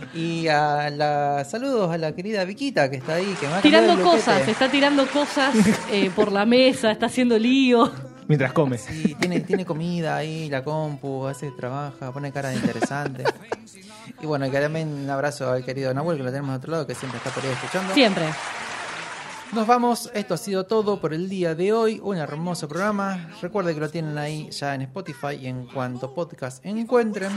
[0.14, 4.46] Y a la saludos a la querida Viquita que está ahí, que me Tirando cosas,
[4.46, 5.54] está tirando cosas
[5.90, 7.90] eh, por la mesa, está haciendo lío.
[8.26, 8.78] Mientras come.
[8.78, 13.24] Sí, tiene, tiene comida ahí, la compu, hace trabaja, pone cara de interesante.
[14.22, 16.70] Y bueno, y que también un abrazo al querido Nahuel, que lo tenemos de otro
[16.72, 17.92] lado, que siempre está por ahí escuchando.
[17.92, 18.24] Siempre.
[19.52, 23.30] Nos vamos, esto ha sido todo por el día de hoy, un hermoso programa.
[23.40, 27.30] Recuerde que lo tienen ahí ya en Spotify y en cuanto podcast encuentren.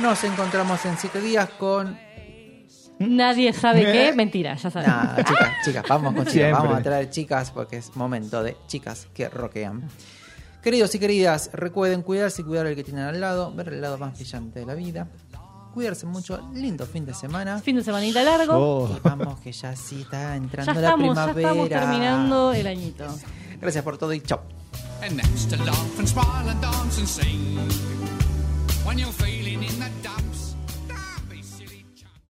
[0.00, 1.98] Nos encontramos en siete días con...
[2.98, 4.12] Nadie sabe qué.
[4.14, 4.86] Mentira, ya sabes.
[4.88, 6.52] Nah, chicas, chicas, vamos con chicas, Siempre.
[6.52, 9.88] vamos a traer chicas porque es momento de chicas que roquean.
[10.62, 13.96] Queridos y queridas, recuerden cuidarse y cuidar al que tienen al lado, ver el lado
[13.96, 15.08] más brillante de la vida.
[15.72, 17.58] Cuidarse mucho, lindo fin de semana.
[17.60, 18.54] Fin de semanita largo.
[18.56, 18.96] Oh.
[18.96, 21.50] Y vamos que ya sí está entrando ya la estamos, ya primavera.
[21.50, 23.06] estamos terminando el añito.
[23.60, 24.42] Gracias por todo y chao.
[29.62, 30.19] in the dark.